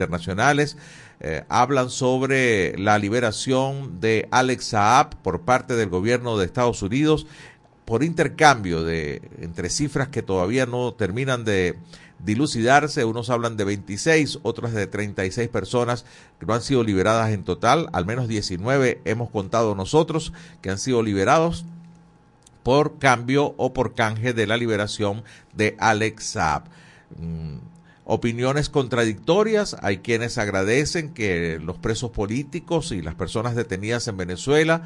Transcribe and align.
internacionales 0.00 0.78
eh, 1.20 1.44
hablan 1.50 1.90
sobre 1.90 2.78
la 2.78 2.98
liberación 2.98 4.00
de 4.00 4.26
Alex 4.30 4.64
Saab 4.68 5.16
por 5.16 5.42
parte 5.42 5.76
del 5.76 5.90
gobierno 5.90 6.38
de 6.38 6.46
Estados 6.46 6.80
Unidos 6.82 7.26
por 7.84 8.02
intercambio 8.02 8.82
de 8.82 9.20
entre 9.40 9.68
cifras 9.68 10.08
que 10.08 10.22
todavía 10.22 10.64
no 10.64 10.94
terminan 10.94 11.44
de 11.44 11.76
dilucidarse, 12.24 13.04
unos 13.04 13.28
hablan 13.28 13.56
de 13.56 13.64
26, 13.64 14.38
otros 14.42 14.72
de 14.72 14.86
36 14.86 15.48
personas 15.48 16.06
que 16.38 16.46
no 16.46 16.54
han 16.54 16.62
sido 16.62 16.84
liberadas 16.84 17.30
en 17.30 17.44
total, 17.44 17.88
al 17.92 18.06
menos 18.06 18.28
19 18.28 19.02
hemos 19.04 19.28
contado 19.30 19.74
nosotros 19.74 20.32
que 20.62 20.70
han 20.70 20.78
sido 20.78 21.02
liberados 21.02 21.64
por 22.62 22.98
cambio 22.98 23.54
o 23.56 23.74
por 23.74 23.94
canje 23.94 24.32
de 24.32 24.46
la 24.46 24.56
liberación 24.56 25.22
de 25.52 25.76
Alex 25.78 26.24
Saab. 26.24 26.64
Mm, 27.18 27.69
opiniones 28.12 28.68
contradictorias. 28.68 29.76
Hay 29.82 29.98
quienes 29.98 30.36
agradecen 30.36 31.14
que 31.14 31.60
los 31.62 31.78
presos 31.78 32.10
políticos 32.10 32.90
y 32.90 33.02
las 33.02 33.14
personas 33.14 33.54
detenidas 33.54 34.08
en 34.08 34.16
Venezuela 34.16 34.82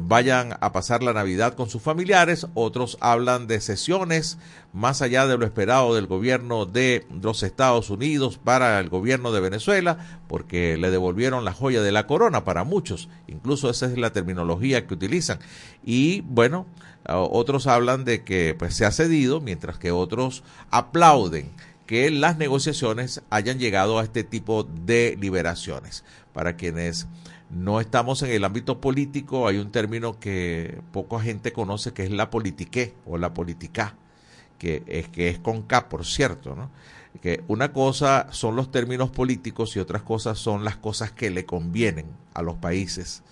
vayan 0.00 0.56
a 0.60 0.70
pasar 0.70 1.02
la 1.02 1.12
Navidad 1.12 1.54
con 1.54 1.68
sus 1.68 1.82
familiares. 1.82 2.46
Otros 2.54 2.96
hablan 3.00 3.48
de 3.48 3.60
sesiones 3.60 4.38
más 4.72 5.02
allá 5.02 5.26
de 5.26 5.36
lo 5.36 5.44
esperado 5.44 5.96
del 5.96 6.06
gobierno 6.06 6.66
de 6.66 7.04
los 7.20 7.42
Estados 7.42 7.90
Unidos 7.90 8.38
para 8.38 8.78
el 8.78 8.88
gobierno 8.90 9.32
de 9.32 9.40
Venezuela, 9.40 9.98
porque 10.28 10.76
le 10.76 10.92
devolvieron 10.92 11.44
la 11.44 11.52
joya 11.52 11.82
de 11.82 11.90
la 11.90 12.06
corona 12.06 12.44
para 12.44 12.62
muchos. 12.62 13.08
Incluso 13.26 13.70
esa 13.70 13.86
es 13.86 13.98
la 13.98 14.12
terminología 14.12 14.86
que 14.86 14.94
utilizan. 14.94 15.40
Y 15.84 16.20
bueno, 16.20 16.66
otros 17.08 17.66
hablan 17.66 18.04
de 18.04 18.22
que 18.22 18.54
pues 18.56 18.74
se 18.74 18.84
ha 18.84 18.92
cedido, 18.92 19.40
mientras 19.40 19.78
que 19.78 19.90
otros 19.90 20.44
aplauden 20.70 21.50
que 21.88 22.10
las 22.10 22.36
negociaciones 22.36 23.22
hayan 23.30 23.58
llegado 23.58 23.98
a 23.98 24.04
este 24.04 24.22
tipo 24.22 24.62
de 24.62 25.16
liberaciones. 25.18 26.04
Para 26.34 26.54
quienes 26.54 27.08
no 27.48 27.80
estamos 27.80 28.22
en 28.22 28.30
el 28.30 28.44
ámbito 28.44 28.78
político, 28.78 29.48
hay 29.48 29.56
un 29.56 29.72
término 29.72 30.20
que 30.20 30.82
poca 30.92 31.18
gente 31.18 31.54
conoce 31.54 31.94
que 31.94 32.04
es 32.04 32.10
la 32.10 32.28
politique 32.28 32.92
o 33.06 33.16
la 33.16 33.32
política, 33.32 33.96
que 34.58 34.82
es, 34.86 35.08
que 35.08 35.30
es 35.30 35.38
con 35.38 35.62
K, 35.62 35.88
por 35.88 36.04
cierto, 36.04 36.54
¿no? 36.54 36.70
que 37.22 37.42
una 37.48 37.72
cosa 37.72 38.26
son 38.32 38.54
los 38.54 38.70
términos 38.70 39.08
políticos 39.08 39.74
y 39.74 39.78
otras 39.78 40.02
cosas 40.02 40.38
son 40.38 40.64
las 40.64 40.76
cosas 40.76 41.10
que 41.10 41.30
le 41.30 41.46
convienen 41.46 42.04
a 42.34 42.42
los 42.42 42.56
países 42.56 43.22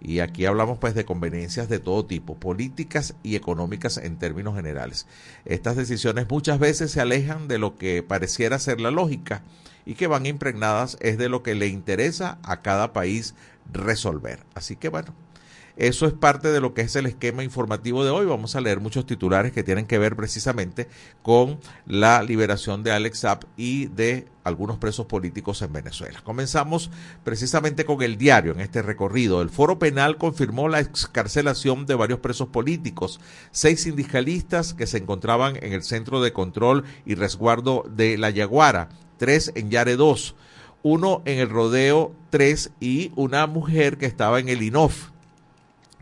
y 0.00 0.20
aquí 0.20 0.44
hablamos 0.44 0.78
pues 0.78 0.94
de 0.94 1.04
conveniencias 1.04 1.68
de 1.68 1.78
todo 1.78 2.04
tipo, 2.04 2.36
políticas 2.36 3.14
y 3.22 3.36
económicas 3.36 3.96
en 3.96 4.16
términos 4.16 4.54
generales. 4.54 5.06
Estas 5.44 5.76
decisiones 5.76 6.26
muchas 6.28 6.58
veces 6.58 6.90
se 6.90 7.00
alejan 7.00 7.48
de 7.48 7.58
lo 7.58 7.76
que 7.76 8.02
pareciera 8.02 8.58
ser 8.58 8.80
la 8.80 8.90
lógica 8.90 9.42
y 9.84 9.94
que 9.94 10.06
van 10.06 10.26
impregnadas 10.26 10.98
es 11.00 11.16
de 11.16 11.28
lo 11.28 11.42
que 11.42 11.54
le 11.54 11.68
interesa 11.68 12.38
a 12.42 12.60
cada 12.60 12.92
país 12.92 13.34
resolver. 13.72 14.40
Así 14.54 14.76
que 14.76 14.88
bueno, 14.88 15.14
eso 15.76 16.06
es 16.06 16.14
parte 16.14 16.48
de 16.48 16.60
lo 16.60 16.72
que 16.72 16.80
es 16.80 16.96
el 16.96 17.04
esquema 17.04 17.44
informativo 17.44 18.02
de 18.02 18.10
hoy. 18.10 18.24
Vamos 18.24 18.56
a 18.56 18.62
leer 18.62 18.80
muchos 18.80 19.04
titulares 19.04 19.52
que 19.52 19.62
tienen 19.62 19.86
que 19.86 19.98
ver 19.98 20.16
precisamente 20.16 20.88
con 21.22 21.58
la 21.86 22.22
liberación 22.22 22.82
de 22.82 22.92
Alex 22.92 23.20
Zapp 23.20 23.44
y 23.58 23.86
de 23.86 24.26
algunos 24.42 24.78
presos 24.78 25.04
políticos 25.04 25.60
en 25.60 25.74
Venezuela. 25.74 26.22
Comenzamos 26.22 26.90
precisamente 27.24 27.84
con 27.84 28.00
el 28.02 28.16
diario 28.16 28.52
en 28.52 28.60
este 28.60 28.80
recorrido. 28.80 29.42
El 29.42 29.50
foro 29.50 29.78
penal 29.78 30.16
confirmó 30.16 30.68
la 30.68 30.80
excarcelación 30.80 31.84
de 31.84 31.94
varios 31.94 32.20
presos 32.20 32.48
políticos, 32.48 33.20
seis 33.50 33.82
sindicalistas 33.82 34.72
que 34.72 34.86
se 34.86 34.98
encontraban 34.98 35.56
en 35.56 35.74
el 35.74 35.82
centro 35.82 36.22
de 36.22 36.32
control 36.32 36.84
y 37.04 37.16
resguardo 37.16 37.84
de 37.94 38.16
La 38.16 38.30
Yaguara, 38.30 38.88
tres 39.18 39.52
en 39.54 39.70
Yare 39.70 39.96
2, 39.96 40.36
uno 40.84 41.22
en 41.26 41.38
el 41.38 41.50
Rodeo 41.50 42.14
3 42.30 42.70
y 42.80 43.12
una 43.16 43.46
mujer 43.46 43.98
que 43.98 44.06
estaba 44.06 44.40
en 44.40 44.48
el 44.48 44.62
INOF. 44.62 45.15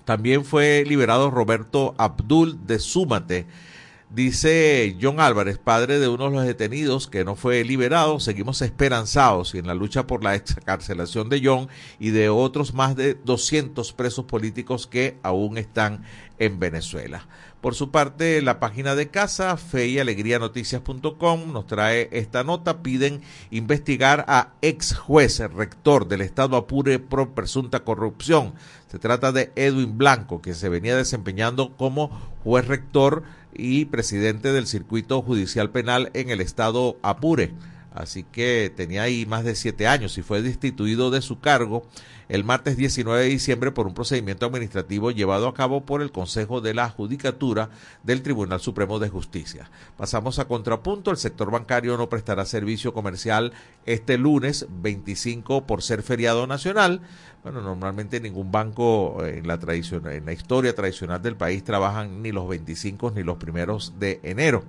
También 0.04 0.44
fue 0.44 0.84
liberado 0.86 1.30
Roberto 1.30 1.94
Abdul 1.98 2.66
de 2.66 2.78
Súmate. 2.78 3.46
Dice 4.10 4.96
John 5.00 5.18
Álvarez, 5.18 5.58
padre 5.58 5.98
de 5.98 6.08
uno 6.08 6.26
de 6.26 6.36
los 6.36 6.44
detenidos 6.44 7.08
que 7.08 7.24
no 7.24 7.34
fue 7.34 7.64
liberado, 7.64 8.20
seguimos 8.20 8.62
esperanzados 8.62 9.54
y 9.54 9.58
en 9.58 9.66
la 9.66 9.74
lucha 9.74 10.06
por 10.06 10.22
la 10.22 10.36
excarcelación 10.36 11.28
de 11.28 11.40
John 11.42 11.68
y 11.98 12.10
de 12.10 12.28
otros 12.28 12.74
más 12.74 12.94
de 12.94 13.14
200 13.14 13.92
presos 13.92 14.26
políticos 14.26 14.86
que 14.86 15.18
aún 15.22 15.58
están 15.58 16.04
en 16.38 16.60
Venezuela. 16.60 17.26
Por 17.60 17.74
su 17.74 17.90
parte, 17.90 18.42
la 18.42 18.60
página 18.60 18.94
de 18.94 19.08
casa, 19.08 19.56
fe 19.56 19.86
y 19.86 19.98
alegría 19.98 20.38
noticias.com, 20.38 21.50
nos 21.50 21.66
trae 21.66 22.10
esta 22.12 22.44
nota. 22.44 22.82
Piden 22.82 23.22
investigar 23.50 24.26
a 24.28 24.52
ex 24.60 24.94
juez, 24.94 25.38
rector 25.38 26.06
del 26.06 26.20
Estado 26.20 26.58
Apure 26.58 26.98
por 26.98 27.30
presunta 27.30 27.82
corrupción. 27.82 28.52
Se 28.90 28.98
trata 28.98 29.32
de 29.32 29.50
Edwin 29.56 29.96
Blanco, 29.96 30.42
que 30.42 30.52
se 30.52 30.68
venía 30.68 30.94
desempeñando 30.94 31.74
como 31.78 32.10
juez 32.44 32.68
rector 32.68 33.22
y 33.54 33.86
presidente 33.86 34.52
del 34.52 34.66
circuito 34.66 35.22
judicial 35.22 35.70
penal 35.70 36.10
en 36.14 36.30
el 36.30 36.40
Estado 36.40 36.96
Apure. 37.02 37.52
Así 37.94 38.24
que 38.24 38.72
tenía 38.74 39.02
ahí 39.02 39.24
más 39.24 39.44
de 39.44 39.54
siete 39.54 39.86
años 39.86 40.18
y 40.18 40.22
fue 40.22 40.42
destituido 40.42 41.12
de 41.12 41.22
su 41.22 41.38
cargo 41.38 41.86
el 42.28 42.42
martes 42.42 42.76
19 42.76 43.22
de 43.22 43.28
diciembre 43.28 43.70
por 43.70 43.86
un 43.86 43.94
procedimiento 43.94 44.46
administrativo 44.46 45.12
llevado 45.12 45.46
a 45.46 45.54
cabo 45.54 45.84
por 45.84 46.02
el 46.02 46.10
Consejo 46.10 46.60
de 46.60 46.74
la 46.74 46.88
Judicatura 46.88 47.70
del 48.02 48.22
Tribunal 48.22 48.60
Supremo 48.60 48.98
de 48.98 49.10
Justicia. 49.10 49.70
Pasamos 49.96 50.40
a 50.40 50.48
contrapunto, 50.48 51.12
el 51.12 51.18
sector 51.18 51.52
bancario 51.52 51.96
no 51.96 52.08
prestará 52.08 52.44
servicio 52.46 52.92
comercial 52.92 53.52
este 53.86 54.18
lunes 54.18 54.66
25 54.82 55.64
por 55.64 55.82
ser 55.82 56.02
feriado 56.02 56.48
nacional. 56.48 57.00
Bueno, 57.44 57.60
normalmente 57.60 58.20
ningún 58.20 58.50
banco 58.50 59.24
en 59.24 59.46
la, 59.46 59.58
en 59.62 60.26
la 60.26 60.32
historia 60.32 60.74
tradicional 60.74 61.22
del 61.22 61.36
país 61.36 61.62
trabajan 61.62 62.22
ni 62.22 62.32
los 62.32 62.48
25 62.48 63.12
ni 63.12 63.22
los 63.22 63.36
primeros 63.36 64.00
de 64.00 64.18
enero. 64.24 64.64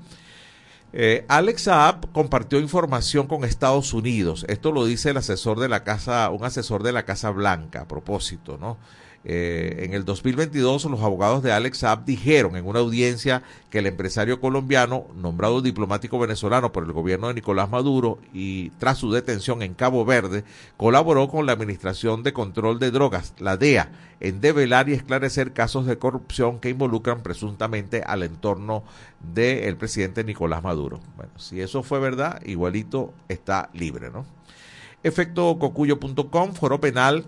Eh, 0.98 1.26
Alex 1.28 1.64
Saab 1.64 2.10
compartió 2.14 2.58
información 2.58 3.28
con 3.28 3.44
Estados 3.44 3.94
Unidos. 3.94 4.46
Esto 4.48 4.72
lo 4.72 4.86
dice 4.86 5.10
el 5.10 5.18
asesor 5.18 5.60
de 5.60 5.68
la 5.68 5.84
casa, 5.84 6.30
un 6.30 6.46
asesor 6.46 6.84
de 6.84 6.94
la 6.94 7.04
Casa 7.04 7.32
Blanca, 7.32 7.82
a 7.82 7.88
propósito, 7.88 8.58
¿no? 8.58 8.78
Eh, 9.28 9.86
en 9.86 9.96
el 9.96 10.06
2022, 10.06 10.86
los 10.86 11.02
abogados 11.02 11.41
de 11.41 11.52
Alex 11.52 11.80
Saab 11.80 12.06
dijeron 12.06 12.56
en 12.56 12.68
una 12.68 12.80
audiencia 12.80 13.41
que 13.72 13.80
el 13.80 13.88
empresario 13.88 14.40
colombiano, 14.40 15.08
nombrado 15.16 15.62
diplomático 15.62 16.19
venezolano 16.19 16.72
por 16.72 16.84
el 16.84 16.91
gobierno 16.91 17.28
de 17.28 17.34
Nicolás 17.34 17.72
Maduro 17.72 18.19
y 18.35 18.69
tras 18.78 19.00
su 19.00 19.12
detención 19.12 19.64
en 19.64 19.74
Cabo 19.74 20.06
Verde, 20.06 20.44
colaboró 20.78 21.28
con 21.28 21.47
la 21.47 21.53
Administración 21.53 22.22
de 22.22 22.34
Control 22.34 22.78
de 22.78 22.91
Drogas, 22.91 23.34
la 23.40 23.58
DEA, 23.58 23.90
en 24.19 24.41
develar 24.41 24.90
y 24.90 24.94
esclarecer 24.94 25.53
casos 25.53 25.88
de 25.88 25.97
corrupción 25.97 26.59
que 26.59 26.69
involucran 26.69 27.24
presuntamente 27.24 28.03
al 28.06 28.22
entorno 28.22 28.84
del 29.34 29.75
presidente 29.75 30.24
Nicolás 30.24 30.62
Maduro. 30.62 31.00
Bueno, 31.18 31.31
si 31.38 31.62
eso 31.62 31.81
fue 31.81 32.00
verdad, 32.00 32.41
igualito 32.46 33.12
está 33.28 33.69
libre, 33.74 34.12
¿no? 34.12 34.24
Efectococuyo.com, 35.02 36.53
foro 36.53 36.80
penal 36.80 37.25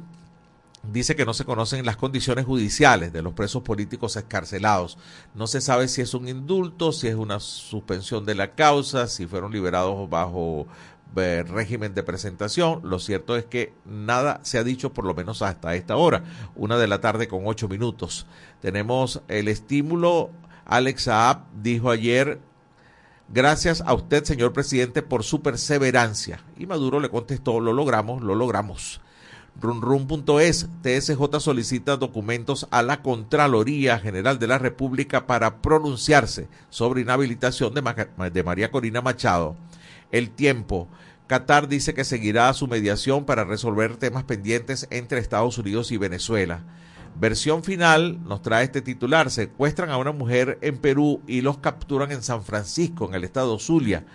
dice 0.92 1.16
que 1.16 1.26
no 1.26 1.34
se 1.34 1.46
conocen 1.46 1.86
las 1.86 1.98
condiciones 1.98 2.46
judiciales 2.46 3.12
de 3.14 3.22
los 3.22 3.34
presos 3.34 3.64
políticos 3.64 4.16
escarcelados. 4.16 4.98
No 5.36 5.48
se 5.48 5.62
sabe 5.62 5.88
si 5.88 6.02
es 6.02 6.14
un 6.14 6.28
indulto, 6.28 6.92
si 6.92 7.08
es 7.08 7.16
una 7.16 7.40
suspensión 7.40 8.26
de 8.26 8.36
la 8.36 8.56
causa, 8.56 9.08
si 9.08 9.28
fueron 9.28 9.52
liberados 9.52 10.10
bajo 10.10 10.68
eh, 11.16 11.44
régimen 11.48 11.94
de 11.94 12.04
presentación. 12.04 12.82
Lo 12.84 13.00
cierto 13.00 13.36
es 13.36 13.46
que 13.46 13.74
nada 13.86 14.40
se 14.44 14.58
ha 14.58 14.64
dicho, 14.64 14.94
por 14.94 15.06
lo 15.06 15.14
menos 15.14 15.42
hasta 15.42 15.76
esta 15.76 15.98
hora, 15.98 16.24
una 16.56 16.78
de 16.78 16.88
la 16.88 17.02
tarde 17.02 17.28
con 17.28 17.42
ocho 17.46 17.68
minutos. 17.68 18.26
Tenemos 18.62 19.22
el 19.28 19.48
estímulo. 19.48 20.32
Alex 20.66 21.04
Saab 21.04 21.44
dijo 21.62 21.90
ayer 21.90 22.40
Gracias 23.30 23.82
a 23.86 23.94
usted, 23.94 24.24
señor 24.24 24.54
presidente, 24.54 25.02
por 25.02 25.26
su 25.26 25.42
perseverancia. 25.42 26.40
Y 26.58 26.66
Maduro 26.66 27.02
le 27.02 27.10
contestó, 27.10 27.60
lo 27.60 27.74
logramos, 27.74 28.24
lo 28.24 28.36
logramos 28.36 29.02
runrun.es, 29.60 30.68
TSJ 30.82 31.40
solicita 31.40 31.98
documentos 31.98 32.68
a 32.72 32.82
la 32.82 33.02
Contraloría 33.02 34.00
General 34.00 34.40
de 34.40 34.48
la 34.48 34.58
República 34.58 35.28
para 35.28 35.58
pronunciarse 35.62 36.48
sobre 36.70 37.02
inhabilitación 37.02 37.74
de, 37.74 38.08
de 38.32 38.44
María 38.44 38.72
Corina 38.72 39.02
Machado. 39.02 39.56
El 40.12 40.30
tiempo. 40.30 40.88
Qatar 41.28 41.68
dice 41.68 41.94
que 41.94 42.06
seguirá 42.06 42.54
su 42.54 42.68
mediación 42.68 43.26
para 43.26 43.44
resolver 43.44 43.98
temas 43.98 44.24
pendientes 44.24 44.88
entre 44.92 45.20
Estados 45.20 45.58
Unidos 45.58 45.92
y 45.92 45.98
Venezuela. 45.98 46.64
Versión 47.20 47.64
final 47.64 48.24
nos 48.26 48.44
trae 48.44 48.64
este 48.64 48.82
titular. 48.82 49.32
Secuestran 49.32 49.90
a 49.90 49.98
una 49.98 50.12
mujer 50.12 50.60
en 50.62 50.78
Perú 50.78 51.22
y 51.28 51.42
los 51.42 51.58
capturan 51.58 52.12
en 52.12 52.22
San 52.22 52.44
Francisco, 52.44 53.08
en 53.08 53.16
el 53.16 53.24
estado 53.24 53.58
Zulia. 53.58 54.06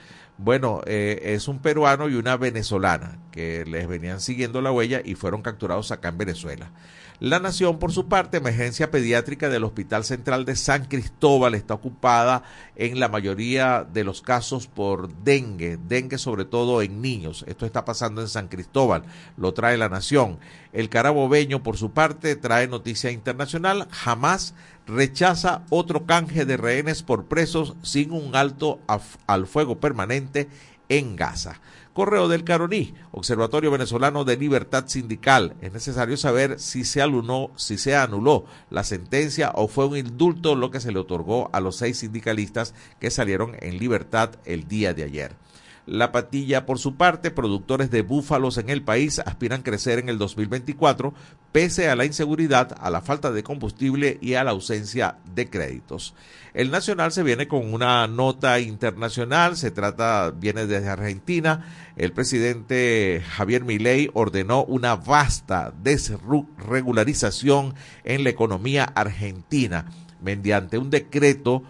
Bueno, 0.45 0.81
eh, 0.87 1.21
es 1.23 1.47
un 1.47 1.61
peruano 1.61 2.09
y 2.09 2.17
una 2.17 2.37
venezolana 2.37 3.17
que 3.31 3.65
les 3.65 3.87
venían 3.87 4.21
siguiendo 4.21 4.61
la 4.61 4.73
huella 4.73 5.01
y 5.05 5.15
fueron 5.15 5.41
capturados 5.41 5.93
acá 5.93 6.09
en 6.09 6.19
Venezuela. 6.19 6.73
La 7.21 7.39
Nación, 7.39 7.79
por 7.79 7.93
su 7.93 8.09
parte, 8.09 8.39
emergencia 8.39 8.91
pediátrica 8.91 9.49
del 9.49 9.63
Hospital 9.63 10.03
Central 10.03 10.45
de 10.45 10.57
San 10.57 10.87
Cristóbal 10.87 11.55
está 11.55 11.75
ocupada 11.75 12.43
en 12.75 12.99
la 12.99 13.09
mayoría 13.09 13.85
de 13.85 14.03
los 14.03 14.21
casos 14.21 14.67
por 14.67 15.15
dengue, 15.23 15.79
dengue 15.87 16.19
sobre 16.19 16.45
todo 16.45 16.83
en 16.83 17.01
niños. 17.01 17.45
Esto 17.47 17.65
está 17.65 17.85
pasando 17.85 18.21
en 18.21 18.27
San 18.27 18.49
Cristóbal, 18.49 19.05
lo 19.37 19.55
trae 19.55 19.77
la 19.77 19.89
Nación. 19.89 20.41
El 20.73 20.89
carabobeño, 20.89 21.63
por 21.63 21.77
su 21.77 21.93
parte, 21.93 22.35
trae 22.35 22.67
noticia 22.67 23.13
internacional, 23.13 23.87
jamás 23.93 24.57
rechaza 24.87 25.65
otro 25.71 26.07
canje 26.07 26.45
de 26.45 26.57
rehenes 26.57 27.03
por 27.03 27.27
presos 27.27 27.75
sin 27.83 28.13
un 28.13 28.35
alto 28.37 28.81
al 29.27 29.47
fuego 29.47 29.79
permanente 29.79 30.49
en 30.89 31.17
Gaza. 31.17 31.61
Correo 31.93 32.27
del 32.27 32.45
Caroní, 32.45 32.95
Observatorio 33.11 33.71
Venezolano 33.71 34.25
de 34.25 34.39
Libertad 34.39 34.85
Sindical. 34.87 35.55
Es 35.61 35.75
necesario 35.75 36.17
saber 36.17 36.59
si 36.59 36.85
se, 36.85 37.03
alunó, 37.03 37.51
si 37.57 37.77
se 37.77 37.95
anuló 37.95 38.47
la 38.71 38.83
sentencia 38.83 39.53
o 39.55 39.69
fue 39.69 39.87
un 39.87 39.99
indulto 39.99 40.55
lo 40.55 40.71
que 40.71 40.81
se 40.81 40.91
le 40.91 40.99
otorgó 40.99 41.51
a 41.53 41.61
los 41.61 41.77
seis 41.77 41.99
sindicalistas 41.99 42.75
que 42.99 43.11
salieron 43.11 43.57
en 43.61 43.79
libertad 43.79 44.31
el 44.47 44.69
día 44.69 44.95
de 44.95 45.05
ayer. 45.05 45.37
La 45.85 46.13
Patilla, 46.13 46.65
por 46.65 46.79
su 46.79 46.95
parte, 46.95 47.33
productores 47.33 47.91
de 47.91 48.03
búfalos 48.03 48.57
en 48.57 48.71
el 48.71 48.83
país 48.83 49.19
aspiran 49.19 49.63
crecer 49.63 49.99
en 49.99 50.09
el 50.09 50.17
2024, 50.17 51.13
pese 51.51 51.89
a 51.89 51.97
la 51.97 52.05
inseguridad, 52.05 52.77
a 52.81 52.89
la 52.89 53.01
falta 53.01 53.33
de 53.33 53.43
combustible 53.43 54.17
y 54.21 54.35
a 54.35 54.45
la 54.45 54.53
ausencia 54.53 55.17
de 55.35 55.51
créditos. 55.51 56.15
El 56.55 56.71
Nacional 56.71 57.11
se 57.11 57.25
viene 57.25 57.49
con 57.49 57.75
una 57.75 58.07
nota 58.07 58.61
internacional, 58.61 59.57
se 59.57 59.73
trata, 59.73 60.31
viene 60.31 60.67
desde 60.67 60.89
Argentina. 60.89 61.67
El 61.97 62.13
presidente 62.13 63.21
Javier 63.37 63.65
Milei 63.65 64.09
ordenó 64.15 64.63
una 64.65 64.95
vasta 64.95 65.73
desregularización 65.83 67.75
en 68.05 68.23
la 68.23 68.31
economía 68.31 68.85
argentina 68.85 69.87
mediante 70.21 70.79
un 70.79 70.91
decreto 70.91 71.65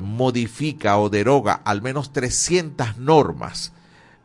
modifica 0.00 0.98
o 0.98 1.10
deroga 1.10 1.52
al 1.52 1.82
menos 1.82 2.12
300 2.12 2.98
normas 2.98 3.72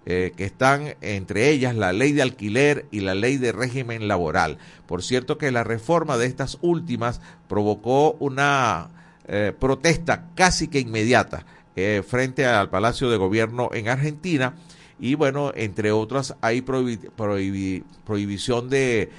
eh, 0.09 0.31
que 0.37 0.45
están 0.45 0.95
entre 1.01 1.49
ellas 1.49 1.75
la 1.75 1.91
ley 1.91 2.13
de 2.13 2.21
alquiler 2.21 2.85
y 2.91 3.01
la 3.01 3.13
ley 3.13 3.35
de 3.35 3.51
régimen 3.51 4.07
laboral. 4.07 4.57
Por 4.85 5.03
cierto 5.03 5.37
que 5.37 5.51
la 5.51 5.65
reforma 5.65 6.15
de 6.15 6.27
estas 6.27 6.59
últimas 6.61 7.19
provocó 7.49 8.13
una 8.13 8.89
eh, 9.27 9.51
protesta 9.59 10.29
casi 10.33 10.69
que 10.69 10.79
inmediata 10.79 11.45
eh, 11.75 12.03
frente 12.07 12.45
al 12.45 12.69
Palacio 12.69 13.09
de 13.09 13.17
Gobierno 13.17 13.69
en 13.73 13.89
Argentina 13.89 14.55
y 14.97 15.15
bueno, 15.15 15.51
entre 15.53 15.91
otras 15.91 16.37
hay 16.39 16.61
prohibición 16.61 18.69
de 18.69 19.11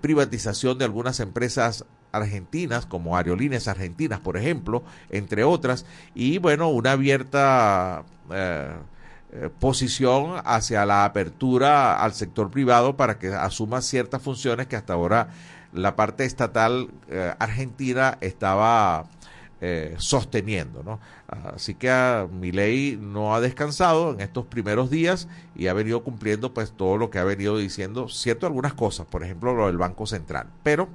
privatización 0.00 0.78
de 0.78 0.84
algunas 0.84 1.20
empresas 1.20 1.84
argentinas, 2.14 2.86
como 2.86 3.16
Aerolíneas 3.16 3.68
Argentinas, 3.68 4.20
por 4.20 4.36
ejemplo, 4.36 4.82
entre 5.10 5.44
otras, 5.44 5.84
y 6.14 6.38
bueno, 6.38 6.68
una 6.68 6.92
abierta 6.92 8.04
eh, 8.30 8.70
eh, 9.32 9.50
posición 9.58 10.40
hacia 10.44 10.86
la 10.86 11.04
apertura 11.04 11.96
al 12.02 12.14
sector 12.14 12.50
privado 12.50 12.96
para 12.96 13.18
que 13.18 13.28
asuma 13.28 13.82
ciertas 13.82 14.22
funciones 14.22 14.66
que 14.66 14.76
hasta 14.76 14.94
ahora 14.94 15.28
la 15.72 15.96
parte 15.96 16.24
estatal 16.24 16.88
eh, 17.08 17.34
argentina 17.38 18.18
estaba 18.20 19.06
sosteniendo, 19.96 20.82
¿no? 20.82 21.00
Así 21.26 21.74
que 21.74 21.90
ah, 21.90 22.28
mi 22.30 22.52
ley 22.52 22.98
no 23.00 23.34
ha 23.34 23.40
descansado 23.40 24.12
en 24.12 24.20
estos 24.20 24.44
primeros 24.44 24.90
días 24.90 25.26
y 25.56 25.68
ha 25.68 25.72
venido 25.72 26.04
cumpliendo 26.04 26.52
pues 26.52 26.72
todo 26.72 26.96
lo 26.98 27.10
que 27.10 27.18
ha 27.18 27.24
venido 27.24 27.56
diciendo, 27.56 28.08
cierto 28.08 28.46
algunas 28.46 28.74
cosas, 28.74 29.06
por 29.06 29.24
ejemplo 29.24 29.54
lo 29.54 29.66
del 29.66 29.78
Banco 29.78 30.06
Central, 30.06 30.48
pero 30.62 30.88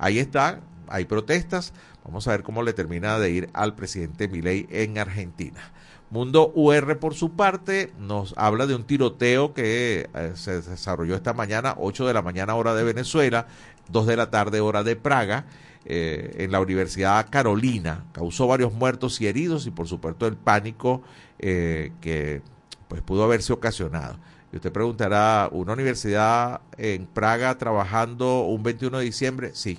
Ahí 0.00 0.18
está, 0.18 0.60
hay 0.88 1.04
protestas. 1.04 1.74
Vamos 2.04 2.26
a 2.26 2.30
ver 2.30 2.42
cómo 2.42 2.62
le 2.62 2.72
termina 2.72 3.18
de 3.18 3.30
ir 3.30 3.50
al 3.52 3.74
presidente 3.74 4.28
Milei 4.28 4.66
en 4.70 4.96
Argentina. 4.96 5.60
Mundo 6.08 6.52
UR, 6.54 6.98
por 6.98 7.14
su 7.14 7.36
parte, 7.36 7.92
nos 7.98 8.32
habla 8.38 8.66
de 8.66 8.74
un 8.74 8.84
tiroteo 8.84 9.52
que 9.52 10.08
eh, 10.12 10.32
se 10.34 10.62
desarrolló 10.62 11.14
esta 11.14 11.34
mañana, 11.34 11.74
8 11.78 12.06
de 12.06 12.14
la 12.14 12.22
mañana 12.22 12.54
hora 12.54 12.74
de 12.74 12.82
Venezuela, 12.82 13.46
2 13.90 14.06
de 14.06 14.16
la 14.16 14.30
tarde 14.30 14.60
hora 14.60 14.82
de 14.82 14.96
Praga, 14.96 15.44
eh, 15.84 16.34
en 16.38 16.50
la 16.50 16.60
Universidad 16.60 17.28
Carolina. 17.28 18.06
Causó 18.12 18.46
varios 18.46 18.72
muertos 18.72 19.20
y 19.20 19.26
heridos 19.26 19.66
y 19.66 19.70
por 19.70 19.86
supuesto 19.86 20.26
el 20.26 20.36
pánico 20.36 21.02
eh, 21.38 21.92
que 22.00 22.40
pues 22.88 23.02
pudo 23.02 23.22
haberse 23.22 23.52
ocasionado. 23.52 24.16
Y 24.50 24.56
usted 24.56 24.72
preguntará, 24.72 25.48
¿una 25.52 25.74
universidad 25.74 26.62
en 26.78 27.06
Praga 27.06 27.56
trabajando 27.58 28.40
un 28.40 28.62
21 28.62 28.98
de 28.98 29.04
diciembre? 29.04 29.50
Sí, 29.54 29.78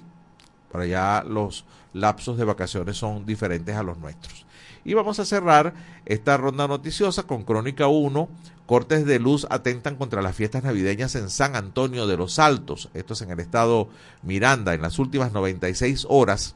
para 0.72 0.86
allá 0.86 1.24
los 1.24 1.66
lapsos 1.94 2.38
de 2.38 2.46
vacaciones 2.46 2.98
son 2.98 3.26
diferentes 3.26 3.76
a 3.76 3.84
los 3.84 3.98
nuestros. 3.98 4.46
Y 4.84 4.94
vamos 4.94 5.20
a 5.20 5.26
cerrar 5.26 5.74
esta 6.06 6.38
ronda 6.38 6.68
noticiosa 6.68 7.24
con 7.24 7.44
Crónica 7.44 7.88
1. 7.88 8.30
Cortes 8.66 9.06
de 9.06 9.20
luz 9.20 9.46
atentan 9.50 9.96
contra 9.96 10.22
las 10.22 10.36
fiestas 10.36 10.64
navideñas 10.64 11.16
en 11.16 11.30
San 11.30 11.56
Antonio 11.56 12.08
de 12.08 12.18
los 12.18 12.40
Altos. 12.40 12.90
Esto 12.94 13.14
es 13.14 13.22
en 13.22 13.32
el 13.32 13.40
estado 13.40 13.90
Miranda. 14.24 14.74
En 14.74 14.82
las 14.82 14.98
últimas 14.98 15.34
96 15.34 16.08
horas, 16.10 16.56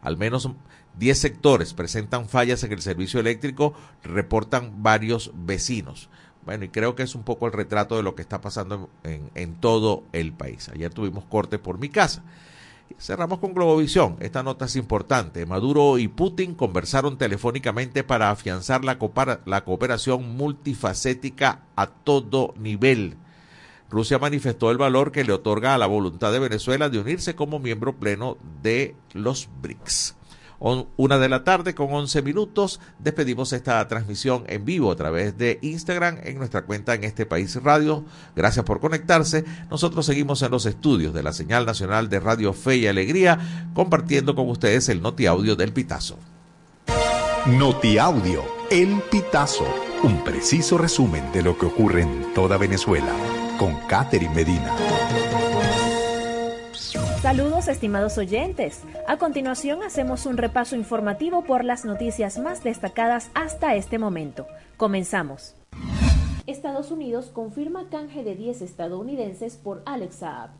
al 0.00 0.16
menos 0.16 0.48
10 0.98 1.18
sectores 1.18 1.74
presentan 1.74 2.28
fallas 2.28 2.64
en 2.64 2.72
el 2.72 2.80
servicio 2.80 3.20
eléctrico, 3.20 3.74
reportan 4.02 4.82
varios 4.82 5.32
vecinos. 5.34 6.08
Bueno, 6.46 6.64
y 6.64 6.68
creo 6.70 6.94
que 6.94 7.02
es 7.02 7.14
un 7.14 7.24
poco 7.24 7.46
el 7.46 7.52
retrato 7.52 7.96
de 7.96 8.02
lo 8.02 8.14
que 8.14 8.22
está 8.22 8.40
pasando 8.40 8.88
en, 9.04 9.30
en 9.34 9.56
todo 9.56 10.04
el 10.12 10.32
país. 10.32 10.70
Ayer 10.70 10.94
tuvimos 10.94 11.24
corte 11.24 11.58
por 11.58 11.78
mi 11.78 11.90
casa. 11.90 12.22
Cerramos 12.98 13.38
con 13.38 13.54
Globovisión. 13.54 14.16
Esta 14.20 14.42
nota 14.42 14.64
es 14.64 14.76
importante. 14.76 15.46
Maduro 15.46 15.98
y 15.98 16.08
Putin 16.08 16.54
conversaron 16.54 17.18
telefónicamente 17.18 18.04
para 18.04 18.30
afianzar 18.30 18.84
la, 18.84 18.98
la 19.44 19.64
cooperación 19.64 20.36
multifacética 20.36 21.62
a 21.76 21.86
todo 21.86 22.54
nivel. 22.58 23.16
Rusia 23.90 24.18
manifestó 24.18 24.70
el 24.70 24.78
valor 24.78 25.12
que 25.12 25.24
le 25.24 25.32
otorga 25.32 25.74
a 25.74 25.78
la 25.78 25.86
voluntad 25.86 26.32
de 26.32 26.40
Venezuela 26.40 26.88
de 26.88 26.98
unirse 26.98 27.34
como 27.34 27.58
miembro 27.58 27.96
pleno 27.96 28.36
de 28.62 28.94
los 29.14 29.48
BRICS 29.62 30.17
una 30.60 31.18
de 31.18 31.28
la 31.28 31.44
tarde 31.44 31.74
con 31.74 31.92
11 31.92 32.22
minutos. 32.22 32.80
Despedimos 32.98 33.52
esta 33.52 33.86
transmisión 33.88 34.44
en 34.48 34.64
vivo 34.64 34.90
a 34.90 34.96
través 34.96 35.36
de 35.38 35.58
Instagram 35.62 36.18
en 36.24 36.38
nuestra 36.38 36.62
cuenta 36.62 36.94
en 36.94 37.04
este 37.04 37.26
país 37.26 37.62
radio. 37.62 38.04
Gracias 38.34 38.64
por 38.64 38.80
conectarse. 38.80 39.44
Nosotros 39.70 40.06
seguimos 40.06 40.42
en 40.42 40.50
los 40.50 40.66
estudios 40.66 41.14
de 41.14 41.22
la 41.22 41.32
señal 41.32 41.66
nacional 41.66 42.08
de 42.08 42.20
Radio 42.20 42.52
Fe 42.52 42.76
y 42.76 42.86
Alegría 42.86 43.70
compartiendo 43.74 44.34
con 44.34 44.48
ustedes 44.48 44.88
el 44.88 45.02
Noti 45.02 45.26
Audio 45.26 45.56
del 45.56 45.72
Pitazo. 45.72 46.18
Noti 47.46 47.98
Audio, 47.98 48.44
El 48.70 49.00
Pitazo, 49.10 49.64
un 50.02 50.22
preciso 50.22 50.76
resumen 50.76 51.32
de 51.32 51.42
lo 51.42 51.56
que 51.56 51.66
ocurre 51.66 52.02
en 52.02 52.34
toda 52.34 52.58
Venezuela 52.58 53.12
con 53.58 53.74
Catherine 53.88 54.34
Medina. 54.34 54.74
Saludos 57.28 57.68
estimados 57.68 58.16
oyentes. 58.16 58.82
A 59.06 59.18
continuación 59.18 59.82
hacemos 59.82 60.24
un 60.24 60.38
repaso 60.38 60.76
informativo 60.76 61.44
por 61.44 61.62
las 61.62 61.84
noticias 61.84 62.38
más 62.38 62.64
destacadas 62.64 63.30
hasta 63.34 63.74
este 63.74 63.98
momento. 63.98 64.46
Comenzamos. 64.78 65.54
Estados 66.46 66.90
Unidos 66.90 67.26
confirma 67.26 67.90
canje 67.90 68.24
de 68.24 68.34
10 68.34 68.62
estadounidenses 68.62 69.58
por 69.58 69.82
Alex 69.84 70.14
Saab. 70.14 70.52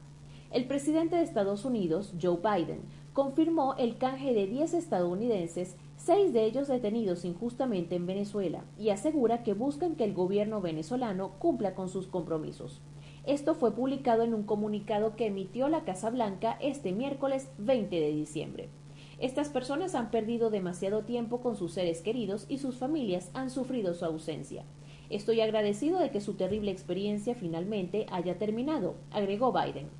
El 0.50 0.66
presidente 0.66 1.16
de 1.16 1.22
Estados 1.22 1.64
Unidos, 1.64 2.12
Joe 2.20 2.36
Biden, 2.36 2.82
confirmó 3.14 3.74
el 3.78 3.96
canje 3.96 4.34
de 4.34 4.46
10 4.46 4.74
estadounidenses, 4.74 5.74
seis 5.96 6.34
de 6.34 6.44
ellos 6.44 6.68
detenidos 6.68 7.24
injustamente 7.24 7.96
en 7.96 8.04
Venezuela, 8.04 8.62
y 8.78 8.90
asegura 8.90 9.42
que 9.42 9.54
buscan 9.54 9.96
que 9.96 10.04
el 10.04 10.12
gobierno 10.12 10.60
venezolano 10.60 11.30
cumpla 11.38 11.74
con 11.74 11.88
sus 11.88 12.08
compromisos. 12.08 12.82
Esto 13.28 13.54
fue 13.54 13.74
publicado 13.74 14.22
en 14.22 14.32
un 14.32 14.44
comunicado 14.44 15.14
que 15.14 15.26
emitió 15.26 15.68
la 15.68 15.84
Casa 15.84 16.08
Blanca 16.08 16.56
este 16.62 16.92
miércoles 16.92 17.50
20 17.58 17.94
de 17.94 18.10
diciembre. 18.10 18.70
Estas 19.18 19.50
personas 19.50 19.94
han 19.94 20.10
perdido 20.10 20.48
demasiado 20.48 21.02
tiempo 21.02 21.42
con 21.42 21.54
sus 21.54 21.74
seres 21.74 22.00
queridos 22.00 22.46
y 22.48 22.56
sus 22.56 22.78
familias 22.78 23.30
han 23.34 23.50
sufrido 23.50 23.92
su 23.92 24.06
ausencia. 24.06 24.64
Estoy 25.10 25.42
agradecido 25.42 25.98
de 25.98 26.10
que 26.10 26.22
su 26.22 26.36
terrible 26.36 26.70
experiencia 26.70 27.34
finalmente 27.34 28.06
haya 28.10 28.38
terminado, 28.38 28.94
agregó 29.10 29.52
Biden. 29.52 29.90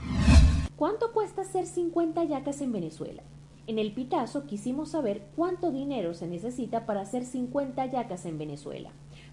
¿Cuánto 0.76 1.10
cuesta 1.10 1.42
hacer 1.42 1.66
50 1.66 2.22
yacas 2.22 2.60
en 2.60 2.70
Venezuela? 2.70 3.24
En 3.66 3.80
el 3.80 3.92
Pitazo 3.92 4.46
quisimos 4.46 4.90
saber 4.90 5.22
cuánto 5.34 5.72
dinero 5.72 6.14
se 6.14 6.28
necesita 6.28 6.86
para 6.86 7.00
hacer 7.00 7.24
50 7.24 7.84
yacas 7.86 8.26
en 8.26 8.38
Venezuela. 8.38 8.92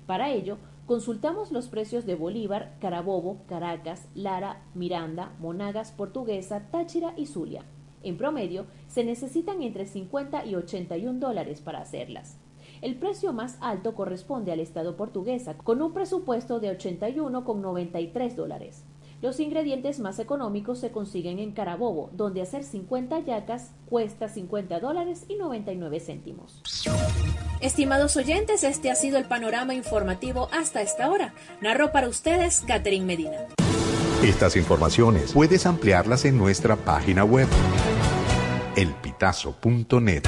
Para 0.10 0.32
ello, 0.32 0.58
consultamos 0.88 1.52
los 1.52 1.68
precios 1.68 2.08
de 2.08 2.16
Bolívar, 2.16 2.76
Carabobo, 2.82 3.44
Caracas, 3.48 4.08
Lara, 4.16 4.64
Miranda, 4.74 5.36
Monagas, 5.38 5.92
Portuguesa, 5.92 6.68
Táchira 6.72 7.14
y 7.16 7.28
Zulia. 7.28 7.64
En 8.02 8.18
promedio, 8.18 8.66
se 8.88 9.04
necesitan 9.04 9.62
entre 9.62 9.86
50 9.86 10.48
y 10.48 10.56
81 10.56 11.20
dólares 11.20 11.62
para 11.62 11.82
hacerlas. 11.82 12.40
El 12.82 12.96
precio 12.96 13.34
más 13.34 13.60
alto 13.62 13.94
corresponde 13.94 14.52
al 14.52 14.62
Estado 14.62 14.98
portuguesa, 14.98 15.56
con 15.60 15.80
un 15.80 15.94
presupuesto 15.94 16.60
de 16.60 16.76
81,93 16.76 18.34
dólares. 18.34 18.86
Los 19.22 19.42
ingredientes 19.42 20.00
más 20.00 20.18
económicos 20.20 20.80
se 20.80 20.92
consiguen 20.92 21.40
en 21.40 21.52
Carabobo, 21.52 22.10
donde 22.14 22.42
hacer 22.42 22.64
50 22.64 23.20
yacas 23.20 23.72
cuesta 23.90 24.30
50 24.30 24.80
dólares 24.80 25.26
y 25.28 25.36
99 25.36 26.00
céntimos. 26.00 26.62
Estimados 27.60 28.16
oyentes, 28.16 28.64
este 28.64 28.90
ha 28.90 28.96
sido 28.96 29.18
el 29.18 29.26
panorama 29.26 29.74
informativo 29.74 30.48
hasta 30.54 30.82
esta 30.82 31.12
hora. 31.12 31.34
Narro 31.60 31.92
para 31.92 32.08
ustedes 32.08 32.64
Catherine 32.66 33.06
Medina. 33.06 33.48
Estas 34.24 34.56
informaciones 34.56 35.34
puedes 35.34 35.66
ampliarlas 35.66 36.24
en 36.24 36.38
nuestra 36.38 36.78
página 36.78 37.26
web 37.26 37.48
elpitazo.net. 38.78 40.24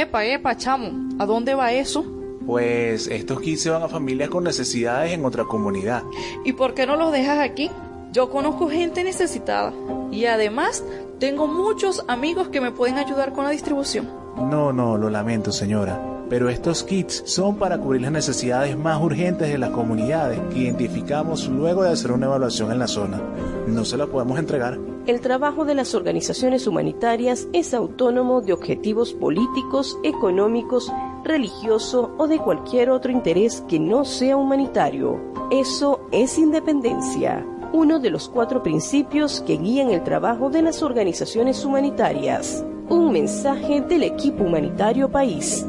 Epa, 0.00 0.24
epa, 0.24 0.56
chamo, 0.56 0.92
¿a 1.18 1.26
dónde 1.26 1.54
va 1.54 1.72
eso? 1.72 2.02
Pues 2.46 3.06
estos 3.06 3.38
kits 3.42 3.60
se 3.60 3.68
van 3.68 3.82
a 3.82 3.88
familias 3.88 4.30
con 4.30 4.44
necesidades 4.44 5.12
en 5.12 5.22
otra 5.26 5.44
comunidad. 5.44 6.04
¿Y 6.42 6.54
por 6.54 6.72
qué 6.72 6.86
no 6.86 6.96
los 6.96 7.12
dejas 7.12 7.38
aquí? 7.38 7.70
Yo 8.10 8.30
conozco 8.30 8.70
gente 8.70 9.04
necesitada 9.04 9.74
y 10.10 10.24
además 10.24 10.82
tengo 11.18 11.46
muchos 11.46 12.02
amigos 12.08 12.48
que 12.48 12.62
me 12.62 12.70
pueden 12.70 12.96
ayudar 12.96 13.34
con 13.34 13.44
la 13.44 13.50
distribución. 13.50 14.08
No, 14.38 14.72
no, 14.72 14.96
lo 14.96 15.10
lamento 15.10 15.52
señora, 15.52 16.00
pero 16.30 16.48
estos 16.48 16.84
kits 16.84 17.22
son 17.26 17.56
para 17.56 17.78
cubrir 17.78 18.02
las 18.02 18.12
necesidades 18.12 18.78
más 18.78 19.02
urgentes 19.02 19.48
de 19.48 19.58
las 19.58 19.70
comunidades 19.70 20.40
que 20.52 20.60
identificamos 20.60 21.48
luego 21.48 21.82
de 21.82 21.90
hacer 21.90 22.12
una 22.12 22.26
evaluación 22.26 22.70
en 22.70 22.78
la 22.78 22.86
zona. 22.86 23.20
No 23.66 23.84
se 23.84 23.96
la 23.96 24.06
podemos 24.06 24.38
entregar. 24.38 24.78
El 25.06 25.20
trabajo 25.20 25.64
de 25.64 25.74
las 25.74 25.94
organizaciones 25.94 26.66
humanitarias 26.66 27.48
es 27.52 27.74
autónomo 27.74 28.40
de 28.42 28.52
objetivos 28.52 29.12
políticos, 29.12 29.98
económicos, 30.04 30.90
religioso 31.24 32.14
o 32.16 32.28
de 32.28 32.38
cualquier 32.38 32.90
otro 32.90 33.10
interés 33.10 33.62
que 33.68 33.80
no 33.80 34.04
sea 34.04 34.36
humanitario. 34.36 35.18
Eso 35.50 36.06
es 36.12 36.38
independencia 36.38 37.44
uno 37.72 38.00
de 38.00 38.10
los 38.10 38.28
cuatro 38.28 38.62
principios 38.62 39.42
que 39.46 39.56
guían 39.56 39.90
el 39.90 40.02
trabajo 40.02 40.50
de 40.50 40.62
las 40.62 40.82
organizaciones 40.82 41.64
humanitarias. 41.64 42.64
Un 42.90 43.12
mensaje 43.12 43.80
del 43.82 44.02
equipo 44.02 44.42
humanitario 44.42 45.08
país. 45.08 45.64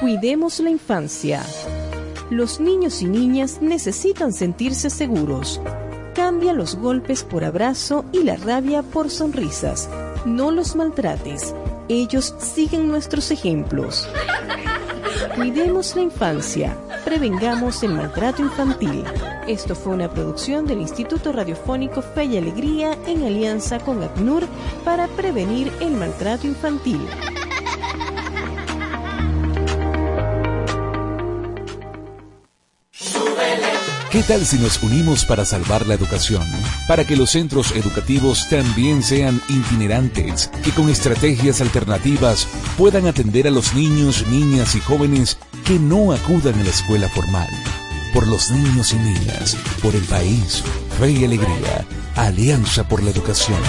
Cuidemos 0.00 0.60
la 0.60 0.70
infancia. 0.70 1.42
Los 2.30 2.60
niños 2.60 3.02
y 3.02 3.06
niñas 3.06 3.60
necesitan 3.60 4.32
sentirse 4.32 4.88
seguros. 4.88 5.60
Cambia 6.14 6.52
los 6.52 6.76
golpes 6.76 7.24
por 7.24 7.42
abrazo 7.42 8.04
y 8.12 8.22
la 8.22 8.36
rabia 8.36 8.84
por 8.84 9.10
sonrisas. 9.10 9.90
No 10.24 10.52
los 10.52 10.76
maltrates 10.76 11.56
ellos 11.94 12.34
siguen 12.38 12.88
nuestros 12.88 13.30
ejemplos. 13.30 14.08
Cuidemos 15.34 15.96
la 15.96 16.02
infancia, 16.02 16.76
prevengamos 17.04 17.82
el 17.82 17.94
maltrato 17.94 18.42
infantil. 18.42 19.04
Esto 19.48 19.74
fue 19.74 19.94
una 19.94 20.08
producción 20.08 20.66
del 20.66 20.80
Instituto 20.80 21.32
Radiofónico 21.32 22.02
Fe 22.02 22.24
y 22.26 22.36
Alegría 22.36 22.96
en 23.06 23.24
alianza 23.24 23.80
con 23.80 24.02
ACNUR 24.02 24.46
para 24.84 25.08
prevenir 25.08 25.72
el 25.80 25.92
maltrato 25.92 26.46
infantil. 26.46 27.00
¿Qué 34.10 34.24
tal 34.24 34.44
si 34.44 34.58
nos 34.58 34.82
unimos 34.82 35.24
para 35.24 35.44
salvar 35.44 35.86
la 35.86 35.94
educación? 35.94 36.42
Para 36.88 37.06
que 37.06 37.14
los 37.14 37.30
centros 37.30 37.70
educativos 37.76 38.48
también 38.48 39.04
sean 39.04 39.40
itinerantes 39.48 40.50
y 40.66 40.72
con 40.72 40.88
estrategias 40.88 41.60
alternativas 41.60 42.48
puedan 42.76 43.06
atender 43.06 43.46
a 43.46 43.52
los 43.52 43.72
niños, 43.72 44.26
niñas 44.26 44.74
y 44.74 44.80
jóvenes 44.80 45.38
que 45.64 45.78
no 45.78 46.10
acudan 46.10 46.58
a 46.58 46.64
la 46.64 46.70
escuela 46.70 47.08
formal. 47.08 47.48
Por 48.12 48.26
los 48.26 48.50
niños 48.50 48.92
y 48.92 48.96
niñas, 48.96 49.56
por 49.80 49.94
el 49.94 50.02
país, 50.02 50.64
fe 50.98 51.12
y 51.12 51.24
alegría, 51.24 51.86
Alianza 52.16 52.88
por 52.88 53.04
la 53.04 53.10
Educación. 53.10 53.60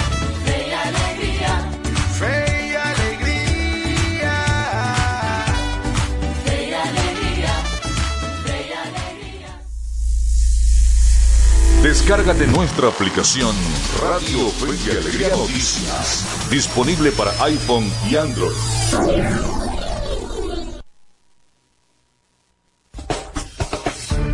Descárgate 11.92 12.46
nuestra 12.46 12.88
aplicación 12.88 13.54
Radio 14.00 14.48
Fe 14.48 14.92
Alegría 14.92 15.28
Noticias, 15.28 16.24
disponible 16.48 17.12
para 17.12 17.32
iPhone 17.44 17.86
y 18.08 18.16
Android. 18.16 18.56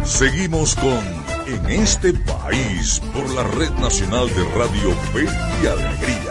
Seguimos 0.04 0.76
con 0.76 1.02
En 1.48 1.68
este 1.68 2.12
país 2.12 3.02
por 3.12 3.28
la 3.30 3.42
Red 3.42 3.72
Nacional 3.80 4.28
de 4.28 4.44
Radio 4.56 4.94
Fe 5.12 5.26
Alegría. 5.68 6.27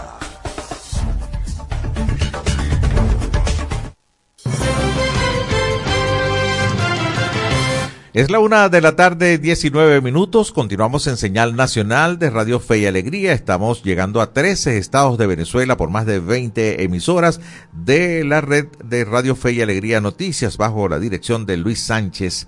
Es 8.17 8.31
la 8.31 8.39
una 8.39 8.67
de 8.67 8.81
la 8.81 8.95
tarde, 8.95 9.38
19 9.38 10.01
minutos. 10.01 10.51
Continuamos 10.51 11.05
en 11.05 11.17
señal 11.17 11.55
nacional 11.55 12.17
de 12.17 12.31
Radio 12.31 12.59
Fe 12.59 12.79
y 12.79 12.88
Alegría. 12.88 13.31
Estamos 13.31 13.83
llegando 13.83 14.21
a 14.21 14.33
13 14.33 14.79
estados 14.79 15.19
de 15.19 15.27
Venezuela 15.27 15.77
por 15.77 15.91
más 15.91 16.07
de 16.07 16.19
20 16.19 16.83
emisoras 16.83 17.39
de 17.74 18.24
la 18.24 18.41
red 18.41 18.69
de 18.83 19.05
Radio 19.05 19.36
Fe 19.36 19.51
y 19.51 19.62
Alegría 19.62 20.01
Noticias 20.01 20.57
bajo 20.57 20.89
la 20.89 20.97
dirección 20.97 21.45
de 21.45 21.57
Luis 21.57 21.79
Sánchez. 21.79 22.47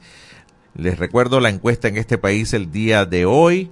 Les 0.73 0.97
recuerdo 0.97 1.39
la 1.39 1.49
encuesta 1.49 1.87
en 1.87 1.97
este 1.97 2.17
país 2.17 2.55
el 2.55 2.71
día 2.71 3.05
de 3.05 3.27
hoy. 3.27 3.69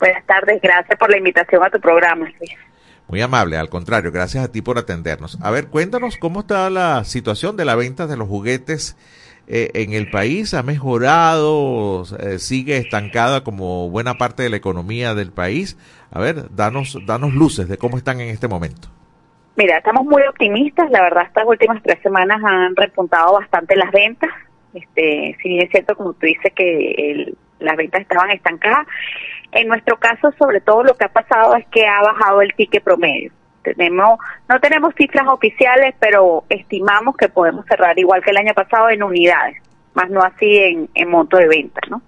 Buenas 0.00 0.24
tardes, 0.24 0.62
gracias 0.62 0.98
por 0.98 1.10
la 1.10 1.18
invitación 1.18 1.62
a 1.62 1.68
tu 1.68 1.78
programa, 1.78 2.26
Muy 3.06 3.20
amable, 3.20 3.58
al 3.58 3.68
contrario, 3.68 4.10
gracias 4.10 4.42
a 4.42 4.50
ti 4.50 4.62
por 4.62 4.78
atendernos. 4.78 5.38
A 5.42 5.50
ver, 5.50 5.66
cuéntanos 5.66 6.16
cómo 6.16 6.40
está 6.40 6.70
la 6.70 7.04
situación 7.04 7.58
de 7.58 7.66
la 7.66 7.76
venta 7.76 8.06
de 8.06 8.16
los 8.16 8.26
juguetes 8.26 8.96
eh, 9.46 9.70
en 9.74 9.92
el 9.92 10.10
país. 10.10 10.54
¿Ha 10.54 10.62
mejorado? 10.62 12.04
Eh, 12.18 12.38
¿Sigue 12.38 12.78
estancada 12.78 13.44
como 13.44 13.90
buena 13.90 14.14
parte 14.14 14.42
de 14.42 14.48
la 14.48 14.56
economía 14.56 15.14
del 15.14 15.32
país? 15.32 15.76
A 16.10 16.18
ver, 16.18 16.54
danos, 16.54 16.96
danos 17.04 17.34
luces 17.34 17.68
de 17.68 17.76
cómo 17.76 17.98
están 17.98 18.22
en 18.22 18.30
este 18.30 18.48
momento. 18.48 18.88
Mira, 19.56 19.76
estamos 19.76 20.06
muy 20.06 20.22
optimistas. 20.22 20.90
La 20.90 21.02
verdad, 21.02 21.24
estas 21.26 21.44
últimas 21.46 21.82
tres 21.82 21.98
semanas 22.02 22.40
han 22.42 22.74
repuntado 22.74 23.34
bastante 23.34 23.76
las 23.76 23.92
ventas. 23.92 24.30
Este, 24.72 25.36
si 25.42 25.48
bien 25.50 25.64
es 25.64 25.70
cierto, 25.70 25.94
como 25.94 26.14
tú 26.14 26.26
dices, 26.26 26.52
que 26.54 27.34
las 27.58 27.76
ventas 27.76 28.00
estaban 28.00 28.30
estancadas, 28.30 28.86
en 29.52 29.68
nuestro 29.68 29.98
caso, 29.98 30.32
sobre 30.38 30.60
todo 30.60 30.84
lo 30.84 30.94
que 30.94 31.04
ha 31.04 31.12
pasado 31.12 31.56
es 31.56 31.66
que 31.68 31.86
ha 31.86 32.00
bajado 32.02 32.42
el 32.42 32.54
ticket 32.54 32.82
promedio. 32.82 33.32
Tenemos, 33.62 34.18
no 34.48 34.60
tenemos 34.60 34.94
cifras 34.96 35.26
oficiales, 35.28 35.94
pero 35.98 36.44
estimamos 36.48 37.16
que 37.16 37.28
podemos 37.28 37.66
cerrar 37.66 37.98
igual 37.98 38.22
que 38.22 38.30
el 38.30 38.38
año 38.38 38.54
pasado 38.54 38.88
en 38.88 39.02
unidades, 39.02 39.56
más 39.94 40.08
no 40.08 40.20
así 40.22 40.56
en, 40.56 40.88
en 40.94 41.10
monto 41.10 41.36
de 41.36 41.48
venta, 41.48 41.80
¿no? 41.90 42.02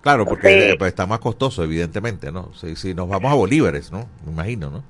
Claro, 0.00 0.24
porque 0.24 0.76
pues, 0.78 0.90
está 0.90 1.04
más 1.04 1.18
costoso, 1.18 1.64
evidentemente, 1.64 2.30
¿no? 2.30 2.54
Si, 2.54 2.76
si 2.76 2.94
nos 2.94 3.08
vamos 3.08 3.32
a 3.32 3.34
bolívares, 3.34 3.90
¿no? 3.90 4.06
Me 4.24 4.32
imagino, 4.32 4.70
¿no? 4.70 4.84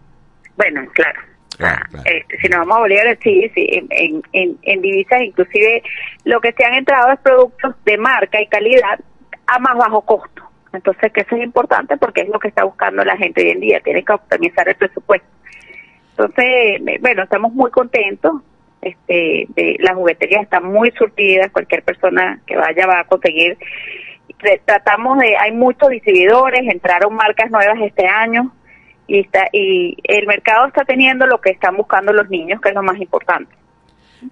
Bueno, 0.57 0.83
claro. 0.93 1.21
Ah, 1.59 1.81
este, 2.05 2.39
si 2.39 2.49
nos 2.49 2.61
vamos 2.61 2.77
a 2.77 2.81
bolívares, 2.81 3.19
sí, 3.23 3.51
sí, 3.55 3.67
en, 3.73 4.23
en, 4.33 4.59
en 4.61 4.83
divisas 4.83 5.23
inclusive 5.23 5.83
lo 6.25 6.39
que 6.41 6.53
se 6.53 6.67
han 6.67 6.75
entrado 6.75 7.11
es 7.13 7.19
productos 7.21 7.75
de 7.87 7.97
marca 7.97 8.41
y 8.43 8.47
calidad 8.47 9.01
a 9.47 9.59
más 9.59 9.77
bajo 9.79 10.03
costo. 10.03 10.43
Entonces, 10.77 11.13
que 11.13 11.23
eso 11.23 11.37
es 11.37 11.43
importante 11.43 11.97
porque 11.97 12.23
es 12.23 12.29
lo 12.29 12.39
que 12.39 12.49
está 12.49 12.65
buscando 12.65 13.05
la 13.05 13.17
gente 13.17 13.43
hoy 13.43 13.51
en 13.51 13.61
día, 13.61 13.81
tiene 13.81 14.05
que 14.05 14.13
optimizar 14.13 14.69
el 14.69 14.77
presupuesto. 14.77 15.27
Entonces, 16.11 17.01
bueno, 17.01 17.25
estamos 17.25 17.53
muy 17.53 17.71
contentos. 17.71 18.43
Este, 18.81 19.47
de, 19.49 19.77
las 19.81 19.95
jugueterías 19.95 20.43
están 20.43 20.65
muy 20.65 20.93
surtidas, 20.93 21.51
cualquier 21.51 21.83
persona 21.83 22.41
que 22.47 22.57
vaya 22.57 22.87
va 22.87 23.01
a 23.01 23.05
conseguir. 23.05 23.59
Tratamos 24.65 25.19
de, 25.19 25.37
hay 25.37 25.53
muchos 25.53 25.89
distribuidores, 25.89 26.61
entraron 26.69 27.15
marcas 27.15 27.51
nuevas 27.51 27.79
este 27.81 28.07
año 28.07 28.53
y 29.07 29.21
está 29.21 29.49
y 29.53 29.97
el 30.05 30.27
mercado 30.27 30.67
está 30.67 30.85
teniendo 30.85 31.27
lo 31.27 31.41
que 31.41 31.51
están 31.51 31.77
buscando 31.77 32.13
los 32.13 32.29
niños, 32.29 32.61
que 32.61 32.69
es 32.69 32.75
lo 32.75 32.83
más 32.83 33.01
importante. 33.01 33.55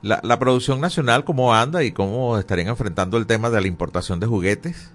La, 0.02 0.20
la 0.22 0.38
producción 0.38 0.80
nacional, 0.80 1.24
¿cómo 1.24 1.54
anda 1.54 1.83
y 1.83 1.92
cómo 1.92 2.38
estarían 2.38 2.68
enfrentando 2.68 3.16
el 3.16 3.26
tema 3.26 3.50
de 3.50 3.61
la 3.61 3.66
importación 3.66 4.20
de 4.20 4.26
juguetes? 4.26 4.94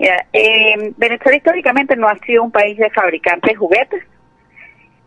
Mira, 0.00 0.24
eh, 0.32 0.94
Venezuela 0.96 1.36
históricamente 1.36 1.94
no 1.94 2.08
ha 2.08 2.16
sido 2.20 2.42
un 2.42 2.50
país 2.50 2.78
de 2.78 2.88
fabricantes 2.88 3.50
de 3.50 3.54
juguetes. 3.54 4.02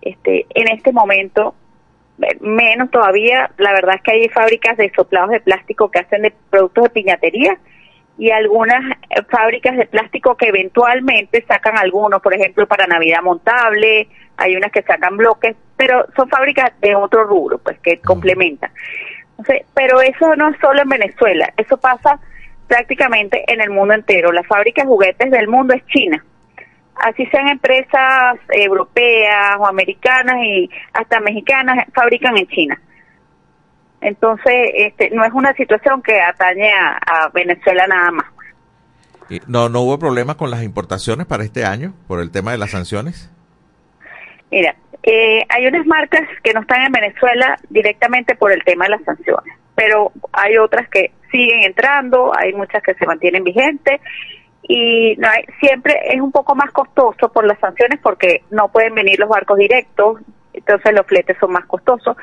Este, 0.04 0.46
en 0.54 0.68
este 0.68 0.92
momento, 0.92 1.56
menos 2.42 2.92
todavía, 2.92 3.50
la 3.58 3.74
verdad 3.74 3.96
es 3.96 4.04
que 4.04 4.12
hay 4.12 4.30
fábricas 4.30 4.78
de 4.78 4.92
soplados 4.96 5.32
de 5.32 5.40
plástico 5.40 5.90
que 5.90 5.98
hacen 5.98 6.22
de 6.22 6.34
productos 6.52 6.84
de 6.84 6.90
piñatería 6.92 7.58
y 8.20 8.30
algunas 8.30 8.84
eh, 9.10 9.24
fábricas 9.32 9.76
de 9.78 9.88
plástico 9.88 10.38
que 10.38 10.50
eventualmente 10.50 11.44
sacan 11.48 11.76
algunos, 11.76 12.22
por 12.22 12.36
ejemplo, 12.36 12.68
para 12.68 12.86
Navidad 12.86 13.24
montable, 13.24 14.08
hay 14.38 14.56
unas 14.56 14.72
que 14.72 14.84
sacan 14.84 15.18
bloques, 15.18 15.56
pero 15.76 16.06
son 16.16 16.30
fábricas 16.30 16.72
de 16.82 16.94
otro 16.94 17.24
rubro, 17.24 17.58
pues 17.58 17.80
que 17.80 18.00
complementan. 18.00 18.70
pero 19.74 20.02
eso 20.02 20.36
no 20.36 20.50
es 20.50 20.58
solo 20.62 20.84
en 20.84 20.90
Venezuela, 20.90 21.52
eso 21.58 21.78
pasa 21.78 22.20
prácticamente 22.68 23.44
en 23.52 23.62
el 23.62 23.70
mundo 23.70 23.94
entero. 23.94 24.32
La 24.32 24.44
fábrica 24.44 24.82
de 24.82 24.88
juguetes 24.88 25.32
del 25.32 25.48
mundo 25.48 25.74
es 25.74 25.86
China. 25.88 26.24
Así 26.96 27.26
sean 27.28 27.48
empresas 27.48 28.38
europeas 28.50 29.56
o 29.60 29.68
americanas 29.68 30.36
y 30.44 30.70
hasta 30.94 31.20
mexicanas, 31.20 31.86
fabrican 31.94 32.38
en 32.38 32.48
China. 32.48 32.82
Entonces, 34.02 34.54
este, 34.76 35.10
no 35.12 35.24
es 35.24 35.32
una 35.34 35.54
situación 35.54 36.02
que 36.02 36.20
atañe 36.20 36.72
a, 36.72 37.30
Venezuela 37.34 37.88
nada 37.88 38.12
más. 38.12 38.26
¿No, 39.48 39.70
¿No 39.70 39.82
hubo 39.82 39.98
problemas 39.98 40.36
con 40.36 40.52
las 40.52 40.62
importaciones 40.62 41.26
para 41.26 41.44
este 41.44 41.66
año 41.66 41.94
por 42.08 42.20
el 42.20 42.30
tema 42.30 42.52
de 42.52 42.58
las 42.58 42.72
sanciones? 42.72 43.32
Mira, 44.52 44.76
eh, 45.04 45.44
hay 45.50 45.66
unas 45.66 45.86
marcas 45.86 46.22
que 46.44 46.54
no 46.54 46.62
están 46.62 46.84
en 46.86 46.92
Venezuela 46.92 47.58
directamente 47.70 48.36
por 48.36 48.52
el 48.52 48.64
tema 48.64 48.86
de 48.86 48.92
las 48.92 49.04
sanciones, 49.04 49.58
pero 49.74 50.12
hay 50.32 50.58
otras 50.58 50.88
que 50.90 51.12
siguen 51.34 51.64
entrando, 51.64 52.32
hay 52.38 52.54
muchas 52.54 52.84
que 52.84 52.94
se 52.94 53.06
mantienen 53.06 53.44
vigentes 53.44 54.00
y 54.62 55.16
no 55.18 55.28
hay, 55.28 55.46
siempre 55.60 56.00
es 56.06 56.22
un 56.22 56.32
poco 56.32 56.56
más 56.56 56.72
costoso 56.72 57.30
por 57.34 57.46
las 57.46 57.60
sanciones 57.60 58.00
porque 58.02 58.44
no 58.52 58.70
pueden 58.70 58.96
venir 58.96 59.20
los 59.20 59.28
barcos 59.28 59.58
directos, 59.58 60.22
entonces 60.54 60.94
los 60.94 61.06
fletes 61.08 61.36
son 61.40 61.52
más 61.52 61.66
costosos. 61.66 62.16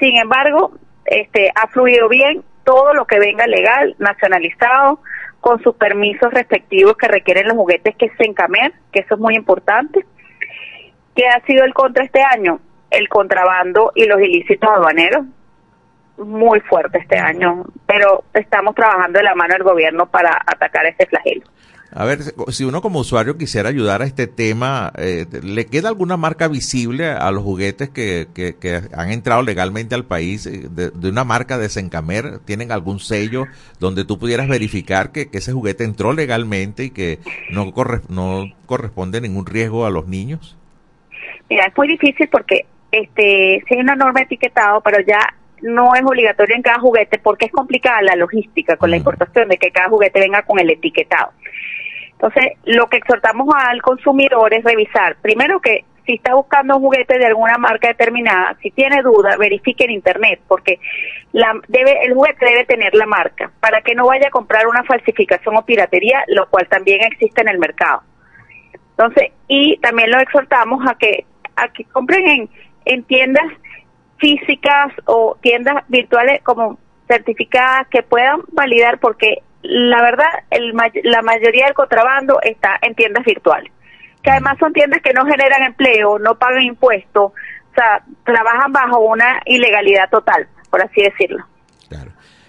Sin 0.00 0.16
embargo, 0.16 0.72
este 1.04 1.50
ha 1.54 1.68
fluido 1.68 2.08
bien 2.08 2.42
todo 2.64 2.94
lo 2.94 3.06
que 3.06 3.18
venga 3.18 3.46
legal, 3.46 3.94
nacionalizado, 3.98 5.00
con 5.40 5.62
sus 5.62 5.76
permisos 5.76 6.32
respectivos 6.32 6.96
que 6.96 7.06
requieren 7.06 7.46
los 7.46 7.56
juguetes 7.56 7.94
que 7.96 8.08
se 8.16 8.24
encamen, 8.24 8.72
que 8.90 9.00
eso 9.00 9.14
es 9.14 9.20
muy 9.20 9.36
importante. 9.36 10.06
¿Qué 11.14 11.28
ha 11.28 11.44
sido 11.44 11.64
el 11.64 11.74
contra 11.74 12.02
este 12.02 12.22
año? 12.22 12.60
El 12.90 13.10
contrabando 13.10 13.92
y 13.94 14.06
los 14.06 14.20
ilícitos 14.22 14.70
aduaneros, 14.70 15.26
muy 16.18 16.60
fuerte 16.60 16.98
este 16.98 17.18
año, 17.18 17.64
pero 17.86 18.24
estamos 18.32 18.74
trabajando 18.74 19.18
de 19.18 19.24
la 19.24 19.34
mano 19.34 19.54
del 19.54 19.64
gobierno 19.64 20.06
para 20.06 20.40
atacar 20.46 20.86
este 20.86 21.06
flagelo. 21.06 21.44
A 21.96 22.04
ver, 22.04 22.18
si 22.48 22.64
uno 22.64 22.82
como 22.82 22.98
usuario 22.98 23.38
quisiera 23.38 23.68
ayudar 23.68 24.02
a 24.02 24.04
este 24.04 24.26
tema, 24.26 24.92
eh, 24.98 25.26
¿le 25.44 25.66
queda 25.66 25.88
alguna 25.90 26.16
marca 26.16 26.48
visible 26.48 27.08
a 27.08 27.30
los 27.30 27.44
juguetes 27.44 27.88
que, 27.88 28.26
que, 28.34 28.80
han 28.92 29.12
entrado 29.12 29.42
legalmente 29.42 29.94
al 29.94 30.04
país 30.04 30.44
eh, 30.46 30.66
de, 30.68 31.08
una 31.08 31.22
marca 31.22 31.56
de 31.56 31.68
Sencamer? 31.68 32.40
¿Tienen 32.40 32.72
algún 32.72 32.98
sello 32.98 33.44
donde 33.78 34.04
tú 34.04 34.18
pudieras 34.18 34.48
verificar 34.48 35.12
que, 35.12 35.28
ese 35.32 35.52
juguete 35.52 35.84
entró 35.84 36.12
legalmente 36.12 36.84
y 36.84 36.90
que 36.90 37.20
no, 37.52 37.72
no 38.08 38.44
corresponde 38.66 39.20
ningún 39.20 39.46
riesgo 39.46 39.86
a 39.86 39.90
los 39.90 40.08
niños? 40.08 40.56
Mira, 41.48 41.66
es 41.66 41.76
muy 41.76 41.86
difícil 41.86 42.28
porque 42.28 42.66
este, 42.90 43.62
si 43.68 43.74
hay 43.74 43.80
una 43.80 43.94
norma 43.94 44.20
etiquetado, 44.20 44.80
pero 44.80 44.98
ya 45.06 45.20
no 45.64 45.94
es 45.94 46.02
obligatorio 46.02 46.56
en 46.56 46.62
cada 46.62 46.78
juguete 46.78 47.18
porque 47.18 47.46
es 47.46 47.52
complicada 47.52 48.02
la 48.02 48.16
logística 48.16 48.76
con 48.76 48.90
la 48.90 48.98
importación 48.98 49.48
de 49.48 49.56
que 49.56 49.70
cada 49.70 49.88
juguete 49.88 50.20
venga 50.20 50.42
con 50.42 50.58
el 50.60 50.68
etiquetado. 50.68 51.32
Entonces, 52.12 52.52
lo 52.64 52.86
que 52.88 52.98
exhortamos 52.98 53.48
al 53.56 53.80
consumidor 53.80 54.52
es 54.52 54.62
revisar, 54.62 55.16
primero 55.22 55.60
que 55.60 55.84
si 56.04 56.16
está 56.16 56.34
buscando 56.34 56.76
un 56.76 56.82
juguete 56.82 57.18
de 57.18 57.24
alguna 57.24 57.56
marca 57.56 57.88
determinada, 57.88 58.58
si 58.60 58.70
tiene 58.72 59.00
duda, 59.00 59.38
verifique 59.38 59.84
en 59.84 59.92
internet, 59.92 60.38
porque 60.46 60.78
la, 61.32 61.54
debe, 61.68 62.04
el 62.04 62.12
juguete 62.12 62.44
debe 62.44 62.66
tener 62.66 62.94
la 62.94 63.06
marca, 63.06 63.50
para 63.60 63.80
que 63.80 63.94
no 63.94 64.06
vaya 64.06 64.28
a 64.28 64.30
comprar 64.30 64.66
una 64.66 64.84
falsificación 64.84 65.56
o 65.56 65.64
piratería, 65.64 66.22
lo 66.28 66.46
cual 66.50 66.68
también 66.68 67.00
existe 67.04 67.40
en 67.40 67.48
el 67.48 67.58
mercado. 67.58 68.02
Entonces, 68.90 69.32
y 69.48 69.78
también 69.78 70.10
lo 70.10 70.18
exhortamos 70.18 70.86
a 70.86 70.94
que, 70.96 71.24
a 71.56 71.68
que 71.68 71.84
compren 71.84 72.26
en, 72.26 72.50
en 72.84 73.02
tiendas 73.04 73.46
físicas 74.18 74.92
o 75.06 75.36
tiendas 75.40 75.84
virtuales 75.88 76.42
como 76.42 76.78
certificadas 77.08 77.88
que 77.88 78.02
puedan 78.02 78.40
validar 78.52 78.98
porque 78.98 79.42
la 79.62 80.02
verdad, 80.02 80.28
el, 80.50 80.74
la 81.04 81.22
mayoría 81.22 81.64
del 81.64 81.74
contrabando 81.74 82.38
está 82.42 82.78
en 82.82 82.94
tiendas 82.94 83.24
virtuales, 83.24 83.72
que 84.22 84.30
además 84.30 84.58
son 84.58 84.74
tiendas 84.74 85.00
que 85.00 85.14
no 85.14 85.24
generan 85.24 85.62
empleo, 85.62 86.18
no 86.18 86.34
pagan 86.34 86.62
impuestos, 86.62 87.32
o 87.32 87.74
sea, 87.74 88.02
trabajan 88.24 88.72
bajo 88.72 89.00
una 89.00 89.40
ilegalidad 89.46 90.10
total, 90.10 90.46
por 90.70 90.82
así 90.82 91.02
decirlo. 91.02 91.44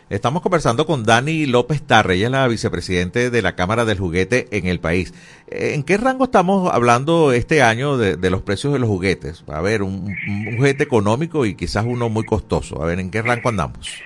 Estamos 0.08 0.44
conversando 0.44 0.86
con 0.86 1.04
Dani 1.04 1.48
López 1.48 1.82
Tarre, 1.82 2.13
ella 2.13 2.28
es 2.28 2.32
la 2.32 2.48
vicepresidente 2.48 3.32
de 3.32 3.41
la 3.41 3.56
Cámara 3.56 3.86
del 3.86 3.98
Juguete 3.98 4.46
en 4.52 4.68
el 4.68 4.80
país. 4.80 5.15
¿En 5.48 5.82
qué 5.82 5.98
rango 5.98 6.26
estamos 6.26 6.72
hablando 6.72 7.32
este 7.32 7.63
año 7.63 7.98
de, 7.98 8.30
los 8.30 8.44
precios 8.44 8.72
de 8.74 8.78
los 8.78 8.88
juguetes? 8.88 9.44
A 9.48 9.62
ver, 9.62 9.82
un, 9.82 10.15
juguete 10.58 10.84
económico 10.84 11.48
y 11.48 11.56
quizás 11.56 11.86
uno 11.88 12.08
muy 12.10 12.24
costoso. 12.24 12.84
A 12.84 12.86
ver, 12.86 13.00
¿en 13.00 13.10
qué 13.10 13.24
rango 13.24 13.50
andamos? 13.50 14.00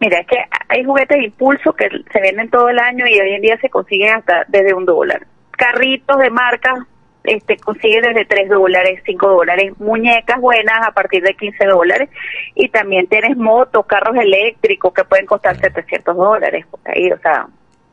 Mira, 0.00 0.18
es 0.18 0.26
que 0.26 0.38
hay 0.68 0.82
juguetes 0.82 1.16
de 1.16 1.26
impulso 1.26 1.72
que 1.72 1.88
se 2.12 2.20
venden 2.20 2.50
todo 2.50 2.68
el 2.68 2.80
año 2.80 3.06
y 3.06 3.20
hoy 3.20 3.30
en 3.30 3.42
día 3.42 3.56
se 3.60 3.70
consiguen 3.70 4.14
hasta 4.14 4.44
desde 4.48 4.74
un 4.74 4.86
dólar. 4.86 5.24
Carritos 5.52 6.18
de 6.18 6.30
marca 6.30 6.84
este, 7.28 7.56
consiguen 7.58 8.02
desde 8.02 8.24
3 8.24 8.48
dólares, 8.48 9.02
5 9.04 9.28
dólares. 9.28 9.72
Muñecas 9.78 10.40
buenas 10.40 10.86
a 10.86 10.92
partir 10.92 11.22
de 11.22 11.34
15 11.34 11.66
dólares. 11.66 12.08
Y 12.54 12.68
también 12.68 13.06
tienes 13.06 13.36
motos, 13.36 13.84
carros 13.86 14.16
eléctricos 14.16 14.92
que 14.94 15.04
pueden 15.04 15.26
costar 15.26 15.58
700 15.60 16.16
dólares. 16.16 16.66
Ahí, 16.84 17.10
o 17.12 17.18
sea, 17.18 17.46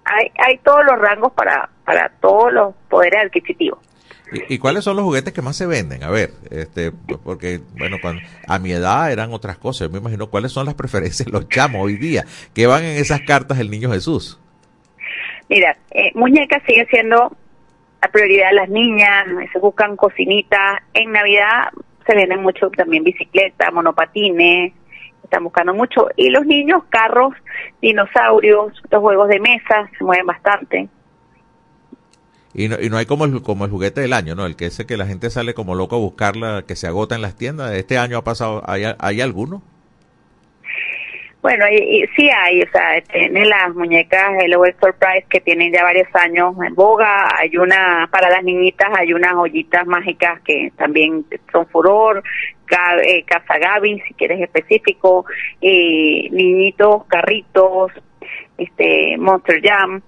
hay, 0.06 0.32
hay 0.38 0.58
todos 0.60 0.86
los 0.86 0.98
rangos 1.00 1.34
para, 1.34 1.70
para 1.84 2.10
todos 2.22 2.54
los 2.54 2.76
poderes 2.90 3.26
adquisitivos. 3.26 3.80
¿Y, 4.50 4.58
cuáles 4.58 4.84
son 4.84 4.96
los 4.96 5.06
juguetes 5.06 5.34
que 5.34 5.42
más 5.42 5.56
se 5.56 5.68
venden? 5.68 6.04
A 6.04 6.10
ver, 6.10 6.32
este, 6.50 6.92
porque, 6.92 7.60
bueno, 7.78 7.98
cuando, 8.02 8.22
a 8.48 8.58
mi 8.58 8.72
edad 8.72 9.12
eran 9.12 9.32
otras 9.34 9.58
cosas. 9.58 9.88
Yo 9.88 9.92
me 9.92 10.00
imagino 10.00 10.30
cuáles 10.30 10.52
son 10.52 10.66
las 10.66 10.76
preferencias 10.76 11.26
de 11.26 11.32
los 11.32 11.48
chamos 11.50 11.82
hoy 11.84 11.98
día. 11.98 12.26
¿Qué 12.54 12.68
van 12.68 12.84
en 12.84 12.98
esas 12.98 13.22
cartas 13.22 13.58
del 13.58 13.70
niño 13.70 13.92
Jesús? 13.92 14.40
Mira, 15.50 15.78
eh, 15.92 16.12
muñecas 16.16 16.64
sigue 16.66 16.88
siendo 16.88 17.36
la 18.06 18.12
prioridad 18.12 18.50
de 18.50 18.56
las 18.56 18.70
niñas, 18.70 19.26
se 19.52 19.58
buscan 19.58 19.96
cocinitas. 19.96 20.80
En 20.94 21.12
Navidad 21.12 21.72
se 22.06 22.16
venden 22.16 22.44
mucho 22.44 22.70
también 22.70 23.04
bicicletas, 23.04 23.74
monopatines, 23.74 24.74
están 25.24 25.44
buscando 25.44 25.74
mucho. 25.74 26.10
Y 26.16 26.30
los 26.30 26.46
niños, 26.46 26.84
carros, 26.90 27.34
dinosaurios, 27.82 28.74
los 28.92 29.02
juegos 29.02 29.28
de 29.30 29.40
mesa, 29.40 29.90
se 29.98 30.04
mueven 30.04 30.28
bastante. 30.28 30.88
Y 32.54 32.70
no, 32.70 32.80
y 32.80 32.90
no 32.90 32.98
hay 32.98 33.08
como 33.08 33.26
el, 33.26 33.42
como 33.42 33.66
el 33.66 33.72
juguete 33.72 34.02
del 34.02 34.14
año, 34.14 34.36
¿no? 34.36 34.46
El 34.46 34.56
que 34.56 34.68
ese 34.68 34.86
que 34.86 34.98
la 34.98 35.08
gente 35.08 35.32
sale 35.32 35.56
como 35.56 35.74
loco 35.74 35.96
a 35.96 36.00
buscarla, 36.00 36.64
que 36.68 36.76
se 36.76 36.86
agota 36.86 37.16
en 37.16 37.24
las 37.24 37.36
tiendas. 37.36 37.74
¿Este 37.74 37.98
año 37.98 38.20
ha 38.20 38.24
pasado, 38.24 38.62
hay, 38.68 38.84
hay 39.00 39.22
alguno? 39.22 39.64
Bueno, 41.46 41.66
y, 41.70 42.04
sí 42.16 42.28
hay, 42.28 42.64
o 42.64 42.70
sea, 42.72 43.00
tiene 43.02 43.46
las 43.46 43.72
muñecas 43.76 44.32
Hello 44.42 44.64
Surprise 44.82 45.28
que 45.30 45.42
tienen 45.42 45.72
ya 45.72 45.84
varios 45.84 46.08
años 46.16 46.56
en 46.66 46.74
boga. 46.74 47.38
Hay 47.38 47.56
una, 47.58 48.10
para 48.12 48.32
las 48.32 48.44
niñitas, 48.44 48.90
hay 48.98 49.14
unas 49.14 49.36
ollitas 49.36 49.86
mágicas 49.86 50.42
que 50.42 50.72
también 50.76 51.24
son 51.52 51.68
furor. 51.68 52.24
Eh, 53.04 53.24
Casa 53.26 53.60
Gaby, 53.60 54.02
si 54.08 54.16
quieres 54.16 54.42
específico. 54.42 55.28
Eh, 55.62 56.30
niñitos, 56.32 57.06
carritos, 57.06 57.92
este, 58.58 59.16
Monster 59.20 59.62
Jam 59.62 60.02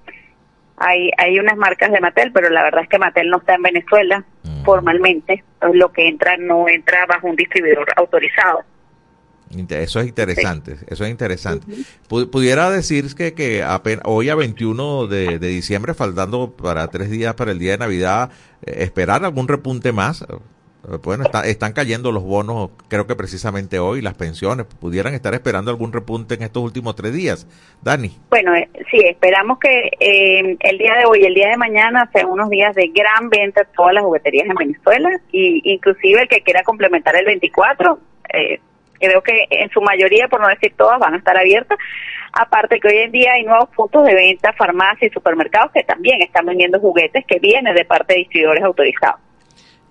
hay, 0.77 1.11
hay 1.19 1.39
unas 1.39 1.57
marcas 1.57 1.91
de 1.91 1.99
Mattel, 1.99 2.31
pero 2.31 2.49
la 2.49 2.63
verdad 2.63 2.81
es 2.81 2.89
que 2.89 2.97
Mattel 2.97 3.29
no 3.29 3.37
está 3.37 3.53
en 3.53 3.61
Venezuela 3.61 4.23
mm. 4.43 4.63
formalmente, 4.63 5.43
entonces 5.53 5.79
lo 5.79 5.91
que 5.91 6.07
entra 6.07 6.35
no 6.37 6.67
entra 6.67 7.05
bajo 7.05 7.27
un 7.27 7.35
distribuidor 7.35 7.87
autorizado. 7.95 8.63
Eso 9.49 9.99
es 10.01 10.07
interesante, 10.07 10.75
eso 10.87 11.05
es 11.05 11.09
interesante. 11.09 11.65
Pudiera 12.07 12.69
decir 12.69 13.15
que, 13.15 13.33
que 13.33 13.63
apenas, 13.63 14.03
hoy 14.05 14.29
a 14.29 14.35
21 14.35 15.07
de, 15.07 15.39
de, 15.39 15.47
diciembre, 15.47 15.93
faltando 15.93 16.51
para 16.51 16.87
tres 16.89 17.09
días 17.09 17.33
para 17.35 17.51
el 17.51 17.59
día 17.59 17.71
de 17.71 17.77
Navidad, 17.77 18.29
eh, 18.65 18.83
esperar 18.83 19.23
algún 19.23 19.47
repunte 19.47 19.91
más, 19.93 20.25
bueno, 21.03 21.25
están 21.43 21.73
cayendo 21.73 22.13
los 22.13 22.23
bonos, 22.23 22.69
creo 22.87 23.07
que 23.07 23.15
precisamente 23.15 23.77
hoy, 23.77 24.01
las 24.01 24.13
pensiones. 24.13 24.65
¿Pudieran 24.65 25.13
estar 25.13 25.33
esperando 25.33 25.69
algún 25.69 25.91
repunte 25.91 26.35
en 26.35 26.43
estos 26.43 26.63
últimos 26.63 26.95
tres 26.95 27.13
días? 27.13 27.45
Dani. 27.81 28.11
Bueno, 28.29 28.55
eh, 28.55 28.69
sí, 28.89 28.99
esperamos 29.03 29.59
que 29.59 29.91
eh, 29.99 30.57
el 30.57 30.77
día 30.77 30.93
de 30.95 31.05
hoy 31.05 31.23
y 31.23 31.25
el 31.25 31.33
día 31.33 31.49
de 31.49 31.57
mañana 31.57 32.09
sean 32.13 32.27
unos 32.29 32.49
días 32.49 32.73
de 32.73 32.87
gran 32.87 33.29
venta 33.29 33.61
en 33.61 33.67
todas 33.75 33.93
las 33.93 34.03
jugueterías 34.03 34.47
en 34.47 34.55
Venezuela. 34.55 35.09
y 35.31 35.73
Inclusive 35.73 36.21
el 36.21 36.29
que 36.29 36.41
quiera 36.41 36.63
complementar 36.63 37.17
el 37.17 37.25
24, 37.25 37.99
eh, 38.33 38.59
creo 38.99 39.21
que 39.21 39.45
en 39.49 39.69
su 39.69 39.81
mayoría, 39.81 40.27
por 40.27 40.41
no 40.41 40.47
decir 40.47 40.73
todas, 40.77 40.99
van 40.99 41.13
a 41.13 41.17
estar 41.17 41.37
abiertas. 41.37 41.77
Aparte 42.33 42.79
que 42.79 42.87
hoy 42.87 42.97
en 42.97 43.11
día 43.11 43.33
hay 43.33 43.43
nuevos 43.43 43.69
puntos 43.75 44.05
de 44.05 44.13
venta, 44.13 44.53
farmacias 44.53 45.11
y 45.11 45.13
supermercados 45.13 45.71
que 45.71 45.83
también 45.83 46.21
están 46.21 46.45
vendiendo 46.45 46.79
juguetes 46.79 47.25
que 47.25 47.39
vienen 47.39 47.73
de 47.73 47.85
parte 47.85 48.13
de 48.13 48.19
distribuidores 48.19 48.63
autorizados. 48.63 49.19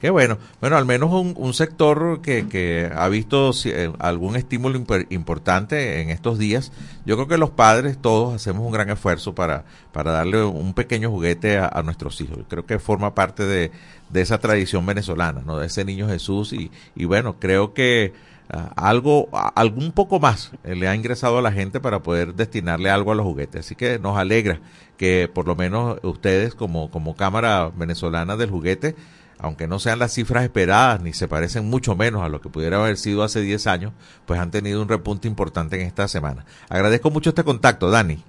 Qué 0.01 0.11
bueno. 0.11 0.37
Bueno, 0.61 0.77
al 0.77 0.85
menos 0.85 1.11
un, 1.11 1.55
sector 1.55 2.21
que, 2.21 2.47
que, 2.49 2.91
ha 2.95 3.09
visto 3.09 3.53
eh, 3.65 3.91
algún 3.99 4.37
estímulo 4.37 4.79
importante 5.09 6.03
en 6.03 6.11
estos 6.11 6.39
días. 6.39 6.71
Yo 7.07 7.17
creo 7.17 7.29
que 7.29 7.39
los 7.39 7.51
padres 7.51 7.97
todos 7.99 8.35
hacemos 8.35 8.67
un 8.67 8.73
gran 8.73 8.91
esfuerzo 8.91 9.35
para, 9.35 9.65
para 9.93 10.13
darle 10.13 10.45
un 10.45 10.75
pequeño 10.75 11.11
juguete 11.11 11.57
a, 11.59 11.83
nuestros 11.83 12.21
hijos. 12.21 12.41
Creo 12.47 12.67
que 12.67 12.79
forma 12.79 13.15
parte 13.15 13.47
de, 13.47 13.71
de, 14.11 14.21
esa 14.21 14.39
tradición 14.39 14.85
venezolana, 14.85 15.41
¿no? 15.47 15.59
De 15.59 15.67
ese 15.67 15.85
niño 15.87 16.09
Jesús. 16.09 16.53
Y, 16.53 16.71
y 16.95 17.07
bueno, 17.07 17.37
creo 17.41 17.73
que 17.73 18.13
ah, 18.51 18.73
algo, 18.77 19.29
algún 19.55 19.93
poco 19.93 20.21
más 20.21 20.53
eh, 20.65 20.75
le 20.75 20.89
ha 20.89 20.95
ingresado 20.95 21.39
a 21.39 21.43
la 21.43 21.53
gente 21.53 21.81
para 21.81 22.01
poder 22.01 22.35
destinarle 22.35 22.91
algo 22.91 23.13
a 23.13 23.15
los 23.15 23.27
juguetes. 23.27 23.67
Así 23.67 23.75
que 23.75 23.99
nos 23.99 24.17
alegra 24.17 24.61
que 24.97 25.31
por 25.33 25.47
lo 25.47 25.57
menos 25.57 25.99
ustedes 26.03 26.55
como, 26.55 26.91
como 26.91 27.17
Cámara 27.17 27.71
Venezolana 27.75 28.37
del 28.37 28.51
Juguete 28.51 28.95
aunque 29.39 29.67
no 29.67 29.79
sean 29.79 29.99
las 29.99 30.13
cifras 30.15 30.45
esperadas 30.45 31.01
ni 31.03 31.13
se 31.13 31.29
parecen 31.29 31.69
mucho 31.69 31.95
menos 31.95 32.23
a 32.23 32.29
lo 32.29 32.41
que 32.41 32.49
pudiera 32.49 32.79
haber 32.79 32.97
sido 32.97 33.23
hace 33.23 33.41
10 33.41 33.67
años, 33.67 33.93
pues 34.25 34.41
han 34.41 34.51
tenido 34.51 34.81
un 34.81 34.89
repunte 34.89 35.29
importante 35.29 35.81
en 35.81 35.87
esta 35.87 36.09
semana. 36.09 36.45
Agradezco 36.69 37.11
mucho 37.11 37.31
este 37.31 37.45
contacto, 37.45 37.91
Dani. 37.91 38.23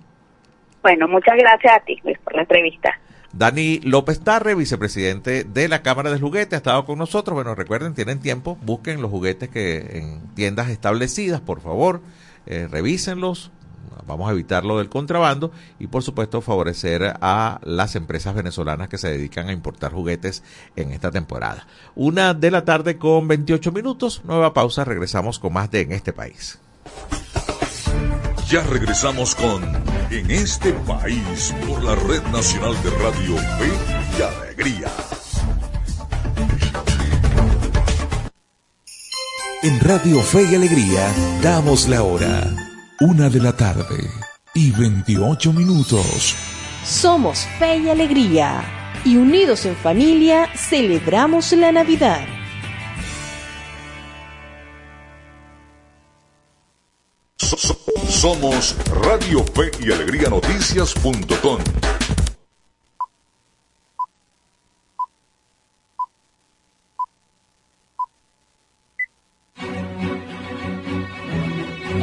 Bueno, 0.82 1.08
muchas 1.08 1.36
gracias 1.38 1.74
a 1.74 1.80
ti 1.80 1.98
por 2.24 2.36
la 2.36 2.42
entrevista. 2.42 3.00
Dani 3.34 3.80
López 3.84 4.20
Tarre, 4.20 4.56
vicepresidente 4.56 5.44
de 5.44 5.68
la 5.68 5.82
Cámara 5.82 6.10
del 6.10 6.22
Juguete, 6.22 6.56
ha 6.56 6.58
estado 6.58 6.86
con 6.86 6.98
nosotros. 6.98 7.36
Bueno, 7.36 7.56
recuerden, 7.56 7.94
tienen 7.94 8.20
tiempo, 8.20 8.58
busquen 8.64 9.02
los 9.02 9.12
juguetes 9.12 9.50
que 9.50 9.98
en 9.98 10.22
tiendas 10.36 10.70
establecidas, 10.70 11.42
por 11.42 11.62
favor, 11.62 12.02
eh, 12.46 12.68
revísenlos, 12.70 13.52
vamos 14.08 14.30
a 14.30 14.32
evitar 14.32 14.64
lo 14.66 14.78
del 14.78 14.90
contrabando 14.90 15.52
y 15.80 15.88
por 15.88 16.02
supuesto 16.02 16.42
favorecer 16.42 17.14
a 17.22 17.60
las 17.64 17.96
empresas 17.96 18.34
venezolanas 18.34 18.90
que 18.90 18.98
se 18.98 19.10
dedican 19.10 19.50
a 19.50 19.54
importar 19.54 19.92
juguetes 19.92 20.44
en 20.76 20.92
esta 20.92 21.12
temporada. 21.12 21.68
Una 21.96 22.34
de 22.34 22.50
la 22.50 22.66
tarde 22.66 22.98
con 22.98 23.28
28 23.28 23.72
minutos, 23.72 24.22
nueva 24.24 24.54
pausa, 24.54 24.86
regresamos 24.86 25.40
con 25.40 25.54
más 25.54 25.70
de 25.70 25.82
En 25.82 25.92
este 25.92 26.14
país. 26.14 26.60
Ya 28.50 28.64
regresamos 28.64 29.36
con 29.36 29.62
En 30.10 30.32
este 30.32 30.72
país 30.72 31.54
por 31.68 31.84
la 31.84 31.96
Red 31.96 32.24
Nacional 32.32 32.82
de 32.82 32.90
Radio 32.92 33.36
Fe 33.36 33.72
y 34.18 34.22
Alegría. 34.22 34.88
En 39.64 39.80
Radio 39.82 40.22
Fe 40.22 40.44
y 40.50 40.56
Alegría 40.56 41.14
damos 41.42 41.90
la 41.90 42.04
hora. 42.04 42.48
Una 43.02 43.28
de 43.30 43.42
la 43.42 43.52
tarde 43.52 44.10
y 44.54 44.72
28 44.72 45.52
minutos. 45.52 46.34
Somos 46.86 47.46
fe 47.60 47.80
y 47.80 47.90
alegría 47.90 48.64
y 49.04 49.18
unidos 49.18 49.66
en 49.66 49.76
familia 49.76 50.48
celebramos 50.56 51.52
la 51.52 51.74
Navidad. 51.74 52.37
Somos 58.28 58.76
Radio 59.06 59.42
Fe 59.42 59.72
y 59.80 59.90
Alegría 59.90 60.28
Noticias.com. 60.30 61.60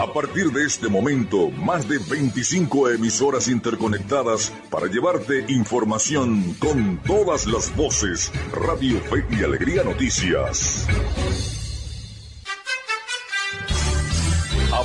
A 0.00 0.12
partir 0.14 0.50
de 0.50 0.64
este 0.64 0.88
momento, 0.88 1.50
más 1.50 1.86
de 1.86 1.98
25 1.98 2.88
emisoras 2.88 3.46
interconectadas 3.48 4.50
para 4.70 4.86
llevarte 4.86 5.44
información 5.48 6.54
con 6.58 7.02
todas 7.02 7.46
las 7.46 7.76
voces. 7.76 8.32
Radio 8.50 8.98
Fe 9.10 9.26
y 9.30 9.44
Alegría 9.44 9.84
Noticias. 9.84 11.63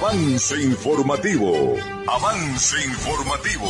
Avance 0.02 0.56
informativo. 0.64 1.76
Avance 2.08 2.78
informativo. 2.88 3.66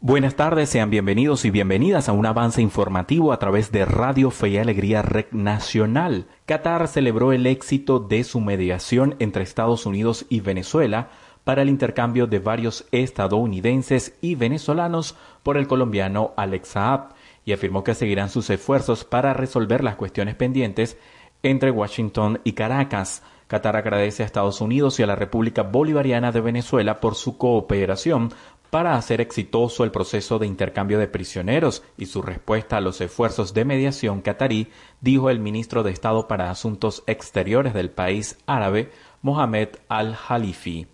Buenas 0.00 0.34
tardes, 0.34 0.68
sean 0.68 0.90
bienvenidos 0.90 1.44
y 1.44 1.50
bienvenidas 1.50 2.08
a 2.08 2.12
un 2.12 2.26
avance 2.26 2.60
informativo 2.60 3.32
a 3.32 3.38
través 3.38 3.70
de 3.70 3.84
Radio 3.84 4.32
Fe 4.32 4.48
y 4.48 4.58
Alegría 4.58 5.02
Rec 5.02 5.32
Nacional. 5.32 6.26
Qatar 6.44 6.88
celebró 6.88 7.32
el 7.32 7.46
éxito 7.46 8.00
de 8.00 8.24
su 8.24 8.40
mediación 8.40 9.14
entre 9.20 9.44
Estados 9.44 9.86
Unidos 9.86 10.26
y 10.28 10.40
Venezuela 10.40 11.10
para 11.44 11.62
el 11.62 11.68
intercambio 11.68 12.26
de 12.26 12.40
varios 12.40 12.84
estadounidenses 12.90 14.16
y 14.20 14.34
venezolanos 14.34 15.14
por 15.44 15.56
el 15.56 15.68
colombiano 15.68 16.32
Alex 16.36 16.70
Saab 16.70 17.14
y 17.44 17.52
afirmó 17.52 17.84
que 17.84 17.94
seguirán 17.94 18.28
sus 18.28 18.50
esfuerzos 18.50 19.04
para 19.04 19.34
resolver 19.34 19.84
las 19.84 19.94
cuestiones 19.94 20.34
pendientes 20.34 20.96
entre 21.44 21.70
Washington 21.70 22.40
y 22.42 22.54
Caracas. 22.54 23.22
Qatar 23.52 23.76
agradece 23.76 24.22
a 24.22 24.26
Estados 24.26 24.62
Unidos 24.62 24.98
y 24.98 25.02
a 25.02 25.06
la 25.06 25.14
República 25.14 25.60
Bolivariana 25.60 26.32
de 26.32 26.40
Venezuela 26.40 27.00
por 27.00 27.14
su 27.16 27.36
cooperación 27.36 28.32
para 28.70 28.94
hacer 28.94 29.20
exitoso 29.20 29.84
el 29.84 29.90
proceso 29.90 30.38
de 30.38 30.46
intercambio 30.46 30.98
de 30.98 31.06
prisioneros 31.06 31.82
y 31.98 32.06
su 32.06 32.22
respuesta 32.22 32.78
a 32.78 32.80
los 32.80 33.02
esfuerzos 33.02 33.52
de 33.52 33.66
mediación 33.66 34.22
catarí, 34.22 34.68
dijo 35.02 35.28
el 35.28 35.38
ministro 35.38 35.82
de 35.82 35.90
Estado 35.90 36.28
para 36.28 36.48
Asuntos 36.48 37.04
Exteriores 37.06 37.74
del 37.74 37.90
país 37.90 38.38
árabe, 38.46 38.90
Mohamed 39.20 39.68
al-Halifi. 39.90 40.86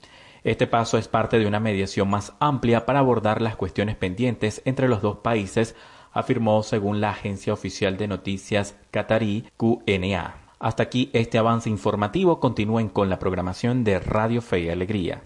Este 0.42 0.66
paso 0.66 0.99
es 0.99 1.07
parte 1.07 1.38
de 1.38 1.47
una 1.47 1.61
mediación 1.61 2.11
más 2.11 2.33
amplia 2.40 2.87
para 2.87 2.99
abordar 2.99 3.40
las 3.40 3.55
cuestiones 3.55 3.94
pendientes 3.94 4.62
entre 4.64 4.88
los 4.88 5.01
dos 5.01 5.18
países, 5.18 5.77
afirmó 6.12 6.64
según 6.64 7.01
la 7.01 7.11
agencia 7.11 7.53
oficial 7.53 7.97
de 7.97 8.09
noticias 8.09 8.75
catarí 8.90 9.44
QNA. 9.57 10.48
Hasta 10.59 10.83
aquí 10.83 11.11
este 11.12 11.38
avance 11.38 11.71
informativo. 11.71 12.40
Continúen 12.40 12.88
con 12.88 13.09
la 13.09 13.18
programación 13.18 13.85
de 13.85 14.01
Radio 14.01 14.42
Fe 14.42 14.61
y 14.61 14.68
Alegría. 14.68 15.23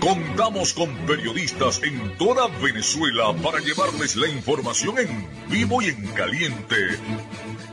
Contamos 0.00 0.74
con 0.74 0.92
periodistas 1.06 1.80
en 1.84 2.16
toda 2.18 2.48
Venezuela 2.60 3.32
para 3.40 3.60
llevarles 3.60 4.16
la 4.16 4.26
información 4.28 4.98
en 4.98 5.28
vivo 5.48 5.80
y 5.80 5.86
en 5.86 6.06
caliente. 6.08 6.76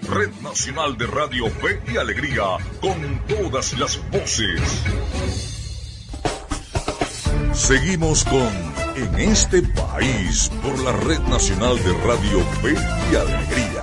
Red 0.07 0.29
Nacional 0.43 0.95
de 0.97 1.07
Radio 1.07 1.47
Fe 1.47 1.81
y 1.91 1.97
Alegría, 1.97 2.43
con 2.81 3.19
todas 3.27 3.77
las 3.79 3.99
voces. 4.11 4.61
Seguimos 7.53 8.23
con 8.25 8.49
En 8.95 9.15
este 9.19 9.61
país 9.61 10.51
por 10.61 10.79
la 10.83 10.91
Red 10.91 11.21
Nacional 11.29 11.77
de 11.77 11.93
Radio 12.05 12.39
Fe 12.61 12.73
y 13.11 13.15
Alegría. 13.15 13.78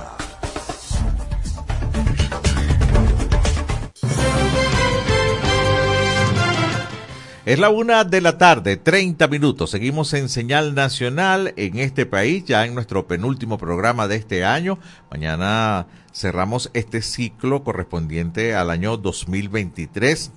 Es 7.47 7.59
la 7.59 7.69
una 7.69 8.03
de 8.03 8.19
la 8.19 8.37
tarde, 8.37 8.75
30 8.75 9.25
minutos. 9.29 9.69
Seguimos 9.69 10.13
en 10.13 10.27
señal 10.27 10.75
nacional 10.75 11.53
en 11.55 11.79
este 11.79 12.05
país, 12.05 12.43
ya 12.43 12.65
en 12.65 12.75
nuestro 12.75 13.07
penúltimo 13.07 13.57
programa 13.57 14.09
de 14.09 14.17
este 14.17 14.43
año. 14.43 14.79
Mañana 15.09 15.87
cerramos 16.13 16.69
este 16.73 17.01
ciclo 17.01 17.63
correspondiente 17.63 18.53
al 18.53 18.69
año 18.69 18.97
2023. 18.97 20.33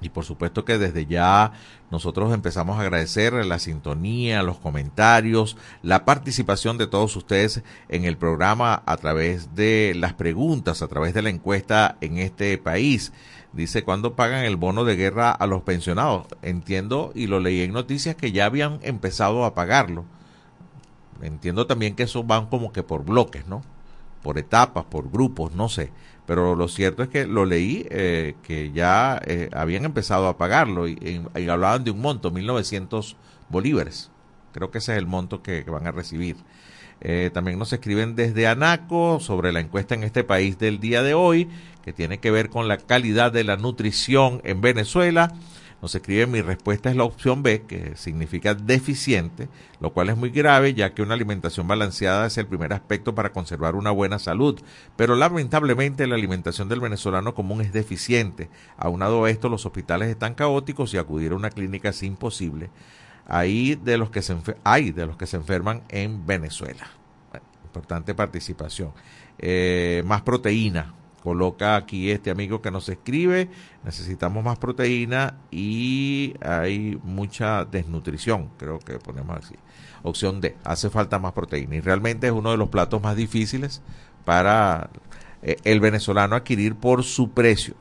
Y 0.00 0.08
por 0.08 0.24
supuesto 0.24 0.64
que 0.64 0.78
desde 0.78 1.06
ya 1.06 1.52
nosotros 1.92 2.34
empezamos 2.34 2.78
a 2.78 2.82
agradecer 2.82 3.32
la 3.32 3.60
sintonía, 3.60 4.42
los 4.42 4.58
comentarios, 4.58 5.56
la 5.82 6.04
participación 6.04 6.78
de 6.78 6.88
todos 6.88 7.14
ustedes 7.14 7.62
en 7.88 8.04
el 8.04 8.16
programa 8.16 8.82
a 8.86 8.96
través 8.96 9.54
de 9.54 9.92
las 9.94 10.14
preguntas, 10.14 10.82
a 10.82 10.88
través 10.88 11.14
de 11.14 11.22
la 11.22 11.30
encuesta 11.30 11.96
en 12.00 12.18
este 12.18 12.58
país. 12.58 13.12
Dice, 13.52 13.82
¿cuándo 13.82 14.14
pagan 14.14 14.44
el 14.44 14.56
bono 14.56 14.84
de 14.84 14.96
guerra 14.96 15.32
a 15.32 15.46
los 15.46 15.62
pensionados? 15.62 16.26
Entiendo 16.42 17.10
y 17.14 17.26
lo 17.26 17.40
leí 17.40 17.62
en 17.62 17.72
noticias 17.72 18.14
que 18.14 18.30
ya 18.30 18.46
habían 18.46 18.78
empezado 18.82 19.44
a 19.44 19.54
pagarlo. 19.54 20.04
Entiendo 21.20 21.66
también 21.66 21.96
que 21.96 22.04
eso 22.04 22.22
van 22.22 22.46
como 22.46 22.72
que 22.72 22.82
por 22.82 23.04
bloques, 23.04 23.46
¿no? 23.46 23.62
Por 24.22 24.38
etapas, 24.38 24.84
por 24.84 25.10
grupos, 25.10 25.52
no 25.52 25.68
sé. 25.68 25.90
Pero 26.26 26.54
lo 26.54 26.68
cierto 26.68 27.02
es 27.02 27.08
que 27.08 27.26
lo 27.26 27.44
leí 27.44 27.86
eh, 27.90 28.36
que 28.44 28.70
ya 28.70 29.20
eh, 29.24 29.50
habían 29.52 29.84
empezado 29.84 30.28
a 30.28 30.38
pagarlo 30.38 30.86
y, 30.86 31.20
hablaban 31.48 31.82
de 31.82 31.90
un 31.90 32.00
monto, 32.00 32.30
1.900 32.30 33.16
bolívares. 33.48 34.10
Creo 34.52 34.70
que 34.70 34.78
ese 34.78 34.92
es 34.92 34.98
el 34.98 35.06
monto 35.06 35.42
que, 35.42 35.62
van 35.62 35.88
a 35.88 35.90
recibir. 35.90 36.36
Eh, 37.00 37.30
también 37.32 37.58
nos 37.58 37.72
escriben 37.72 38.14
desde 38.14 38.46
Anaco 38.46 39.20
sobre 39.20 39.52
la 39.52 39.60
encuesta 39.60 39.94
en 39.94 40.04
este 40.04 40.24
país 40.24 40.58
del 40.58 40.80
día 40.80 41.02
de 41.02 41.14
hoy, 41.14 41.48
que 41.82 41.92
tiene 41.92 42.18
que 42.18 42.30
ver 42.30 42.50
con 42.50 42.68
la 42.68 42.76
calidad 42.76 43.32
de 43.32 43.44
la 43.44 43.56
nutrición 43.56 44.40
en 44.44 44.60
Venezuela. 44.60 45.32
Nos 45.80 45.94
escribe 45.94 46.26
mi 46.26 46.42
respuesta 46.42 46.90
es 46.90 46.96
la 46.96 47.04
opción 47.04 47.42
B, 47.42 47.62
que 47.62 47.96
significa 47.96 48.52
deficiente, 48.52 49.48
lo 49.80 49.94
cual 49.94 50.10
es 50.10 50.16
muy 50.16 50.28
grave 50.28 50.74
ya 50.74 50.92
que 50.92 51.00
una 51.00 51.14
alimentación 51.14 51.66
balanceada 51.66 52.26
es 52.26 52.36
el 52.36 52.46
primer 52.46 52.74
aspecto 52.74 53.14
para 53.14 53.32
conservar 53.32 53.74
una 53.74 53.90
buena 53.90 54.18
salud. 54.18 54.60
Pero 54.96 55.16
lamentablemente 55.16 56.06
la 56.06 56.16
alimentación 56.16 56.68
del 56.68 56.80
venezolano 56.80 57.34
común 57.34 57.62
es 57.62 57.72
deficiente. 57.72 58.50
Aunado 58.76 59.24
a 59.24 59.30
esto, 59.30 59.48
los 59.48 59.64
hospitales 59.64 60.10
están 60.10 60.34
caóticos 60.34 60.92
y 60.92 60.98
acudir 60.98 61.32
a 61.32 61.36
una 61.36 61.48
clínica 61.48 61.88
es 61.88 62.02
imposible. 62.02 62.68
Hay 63.30 63.76
de 63.76 63.96
los 63.96 64.10
que 64.10 64.22
se, 64.22 64.36
hay 64.64 64.90
de 64.90 65.06
los 65.06 65.16
que 65.16 65.26
se 65.26 65.36
enferman 65.36 65.82
en 65.88 66.26
Venezuela. 66.26 66.86
importante 67.64 68.14
participación. 68.14 68.92
Eh, 69.38 70.02
más 70.04 70.22
proteína, 70.22 70.94
coloca 71.22 71.76
aquí 71.76 72.10
este 72.10 72.30
amigo 72.30 72.60
que 72.60 72.70
nos 72.70 72.88
escribe, 72.88 73.48
necesitamos 73.84 74.44
más 74.44 74.58
proteína 74.58 75.38
y 75.50 76.34
hay 76.40 76.98
mucha 77.04 77.64
desnutrición, 77.64 78.50
creo 78.58 78.78
que 78.78 78.98
ponemos 78.98 79.38
así. 79.38 79.54
Opción 80.02 80.40
D, 80.40 80.56
hace 80.64 80.90
falta 80.90 81.18
más 81.18 81.32
proteína 81.32 81.76
y 81.76 81.80
realmente 81.80 82.26
es 82.26 82.32
uno 82.32 82.50
de 82.50 82.56
los 82.56 82.68
platos 82.68 83.02
más 83.02 83.16
difíciles 83.16 83.82
para 84.24 84.90
eh, 85.42 85.56
el 85.64 85.80
venezolano 85.80 86.36
adquirir 86.36 86.74
por 86.74 87.04
su 87.04 87.30
precio. 87.30 87.74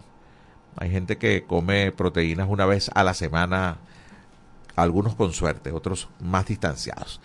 Hay 0.77 0.91
gente 0.91 1.17
que 1.17 1.43
come 1.43 1.91
proteínas 1.91 2.47
una 2.49 2.65
vez 2.65 2.89
a 2.93 3.03
la 3.03 3.13
semana, 3.13 3.79
algunos 4.75 5.15
con 5.15 5.33
suerte, 5.33 5.71
otros 5.71 6.07
más 6.19 6.45
distanciados. 6.45 7.19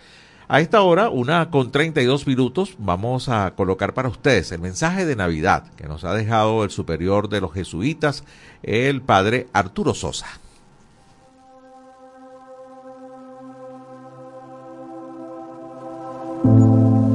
A 0.47 0.61
esta 0.61 0.81
hora, 0.83 1.09
una 1.09 1.49
con 1.49 1.71
32 1.71 2.27
minutos, 2.27 2.75
vamos 2.77 3.29
a 3.29 3.55
colocar 3.55 3.95
para 3.95 4.09
ustedes 4.09 4.51
el 4.51 4.61
mensaje 4.61 5.03
de 5.05 5.15
Navidad 5.15 5.63
que 5.75 5.87
nos 5.87 6.03
ha 6.03 6.13
dejado 6.13 6.63
el 6.63 6.69
superior 6.69 7.29
de 7.29 7.41
los 7.41 7.51
jesuitas, 7.51 8.23
el 8.61 9.01
padre 9.01 9.47
Arturo 9.53 9.95
Sosa. 9.95 10.27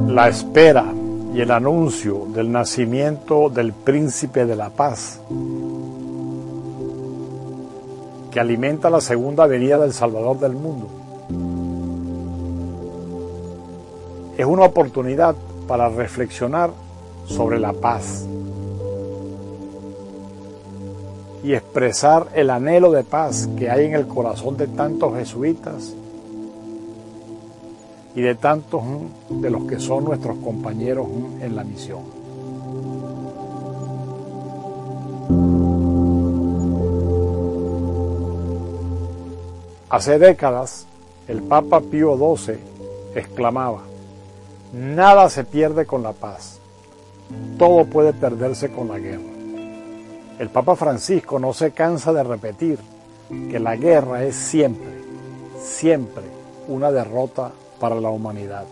La 0.09 0.27
espera 0.27 0.93
y 1.33 1.39
el 1.39 1.51
anuncio 1.51 2.27
del 2.33 2.51
nacimiento 2.51 3.49
del 3.49 3.71
príncipe 3.71 4.45
de 4.45 4.57
la 4.57 4.69
paz, 4.71 5.21
que 8.31 8.39
alimenta 8.39 8.89
la 8.89 9.01
segunda 9.01 9.45
venida 9.45 9.77
del 9.77 9.93
Salvador 9.93 10.39
del 10.39 10.53
mundo 10.53 10.87
es 14.41 14.47
una 14.47 14.63
oportunidad 14.63 15.35
para 15.67 15.87
reflexionar 15.89 16.71
sobre 17.27 17.59
la 17.59 17.73
paz 17.73 18.25
y 21.43 21.53
expresar 21.53 22.27
el 22.33 22.49
anhelo 22.49 22.91
de 22.91 23.03
paz 23.03 23.47
que 23.55 23.69
hay 23.69 23.85
en 23.85 23.93
el 23.93 24.07
corazón 24.07 24.57
de 24.57 24.67
tantos 24.67 25.15
jesuitas 25.15 25.93
y 28.15 28.21
de 28.21 28.33
tantos 28.33 28.81
de 29.29 29.49
los 29.51 29.63
que 29.65 29.79
son 29.79 30.05
nuestros 30.05 30.37
compañeros 30.37 31.07
en 31.39 31.55
la 31.55 31.63
misión. 31.63 32.20
Hace 39.91 40.19
décadas, 40.19 40.87
el 41.27 41.41
Papa 41.41 41.81
Pío 41.81 42.15
XII 42.15 42.55
exclamaba, 43.13 43.81
nada 44.71 45.29
se 45.29 45.43
pierde 45.43 45.85
con 45.85 46.01
la 46.01 46.13
paz, 46.13 46.61
todo 47.59 47.83
puede 47.83 48.13
perderse 48.13 48.71
con 48.71 48.87
la 48.87 48.99
guerra. 48.99 49.33
El 50.39 50.47
Papa 50.47 50.77
Francisco 50.77 51.39
no 51.39 51.51
se 51.51 51.71
cansa 51.71 52.13
de 52.13 52.23
repetir 52.23 52.79
que 53.49 53.59
la 53.59 53.75
guerra 53.75 54.23
es 54.23 54.33
siempre, 54.37 54.87
siempre 55.61 56.23
una 56.69 56.89
derrota 56.89 57.51
para 57.77 57.95
la 57.95 58.11
humanidad. 58.11 58.63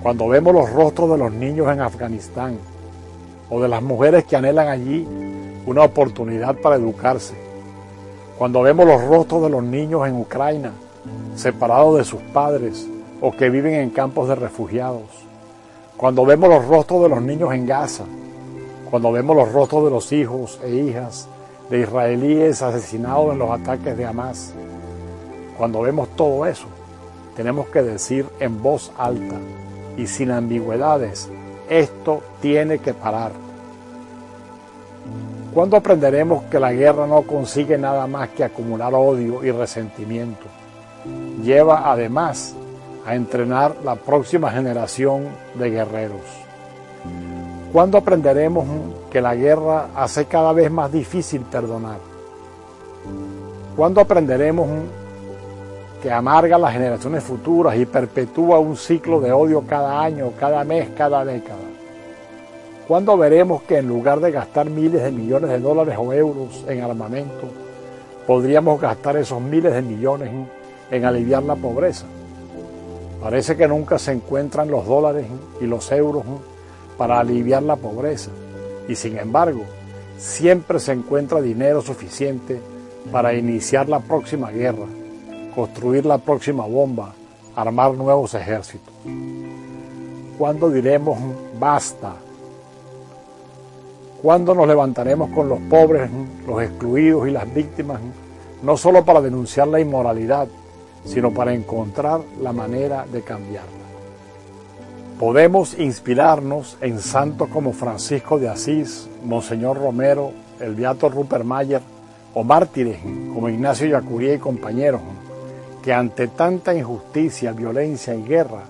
Cuando 0.00 0.28
vemos 0.28 0.54
los 0.54 0.70
rostros 0.70 1.10
de 1.10 1.18
los 1.18 1.32
niños 1.32 1.66
en 1.72 1.80
Afganistán 1.80 2.56
o 3.50 3.60
de 3.60 3.66
las 3.66 3.82
mujeres 3.82 4.26
que 4.26 4.36
anhelan 4.36 4.68
allí 4.68 5.04
una 5.66 5.82
oportunidad 5.82 6.54
para 6.54 6.76
educarse, 6.76 7.45
cuando 8.38 8.62
vemos 8.62 8.86
los 8.86 9.02
rostros 9.02 9.42
de 9.42 9.50
los 9.50 9.62
niños 9.62 10.06
en 10.06 10.20
Ucrania 10.20 10.72
separados 11.34 11.98
de 11.98 12.04
sus 12.04 12.20
padres 12.20 12.86
o 13.20 13.32
que 13.32 13.48
viven 13.48 13.74
en 13.74 13.90
campos 13.90 14.28
de 14.28 14.34
refugiados, 14.34 15.04
cuando 15.96 16.26
vemos 16.26 16.50
los 16.50 16.66
rostros 16.66 17.02
de 17.02 17.08
los 17.08 17.22
niños 17.22 17.54
en 17.54 17.66
Gaza, 17.66 18.04
cuando 18.90 19.10
vemos 19.10 19.34
los 19.34 19.52
rostros 19.52 19.84
de 19.84 19.90
los 19.90 20.12
hijos 20.12 20.60
e 20.62 20.70
hijas 20.70 21.28
de 21.70 21.80
israelíes 21.80 22.60
asesinados 22.60 23.32
en 23.32 23.38
los 23.38 23.50
ataques 23.50 23.96
de 23.96 24.04
Hamas, 24.04 24.52
cuando 25.56 25.80
vemos 25.80 26.08
todo 26.16 26.44
eso, 26.44 26.66
tenemos 27.34 27.68
que 27.68 27.82
decir 27.82 28.26
en 28.38 28.62
voz 28.62 28.92
alta 28.98 29.36
y 29.96 30.06
sin 30.06 30.30
ambigüedades, 30.30 31.30
esto 31.70 32.22
tiene 32.42 32.78
que 32.78 32.92
parar. 32.92 33.45
¿Cuándo 35.56 35.78
aprenderemos 35.78 36.42
que 36.50 36.60
la 36.60 36.70
guerra 36.74 37.06
no 37.06 37.22
consigue 37.22 37.78
nada 37.78 38.06
más 38.06 38.28
que 38.28 38.44
acumular 38.44 38.92
odio 38.92 39.42
y 39.42 39.50
resentimiento? 39.50 40.44
Lleva 41.42 41.90
además 41.90 42.54
a 43.06 43.14
entrenar 43.14 43.76
la 43.82 43.94
próxima 43.94 44.50
generación 44.50 45.28
de 45.54 45.70
guerreros. 45.70 46.20
¿Cuándo 47.72 47.96
aprenderemos 47.96 48.66
que 49.10 49.22
la 49.22 49.34
guerra 49.34 49.86
hace 49.96 50.26
cada 50.26 50.52
vez 50.52 50.70
más 50.70 50.92
difícil 50.92 51.40
perdonar? 51.40 52.00
¿Cuándo 53.74 54.02
aprenderemos 54.02 54.68
que 56.02 56.12
amarga 56.12 56.58
las 56.58 56.74
generaciones 56.74 57.24
futuras 57.24 57.76
y 57.76 57.86
perpetúa 57.86 58.58
un 58.58 58.76
ciclo 58.76 59.22
de 59.22 59.32
odio 59.32 59.64
cada 59.66 60.02
año, 60.02 60.32
cada 60.38 60.62
mes, 60.64 60.90
cada 60.94 61.24
década? 61.24 61.65
¿Cuándo 62.86 63.16
veremos 63.16 63.62
que 63.62 63.78
en 63.78 63.88
lugar 63.88 64.20
de 64.20 64.30
gastar 64.30 64.70
miles 64.70 65.02
de 65.02 65.10
millones 65.10 65.50
de 65.50 65.58
dólares 65.58 65.96
o 65.98 66.12
euros 66.12 66.64
en 66.68 66.82
armamento, 66.82 67.48
podríamos 68.28 68.80
gastar 68.80 69.16
esos 69.16 69.40
miles 69.40 69.74
de 69.74 69.82
millones 69.82 70.30
en 70.92 71.04
aliviar 71.04 71.42
la 71.42 71.56
pobreza? 71.56 72.06
Parece 73.20 73.56
que 73.56 73.66
nunca 73.66 73.98
se 73.98 74.12
encuentran 74.12 74.70
los 74.70 74.86
dólares 74.86 75.26
y 75.60 75.66
los 75.66 75.90
euros 75.90 76.22
para 76.96 77.18
aliviar 77.18 77.64
la 77.64 77.74
pobreza 77.74 78.30
y 78.88 78.94
sin 78.94 79.18
embargo 79.18 79.62
siempre 80.16 80.78
se 80.78 80.92
encuentra 80.92 81.40
dinero 81.40 81.82
suficiente 81.82 82.60
para 83.10 83.34
iniciar 83.34 83.88
la 83.88 83.98
próxima 83.98 84.52
guerra, 84.52 84.86
construir 85.56 86.06
la 86.06 86.18
próxima 86.18 86.64
bomba, 86.66 87.14
armar 87.56 87.94
nuevos 87.94 88.34
ejércitos. 88.34 88.94
¿Cuándo 90.38 90.70
diremos 90.70 91.18
basta? 91.58 92.14
¿Cuándo 94.26 94.56
nos 94.56 94.66
levantaremos 94.66 95.30
con 95.30 95.48
los 95.48 95.60
pobres, 95.70 96.10
los 96.48 96.60
excluidos 96.60 97.28
y 97.28 97.30
las 97.30 97.54
víctimas, 97.54 98.00
no 98.60 98.76
solo 98.76 99.04
para 99.04 99.20
denunciar 99.20 99.68
la 99.68 99.78
inmoralidad, 99.78 100.48
sino 101.04 101.30
para 101.30 101.54
encontrar 101.54 102.22
la 102.42 102.52
manera 102.52 103.06
de 103.06 103.22
cambiarla. 103.22 103.70
Podemos 105.20 105.78
inspirarnos 105.78 106.76
en 106.80 106.98
santos 106.98 107.48
como 107.50 107.72
Francisco 107.72 108.36
de 108.40 108.48
Asís, 108.48 109.08
Monseñor 109.24 109.78
Romero, 109.78 110.32
el 110.58 110.74
Beato 110.74 111.08
Rupert 111.08 111.44
Mayer 111.44 111.82
o 112.34 112.42
mártires 112.42 112.98
como 113.32 113.48
Ignacio 113.48 113.86
Yacuría 113.86 114.34
y 114.34 114.38
compañeros, 114.38 115.02
que 115.84 115.92
ante 115.92 116.26
tanta 116.26 116.74
injusticia, 116.74 117.52
violencia 117.52 118.12
y 118.12 118.24
guerra 118.24 118.64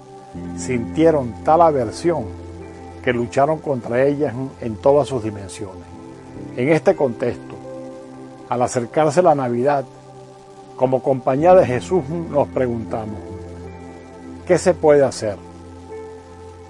sintieron 0.58 1.32
tal 1.44 1.62
aversión 1.62 2.45
que 3.06 3.12
lucharon 3.12 3.60
contra 3.60 4.02
ellas 4.02 4.34
en 4.60 4.74
todas 4.78 5.06
sus 5.06 5.22
dimensiones. 5.22 5.84
En 6.56 6.70
este 6.70 6.96
contexto, 6.96 7.54
al 8.48 8.60
acercarse 8.62 9.22
la 9.22 9.32
Navidad, 9.32 9.84
como 10.74 11.00
compañía 11.00 11.54
de 11.54 11.64
Jesús 11.64 12.02
nos 12.08 12.48
preguntamos, 12.48 13.20
¿qué 14.44 14.58
se 14.58 14.74
puede 14.74 15.04
hacer? 15.04 15.36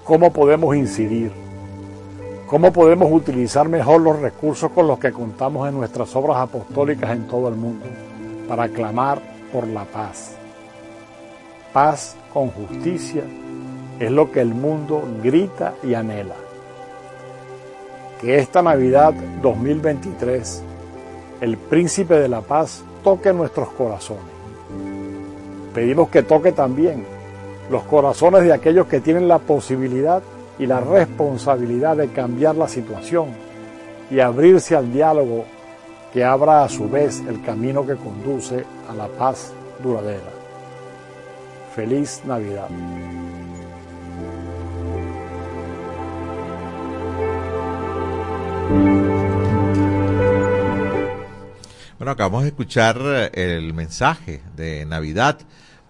¿Cómo 0.04 0.30
podemos 0.30 0.76
incidir? 0.76 1.32
¿Cómo 2.46 2.70
podemos 2.70 3.10
utilizar 3.10 3.66
mejor 3.66 4.02
los 4.02 4.20
recursos 4.20 4.70
con 4.72 4.88
los 4.88 4.98
que 4.98 5.12
contamos 5.12 5.66
en 5.66 5.74
nuestras 5.74 6.14
obras 6.16 6.36
apostólicas 6.36 7.12
en 7.12 7.26
todo 7.28 7.48
el 7.48 7.54
mundo 7.54 7.86
para 8.46 8.68
clamar 8.68 9.22
por 9.50 9.66
la 9.66 9.86
paz? 9.86 10.36
Paz 11.72 12.14
con 12.30 12.50
justicia 12.50 13.24
es 13.98 14.10
lo 14.10 14.30
que 14.30 14.40
el 14.40 14.54
mundo 14.54 15.02
grita 15.22 15.74
y 15.82 15.94
anhela. 15.94 16.34
Que 18.20 18.38
esta 18.38 18.62
Navidad 18.62 19.14
2023, 19.42 20.62
el 21.40 21.56
príncipe 21.56 22.14
de 22.14 22.28
la 22.28 22.40
paz 22.40 22.82
toque 23.02 23.32
nuestros 23.32 23.68
corazones. 23.70 24.24
Pedimos 25.74 26.08
que 26.08 26.22
toque 26.22 26.52
también 26.52 27.04
los 27.70 27.82
corazones 27.84 28.42
de 28.42 28.52
aquellos 28.52 28.86
que 28.86 29.00
tienen 29.00 29.28
la 29.28 29.38
posibilidad 29.38 30.22
y 30.58 30.66
la 30.66 30.80
responsabilidad 30.80 31.96
de 31.96 32.08
cambiar 32.08 32.56
la 32.56 32.68
situación 32.68 33.28
y 34.10 34.20
abrirse 34.20 34.74
al 34.74 34.92
diálogo 34.92 35.44
que 36.12 36.24
abra 36.24 36.64
a 36.64 36.68
su 36.68 36.88
vez 36.88 37.22
el 37.28 37.42
camino 37.42 37.86
que 37.86 37.96
conduce 37.96 38.64
a 38.88 38.94
la 38.94 39.08
paz 39.08 39.52
duradera. 39.82 40.30
Feliz 41.74 42.22
Navidad. 42.24 42.68
Bueno, 51.98 52.12
acabamos 52.12 52.42
de 52.42 52.48
escuchar 52.48 53.00
eh, 53.02 53.56
el 53.56 53.74
mensaje 53.74 54.42
de 54.54 54.84
Navidad 54.86 55.38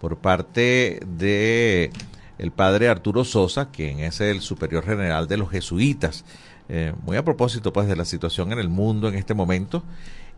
por 0.00 0.18
parte 0.18 1.00
de 1.06 1.90
el 2.38 2.52
padre 2.52 2.88
Arturo 2.88 3.24
Sosa, 3.24 3.70
quien 3.70 4.00
es 4.00 4.20
el 4.20 4.40
superior 4.40 4.84
general 4.84 5.28
de 5.28 5.36
los 5.36 5.50
jesuitas. 5.50 6.24
Eh, 6.68 6.92
muy 7.02 7.16
a 7.16 7.24
propósito 7.24 7.72
pues 7.72 7.86
de 7.86 7.96
la 7.96 8.04
situación 8.04 8.52
en 8.52 8.58
el 8.58 8.68
mundo 8.68 9.08
en 9.08 9.14
este 9.14 9.34
momento 9.34 9.84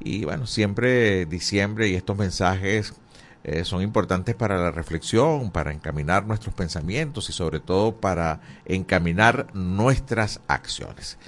y 0.01 0.25
bueno, 0.25 0.47
siempre 0.47 1.25
diciembre 1.27 1.89
y 1.89 1.95
estos 1.95 2.17
mensajes 2.17 2.95
eh, 3.45 3.65
son 3.65 3.83
importantes 3.83 4.35
para 4.35 4.59
la 4.59 4.71
reflexión, 4.71 5.51
para 5.51 5.73
encaminar 5.73 6.27
nuestros 6.27 6.55
pensamientos 6.55 7.31
y 7.31 7.33
sobre 7.33 7.61
todo 7.61 7.97
para 7.97 8.41
encaminar 8.67 9.47
nuestras 9.55 10.41
acciones. 10.49 11.19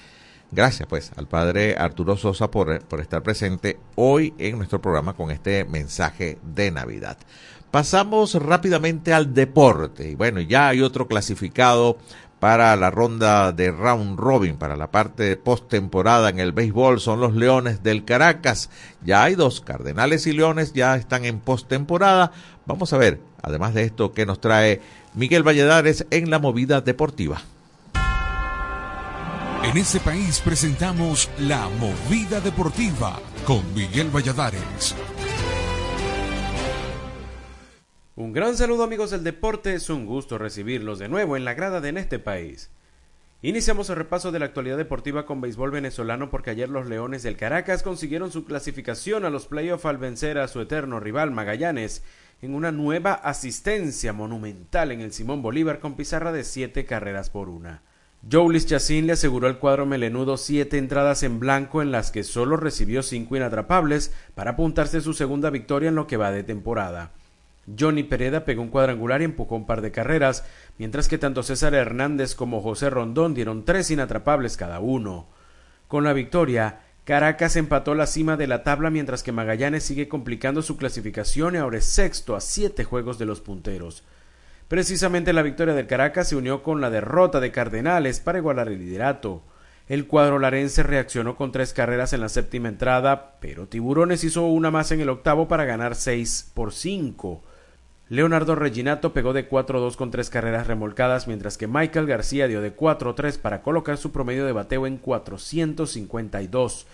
Gracias 0.52 0.88
pues 0.88 1.12
al 1.16 1.28
padre 1.28 1.76
Arturo 1.78 2.16
Sosa 2.16 2.50
por, 2.50 2.82
por 2.84 3.00
estar 3.00 3.22
presente 3.22 3.78
hoy 3.94 4.34
en 4.38 4.58
nuestro 4.58 4.80
programa 4.80 5.14
con 5.14 5.30
este 5.30 5.64
mensaje 5.64 6.38
de 6.42 6.70
Navidad. 6.72 7.18
Pasamos 7.70 8.34
rápidamente 8.34 9.12
al 9.12 9.32
deporte. 9.32 10.10
Y 10.10 10.14
bueno, 10.16 10.40
ya 10.40 10.68
hay 10.68 10.82
otro 10.82 11.06
clasificado 11.06 11.98
para 12.40 12.74
la 12.74 12.90
ronda 12.90 13.52
de 13.52 13.70
round 13.70 14.18
robin, 14.18 14.56
para 14.56 14.76
la 14.76 14.90
parte 14.90 15.22
de 15.24 15.36
postemporada 15.36 16.30
en 16.30 16.40
el 16.40 16.52
béisbol, 16.52 16.98
son 16.98 17.20
los 17.20 17.34
Leones 17.34 17.82
del 17.82 18.04
Caracas. 18.04 18.70
Ya 19.04 19.22
hay 19.22 19.34
dos, 19.34 19.60
Cardenales 19.60 20.26
y 20.26 20.32
Leones 20.32 20.72
ya 20.72 20.96
están 20.96 21.26
en 21.26 21.38
postemporada. 21.38 22.32
Vamos 22.66 22.92
a 22.92 22.98
ver, 22.98 23.20
además 23.42 23.74
de 23.74 23.84
esto, 23.84 24.12
qué 24.12 24.24
nos 24.24 24.40
trae 24.40 24.80
Miguel 25.14 25.46
Valladares 25.46 26.06
en 26.10 26.30
la 26.30 26.38
movida 26.38 26.80
deportiva. 26.80 27.42
En 29.62 29.76
este 29.76 30.00
país 30.00 30.40
presentamos 30.40 31.28
La 31.38 31.68
Movida 31.68 32.40
Deportiva 32.40 33.20
con 33.46 33.62
Miguel 33.74 34.08
Valladares. 34.08 34.96
Un 38.16 38.32
gran 38.32 38.56
saludo 38.56 38.84
amigos 38.84 39.10
del 39.10 39.22
deporte, 39.22 39.74
es 39.74 39.90
un 39.90 40.06
gusto 40.06 40.38
recibirlos 40.38 40.98
de 40.98 41.08
nuevo 41.08 41.36
en 41.36 41.44
la 41.44 41.52
grada 41.52 41.82
de 41.82 41.90
En 41.90 41.98
este 41.98 42.18
país. 42.18 42.70
Iniciamos 43.42 43.90
el 43.90 43.96
repaso 43.96 44.32
de 44.32 44.38
la 44.38 44.46
actualidad 44.46 44.78
deportiva 44.78 45.26
con 45.26 45.42
béisbol 45.42 45.70
venezolano 45.70 46.30
porque 46.30 46.50
ayer 46.50 46.70
los 46.70 46.86
Leones 46.86 47.22
del 47.22 47.36
Caracas 47.36 47.82
consiguieron 47.82 48.32
su 48.32 48.46
clasificación 48.46 49.26
a 49.26 49.30
los 49.30 49.46
playoffs 49.46 49.84
al 49.84 49.98
vencer 49.98 50.38
a 50.38 50.48
su 50.48 50.62
eterno 50.62 51.00
rival 51.00 51.32
Magallanes 51.32 52.02
en 52.40 52.54
una 52.54 52.72
nueva 52.72 53.12
asistencia 53.12 54.14
monumental 54.14 54.90
en 54.90 55.02
el 55.02 55.12
Simón 55.12 55.42
Bolívar 55.42 55.80
con 55.80 55.96
pizarra 55.96 56.32
de 56.32 56.44
siete 56.44 56.86
carreras 56.86 57.28
por 57.28 57.50
una. 57.50 57.82
Joulis 58.28 58.66
Chacín 58.66 59.06
le 59.06 59.14
aseguró 59.14 59.46
al 59.46 59.58
cuadro 59.58 59.86
melenudo 59.86 60.36
siete 60.36 60.76
entradas 60.76 61.22
en 61.22 61.40
blanco 61.40 61.80
en 61.80 61.90
las 61.90 62.10
que 62.10 62.22
solo 62.22 62.58
recibió 62.58 63.02
cinco 63.02 63.36
inatrapables 63.36 64.12
para 64.34 64.52
apuntarse 64.52 65.00
su 65.00 65.14
segunda 65.14 65.48
victoria 65.48 65.88
en 65.88 65.94
lo 65.94 66.06
que 66.06 66.18
va 66.18 66.30
de 66.30 66.42
temporada. 66.42 67.12
Johnny 67.78 68.02
Pereda 68.02 68.44
pegó 68.44 68.60
un 68.60 68.68
cuadrangular 68.68 69.22
y 69.22 69.24
empujó 69.24 69.56
un 69.56 69.66
par 69.66 69.80
de 69.80 69.90
carreras, 69.90 70.44
mientras 70.76 71.08
que 71.08 71.16
tanto 71.16 71.42
César 71.42 71.74
Hernández 71.74 72.34
como 72.34 72.60
José 72.60 72.90
Rondón 72.90 73.32
dieron 73.32 73.64
tres 73.64 73.90
inatrapables 73.90 74.58
cada 74.58 74.80
uno. 74.80 75.26
Con 75.88 76.04
la 76.04 76.12
victoria, 76.12 76.80
Caracas 77.04 77.56
empató 77.56 77.94
la 77.94 78.06
cima 78.06 78.36
de 78.36 78.46
la 78.46 78.62
tabla 78.62 78.90
mientras 78.90 79.22
que 79.22 79.32
Magallanes 79.32 79.84
sigue 79.84 80.08
complicando 80.08 80.60
su 80.60 80.76
clasificación 80.76 81.54
y 81.54 81.58
ahora 81.58 81.78
es 81.78 81.86
sexto 81.86 82.36
a 82.36 82.40
siete 82.40 82.84
juegos 82.84 83.18
de 83.18 83.26
los 83.26 83.40
punteros. 83.40 84.04
Precisamente 84.70 85.32
la 85.32 85.42
victoria 85.42 85.74
del 85.74 85.88
Caracas 85.88 86.28
se 86.28 86.36
unió 86.36 86.62
con 86.62 86.80
la 86.80 86.90
derrota 86.90 87.40
de 87.40 87.50
Cardenales 87.50 88.20
para 88.20 88.38
igualar 88.38 88.68
el 88.68 88.78
liderato. 88.78 89.42
El 89.88 90.06
cuadro 90.06 90.38
larense 90.38 90.84
reaccionó 90.84 91.34
con 91.34 91.50
tres 91.50 91.72
carreras 91.72 92.12
en 92.12 92.20
la 92.20 92.28
séptima 92.28 92.68
entrada, 92.68 93.34
pero 93.40 93.66
Tiburones 93.66 94.22
hizo 94.22 94.46
una 94.46 94.70
más 94.70 94.92
en 94.92 95.00
el 95.00 95.08
octavo 95.08 95.48
para 95.48 95.64
ganar 95.64 95.96
seis 95.96 96.52
por 96.54 96.72
cinco. 96.72 97.42
Leonardo 98.08 98.54
Reginato 98.54 99.12
pegó 99.12 99.32
de 99.32 99.50
4-2 99.50 99.96
con 99.96 100.12
tres 100.12 100.30
carreras 100.30 100.68
remolcadas, 100.68 101.26
mientras 101.26 101.58
que 101.58 101.66
Michael 101.66 102.06
García 102.06 102.46
dio 102.46 102.60
de 102.60 102.76
4-3 102.76 103.38
para 103.38 103.62
colocar 103.62 103.96
su 103.96 104.12
promedio 104.12 104.46
de 104.46 104.52
bateo 104.52 104.86
en 104.86 104.98
452. 104.98 106.86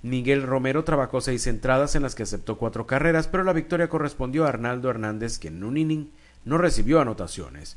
Miguel 0.00 0.44
Romero 0.44 0.82
trabajó 0.82 1.20
seis 1.20 1.46
entradas 1.46 1.94
en 1.94 2.04
las 2.04 2.14
que 2.14 2.22
aceptó 2.22 2.56
cuatro 2.56 2.86
carreras, 2.86 3.28
pero 3.28 3.44
la 3.44 3.52
victoria 3.52 3.90
correspondió 3.90 4.46
a 4.46 4.48
Arnaldo 4.48 4.88
Hernández, 4.88 5.38
que 5.38 5.48
en 5.48 5.62
un 5.62 5.76
inning 5.76 6.10
no 6.48 6.58
recibió 6.58 7.00
anotaciones. 7.00 7.76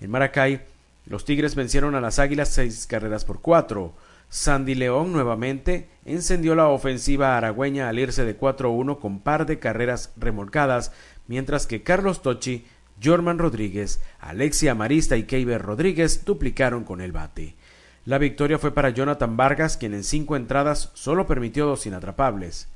En 0.00 0.10
Maracay, 0.10 0.60
los 1.06 1.24
Tigres 1.24 1.54
vencieron 1.54 1.94
a 1.94 2.00
las 2.00 2.18
Águilas 2.18 2.50
seis 2.50 2.86
carreras 2.86 3.24
por 3.24 3.40
cuatro. 3.40 3.94
Sandy 4.28 4.76
León 4.76 5.12
nuevamente 5.12 5.88
encendió 6.04 6.54
la 6.54 6.68
ofensiva 6.68 7.36
aragüeña 7.36 7.88
al 7.88 7.98
irse 7.98 8.24
de 8.24 8.38
4-1 8.38 9.00
con 9.00 9.20
par 9.20 9.44
de 9.46 9.58
carreras 9.58 10.12
remolcadas, 10.16 10.92
mientras 11.26 11.66
que 11.66 11.82
Carlos 11.82 12.22
Tochi, 12.22 12.64
Jorman 13.02 13.38
Rodríguez, 13.38 14.00
Alexia 14.20 14.74
Marista 14.74 15.16
y 15.16 15.24
Keiber 15.24 15.62
Rodríguez 15.62 16.24
duplicaron 16.24 16.84
con 16.84 17.00
el 17.00 17.12
bate. 17.12 17.56
La 18.04 18.18
victoria 18.18 18.58
fue 18.58 18.72
para 18.72 18.90
Jonathan 18.90 19.36
Vargas, 19.36 19.76
quien 19.76 19.94
en 19.94 20.04
cinco 20.04 20.36
entradas 20.36 20.90
solo 20.94 21.26
permitió 21.26 21.66
dos 21.66 21.86
inatrapables. 21.86 22.68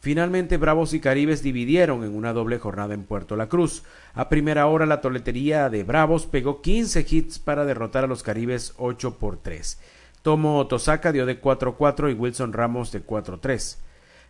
Finalmente, 0.00 0.56
Bravos 0.56 0.94
y 0.94 1.00
Caribes 1.00 1.42
dividieron 1.42 2.04
en 2.04 2.14
una 2.14 2.32
doble 2.32 2.58
jornada 2.58 2.94
en 2.94 3.04
Puerto 3.04 3.36
La 3.36 3.48
Cruz. 3.48 3.82
A 4.14 4.28
primera 4.28 4.66
hora, 4.66 4.86
la 4.86 5.00
toletería 5.00 5.68
de 5.68 5.84
Bravos 5.84 6.26
pegó 6.26 6.62
15 6.62 7.06
hits 7.08 7.38
para 7.38 7.64
derrotar 7.64 8.04
a 8.04 8.06
los 8.06 8.22
Caribes 8.22 8.74
8 8.76 9.18
por 9.18 9.38
3. 9.38 9.78
Tomo 10.22 10.58
Otosaka 10.58 11.12
dio 11.12 11.26
de 11.26 11.40
4-4 11.40 12.10
y 12.10 12.14
Wilson 12.14 12.52
Ramos 12.52 12.92
de 12.92 13.04
4-3. 13.04 13.78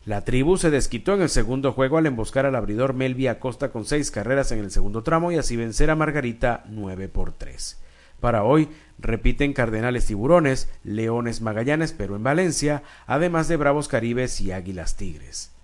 La 0.06 0.24
tribu 0.24 0.56
se 0.56 0.70
desquitó 0.70 1.14
en 1.14 1.22
el 1.22 1.28
segundo 1.28 1.72
juego 1.72 1.98
al 1.98 2.06
emboscar 2.06 2.46
al 2.46 2.54
abridor 2.54 2.94
Melvi 2.94 3.26
Acosta 3.26 3.72
con 3.72 3.84
seis 3.84 4.12
carreras 4.12 4.52
en 4.52 4.60
el 4.60 4.70
segundo 4.70 5.02
tramo 5.02 5.32
y 5.32 5.36
así 5.36 5.56
vencer 5.56 5.90
a 5.90 5.96
Margarita 5.96 6.62
9 6.68 7.08
por 7.08 7.32
3. 7.32 7.82
Para 8.20 8.44
hoy 8.44 8.68
repiten 9.00 9.52
Cardenales 9.52 10.06
Tiburones, 10.06 10.70
Leones 10.84 11.40
Magallanes 11.40 11.92
pero 11.92 12.14
en 12.14 12.22
Valencia, 12.22 12.84
además 13.08 13.48
de 13.48 13.56
Bravos 13.56 13.88
Caribes 13.88 14.40
y 14.40 14.52
Águilas 14.52 14.96
Tigres. 14.96 15.55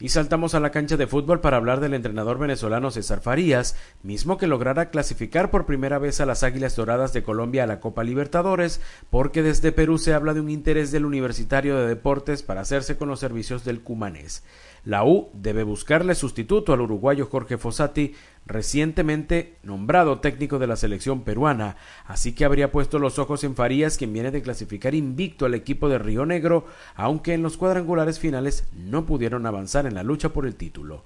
Y 0.00 0.10
saltamos 0.10 0.54
a 0.54 0.60
la 0.60 0.70
cancha 0.70 0.96
de 0.96 1.08
fútbol 1.08 1.40
para 1.40 1.56
hablar 1.56 1.80
del 1.80 1.92
entrenador 1.92 2.38
venezolano 2.38 2.92
César 2.92 3.20
Farías, 3.20 3.74
mismo 4.04 4.38
que 4.38 4.46
lograra 4.46 4.90
clasificar 4.90 5.50
por 5.50 5.66
primera 5.66 5.98
vez 5.98 6.20
a 6.20 6.26
las 6.26 6.44
Águilas 6.44 6.76
Doradas 6.76 7.12
de 7.12 7.24
Colombia 7.24 7.64
a 7.64 7.66
la 7.66 7.80
Copa 7.80 8.04
Libertadores, 8.04 8.80
porque 9.10 9.42
desde 9.42 9.72
Perú 9.72 9.98
se 9.98 10.14
habla 10.14 10.34
de 10.34 10.40
un 10.40 10.50
interés 10.50 10.92
del 10.92 11.04
Universitario 11.04 11.76
de 11.76 11.88
Deportes 11.88 12.44
para 12.44 12.60
hacerse 12.60 12.96
con 12.96 13.08
los 13.08 13.18
servicios 13.18 13.64
del 13.64 13.80
Cumanés. 13.80 14.44
La 14.84 15.04
U 15.04 15.30
debe 15.34 15.64
buscarle 15.64 16.14
sustituto 16.14 16.72
al 16.72 16.80
uruguayo 16.80 17.26
Jorge 17.26 17.58
Fossati, 17.58 18.14
recientemente 18.48 19.56
nombrado 19.62 20.20
técnico 20.20 20.58
de 20.58 20.66
la 20.66 20.76
selección 20.76 21.22
peruana, 21.22 21.76
así 22.06 22.34
que 22.34 22.44
habría 22.44 22.72
puesto 22.72 22.98
los 22.98 23.18
ojos 23.18 23.44
en 23.44 23.54
Farías, 23.54 23.96
quien 23.98 24.12
viene 24.12 24.30
de 24.30 24.42
clasificar 24.42 24.94
invicto 24.94 25.46
al 25.46 25.54
equipo 25.54 25.88
de 25.88 25.98
Río 25.98 26.26
Negro, 26.26 26.66
aunque 26.96 27.34
en 27.34 27.42
los 27.42 27.56
cuadrangulares 27.56 28.18
finales 28.18 28.66
no 28.74 29.06
pudieron 29.06 29.46
avanzar 29.46 29.86
en 29.86 29.94
la 29.94 30.02
lucha 30.02 30.30
por 30.30 30.46
el 30.46 30.56
título. 30.56 31.04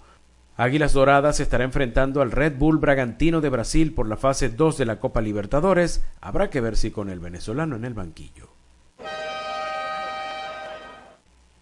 Águilas 0.56 0.92
Doradas 0.92 1.40
estará 1.40 1.64
enfrentando 1.64 2.22
al 2.22 2.30
Red 2.30 2.56
Bull 2.56 2.78
Bragantino 2.78 3.40
de 3.40 3.48
Brasil 3.48 3.92
por 3.92 4.06
la 4.06 4.16
fase 4.16 4.48
2 4.48 4.78
de 4.78 4.84
la 4.84 5.00
Copa 5.00 5.20
Libertadores. 5.20 6.04
Habrá 6.20 6.50
que 6.50 6.60
ver 6.60 6.76
si 6.76 6.90
con 6.90 7.08
el 7.08 7.20
venezolano 7.20 7.74
en 7.74 7.84
el 7.84 7.94
banquillo. 7.94 8.51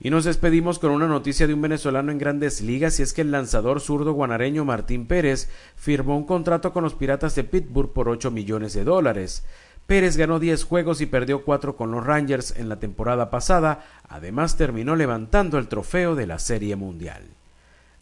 Y 0.02 0.08
nos 0.08 0.24
despedimos 0.24 0.78
con 0.78 0.92
una 0.92 1.06
noticia 1.06 1.46
de 1.46 1.52
un 1.52 1.60
venezolano 1.60 2.10
en 2.10 2.16
grandes 2.16 2.62
ligas 2.62 2.98
y 2.98 3.02
es 3.02 3.12
que 3.12 3.20
el 3.20 3.30
lanzador 3.30 3.80
zurdo 3.80 4.14
guanareño 4.14 4.64
Martín 4.64 5.06
Pérez 5.06 5.50
firmó 5.76 6.16
un 6.16 6.24
contrato 6.24 6.72
con 6.72 6.84
los 6.84 6.94
Piratas 6.94 7.34
de 7.34 7.44
Pittsburgh 7.44 7.92
por 7.92 8.08
8 8.08 8.30
millones 8.30 8.72
de 8.72 8.84
dólares. 8.84 9.44
Pérez 9.86 10.16
ganó 10.16 10.38
10 10.38 10.64
juegos 10.64 11.02
y 11.02 11.06
perdió 11.06 11.44
4 11.44 11.76
con 11.76 11.90
los 11.90 12.06
Rangers 12.06 12.54
en 12.56 12.70
la 12.70 12.78
temporada 12.78 13.28
pasada, 13.28 13.84
además 14.08 14.56
terminó 14.56 14.96
levantando 14.96 15.58
el 15.58 15.68
trofeo 15.68 16.14
de 16.14 16.26
la 16.26 16.38
Serie 16.38 16.76
Mundial. 16.76 17.24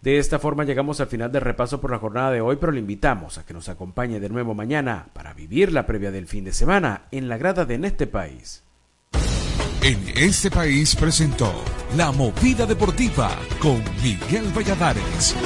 De 0.00 0.18
esta 0.18 0.38
forma 0.38 0.62
llegamos 0.62 1.00
al 1.00 1.08
final 1.08 1.32
del 1.32 1.42
repaso 1.42 1.80
por 1.80 1.90
la 1.90 1.98
jornada 1.98 2.30
de 2.30 2.40
hoy, 2.40 2.58
pero 2.60 2.70
le 2.70 2.78
invitamos 2.78 3.38
a 3.38 3.44
que 3.44 3.54
nos 3.54 3.68
acompañe 3.68 4.20
de 4.20 4.28
nuevo 4.28 4.54
mañana 4.54 5.08
para 5.14 5.34
vivir 5.34 5.72
la 5.72 5.84
previa 5.86 6.12
del 6.12 6.28
fin 6.28 6.44
de 6.44 6.52
semana 6.52 7.06
en 7.10 7.28
la 7.28 7.38
grada 7.38 7.64
de 7.64 7.74
este 7.84 8.06
país. 8.06 8.62
En 9.82 9.96
este 10.16 10.50
país 10.50 10.96
presentó 10.96 11.52
La 11.96 12.10
Movida 12.10 12.66
Deportiva 12.66 13.30
con 13.60 13.80
Miguel 14.02 14.50
Valladares. 14.52 15.36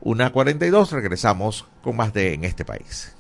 Una 0.01 0.33
42, 0.33 0.91
regresamos 0.91 1.67
con 1.81 1.95
más 1.95 2.13
de 2.13 2.33
En 2.33 2.43
este 2.43 2.65
país. 2.65 3.13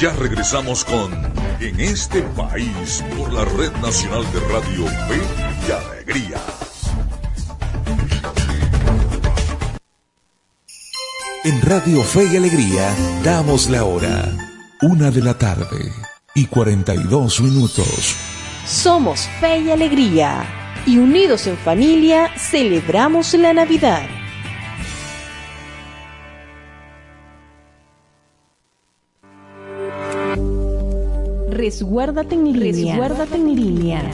Ya 0.00 0.14
regresamos 0.14 0.82
con 0.82 1.12
En 1.60 1.78
este 1.78 2.22
país 2.22 3.04
por 3.18 3.30
la 3.34 3.44
Red 3.44 3.70
Nacional 3.82 4.24
de 4.32 4.40
Radio 4.48 4.86
Fe 4.86 5.20
y 5.68 5.70
Alegría. 5.70 6.40
En 11.44 11.60
Radio 11.60 12.02
Fe 12.02 12.30
y 12.32 12.36
Alegría 12.38 12.94
damos 13.22 13.68
la 13.68 13.84
hora. 13.84 14.24
Una 14.80 15.10
de 15.10 15.20
la 15.20 15.36
tarde 15.36 15.92
y 16.34 16.46
42 16.46 17.42
minutos. 17.42 18.16
Somos 18.64 19.28
Fe 19.38 19.58
y 19.58 19.70
Alegría. 19.70 20.46
Y 20.86 20.96
unidos 20.96 21.46
en 21.46 21.58
familia 21.58 22.30
celebramos 22.38 23.34
la 23.34 23.52
Navidad. 23.52 24.19
Resguárdate 31.60 32.36
en 32.36 32.58
línea. 32.58 32.94
Resguárdate 32.94 33.36
en 33.36 33.54
línea. 33.54 34.10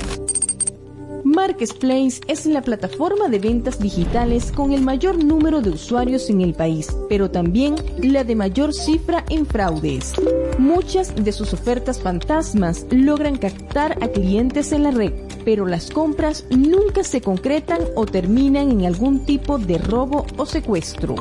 Marketplace 1.23 2.21
es 2.27 2.45
la 2.45 2.61
plataforma 2.61 3.29
de 3.29 3.39
ventas 3.39 3.79
digitales 3.79 4.51
con 4.51 4.73
el 4.73 4.83
mayor 4.83 5.23
número 5.23 5.61
de 5.61 5.71
usuarios 5.71 6.29
en 6.29 6.41
el 6.41 6.55
país, 6.55 6.89
pero 7.09 7.31
también 7.31 7.77
la 8.03 8.25
de 8.25 8.35
mayor 8.35 8.75
cifra 8.75 9.25
en 9.31 9.47
fraudes. 9.47 10.15
Muchas 10.59 11.15
de 11.15 11.31
sus 11.31 11.53
ofertas 11.53 12.01
fantasmas 12.01 12.85
logran 12.91 13.37
captar 13.37 13.97
a 14.03 14.09
clientes 14.09 14.73
en 14.73 14.83
la 14.83 14.91
red, 14.91 15.13
pero 15.45 15.67
las 15.67 15.89
compras 15.89 16.47
nunca 16.51 17.05
se 17.05 17.21
concretan 17.21 17.79
o 17.95 18.07
terminan 18.07 18.73
en 18.73 18.87
algún 18.87 19.25
tipo 19.25 19.57
de 19.57 19.79
robo 19.79 20.27
o 20.37 20.47
secuestro. 20.47 21.15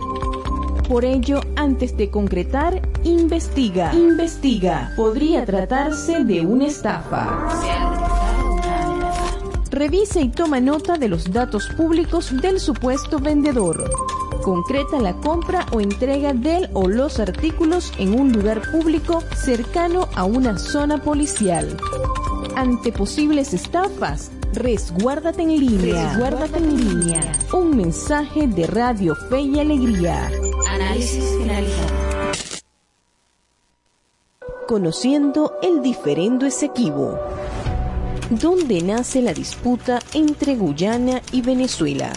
Por 0.87 1.03
ello, 1.03 1.41
antes 1.55 1.97
de 1.97 2.11
concretar, 2.11 2.79
investiga. 3.03 3.91
Investiga. 3.93 4.93
Podría 4.95 5.43
tratarse 5.43 6.23
de 6.23 6.41
una 6.41 6.67
estafa. 6.67 7.49
Revisa 9.71 10.21
y 10.21 10.29
toma 10.29 10.59
nota 10.59 10.97
de 10.97 11.09
los 11.09 11.33
datos 11.33 11.67
públicos 11.75 12.39
del 12.39 12.59
supuesto 12.59 13.19
vendedor. 13.19 13.89
Concreta 14.43 14.99
la 14.99 15.15
compra 15.15 15.65
o 15.71 15.81
entrega 15.81 16.33
del 16.33 16.69
o 16.73 16.87
los 16.87 17.19
artículos 17.19 17.91
en 17.97 18.17
un 18.17 18.31
lugar 18.31 18.61
público 18.71 19.23
cercano 19.35 20.07
a 20.13 20.23
una 20.23 20.59
zona 20.59 21.01
policial. 21.01 21.75
Ante 22.55 22.91
posibles 22.91 23.55
estafas, 23.55 24.29
resguárdate 24.55 25.43
en 25.43 25.49
línea. 25.49 26.09
Resguárdate 26.09 26.57
en 26.57 26.77
línea. 26.77 27.21
Un 27.53 27.75
mensaje 27.75 28.47
de 28.47 28.65
Radio 28.67 29.15
Fe 29.29 29.41
y 29.41 29.59
Alegría. 29.59 30.31
Análisis 30.69 31.23
finalizado. 31.37 31.93
Conociendo 34.67 35.53
el 35.61 35.81
diferendo 35.81 36.45
Esequibo. 36.45 37.19
¿Dónde 38.29 38.81
nace 38.81 39.21
la 39.21 39.33
disputa 39.33 39.99
entre 40.13 40.55
Guyana 40.55 41.21
y 41.31 41.41
Venezuela? 41.41 42.11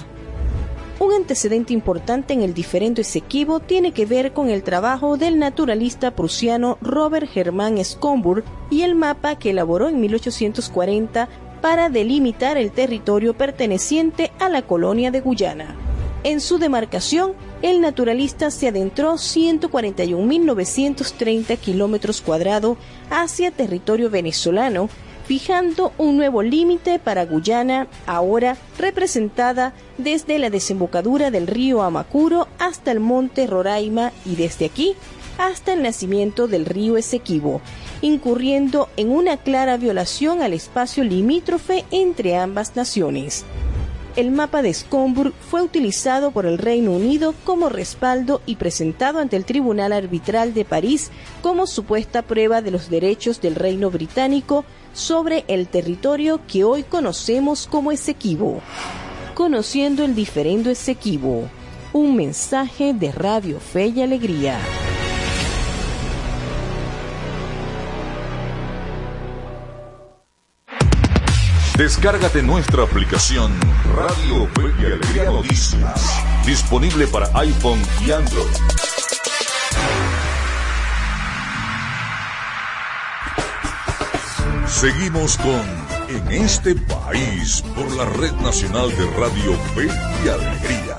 Un 1.00 1.12
antecedente 1.12 1.72
importante 1.72 2.34
en 2.34 2.42
el 2.42 2.54
diferendo 2.54 3.00
Esequibo 3.00 3.60
tiene 3.60 3.92
que 3.92 4.06
ver 4.06 4.32
con 4.32 4.48
el 4.48 4.62
trabajo 4.62 5.16
del 5.16 5.38
naturalista 5.38 6.12
prusiano 6.12 6.78
Robert 6.80 7.28
Germán 7.28 7.84
Scomburg 7.84 8.42
y 8.70 8.82
el 8.82 8.94
mapa 8.94 9.38
que 9.38 9.50
elaboró 9.50 9.88
en 9.88 10.00
1840 10.00 11.28
para 11.60 11.88
delimitar 11.88 12.56
el 12.56 12.70
territorio 12.72 13.34
perteneciente 13.34 14.30
a 14.38 14.48
la 14.48 14.62
colonia 14.62 15.10
de 15.10 15.20
Guyana. 15.20 15.74
En 16.24 16.40
su 16.40 16.58
demarcación, 16.58 17.32
el 17.62 17.80
naturalista 17.80 18.50
se 18.50 18.66
adentró 18.68 19.14
141.930 19.14 21.56
kilómetros 21.58 22.20
cuadrados 22.20 22.76
hacia 23.10 23.50
territorio 23.50 24.10
venezolano 24.10 24.90
fijando 25.28 25.92
un 25.98 26.16
nuevo 26.16 26.42
límite 26.42 26.98
para 26.98 27.26
Guyana, 27.26 27.86
ahora 28.06 28.56
representada 28.78 29.74
desde 29.98 30.38
la 30.38 30.48
desembocadura 30.48 31.30
del 31.30 31.46
río 31.46 31.82
Amacuro 31.82 32.48
hasta 32.58 32.92
el 32.92 33.00
monte 33.00 33.46
Roraima 33.46 34.10
y 34.24 34.36
desde 34.36 34.64
aquí 34.64 34.94
hasta 35.36 35.74
el 35.74 35.82
nacimiento 35.82 36.48
del 36.48 36.64
río 36.64 36.96
Esequibo, 36.96 37.60
incurriendo 38.02 38.88
en 38.96 39.10
una 39.10 39.36
clara 39.36 39.76
violación 39.76 40.42
al 40.42 40.52
espacio 40.52 41.04
limítrofe 41.04 41.84
entre 41.90 42.36
ambas 42.36 42.76
naciones. 42.76 43.44
El 44.16 44.32
mapa 44.32 44.62
de 44.62 44.74
Scomburg 44.74 45.32
fue 45.48 45.62
utilizado 45.62 46.32
por 46.32 46.44
el 46.44 46.58
Reino 46.58 46.90
Unido 46.90 47.34
como 47.44 47.68
respaldo 47.68 48.40
y 48.46 48.56
presentado 48.56 49.20
ante 49.20 49.36
el 49.36 49.44
Tribunal 49.44 49.92
Arbitral 49.92 50.54
de 50.54 50.64
París 50.64 51.12
como 51.40 51.68
supuesta 51.68 52.22
prueba 52.22 52.60
de 52.60 52.72
los 52.72 52.90
derechos 52.90 53.40
del 53.40 53.54
Reino 53.54 53.90
Británico 53.90 54.64
sobre 54.92 55.44
el 55.46 55.68
territorio 55.68 56.40
que 56.48 56.64
hoy 56.64 56.82
conocemos 56.82 57.68
como 57.68 57.92
Esequibo. 57.92 58.60
Conociendo 59.34 60.04
el 60.04 60.16
diferendo 60.16 60.68
Esequibo, 60.68 61.48
un 61.92 62.16
mensaje 62.16 62.94
de 62.94 63.12
Radio 63.12 63.60
Fe 63.60 63.86
y 63.86 64.02
Alegría. 64.02 64.58
Descárgate 71.78 72.42
nuestra 72.42 72.82
aplicación 72.82 73.52
Radio 73.94 74.48
Fe 74.48 74.74
y 74.82 74.86
Alegría 74.86 75.26
Noticias, 75.26 76.24
disponible 76.44 77.06
para 77.06 77.30
iPhone 77.38 77.80
y 78.04 78.10
Android. 78.10 78.44
Seguimos 84.66 85.36
con 85.38 85.62
En 86.08 86.32
este 86.32 86.74
país 86.74 87.62
por 87.76 87.88
la 87.92 88.06
Red 88.06 88.32
Nacional 88.42 88.90
de 88.96 89.06
Radio 89.12 89.56
Fe 89.76 89.86
y 90.24 90.28
Alegría. 90.28 90.98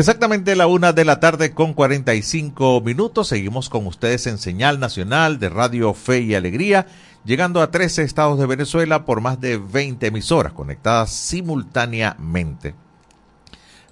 Exactamente 0.00 0.56
la 0.56 0.66
una 0.66 0.94
de 0.94 1.04
la 1.04 1.20
tarde 1.20 1.52
con 1.52 1.74
45 1.74 2.80
minutos. 2.80 3.28
Seguimos 3.28 3.68
con 3.68 3.86
ustedes 3.86 4.26
en 4.26 4.38
señal 4.38 4.80
nacional 4.80 5.38
de 5.38 5.50
Radio 5.50 5.92
Fe 5.92 6.20
y 6.20 6.34
Alegría, 6.34 6.86
llegando 7.22 7.60
a 7.60 7.70
13 7.70 8.04
estados 8.04 8.38
de 8.38 8.46
Venezuela 8.46 9.04
por 9.04 9.20
más 9.20 9.38
de 9.42 9.58
20 9.58 10.06
emisoras 10.06 10.54
conectadas 10.54 11.10
simultáneamente. 11.10 12.74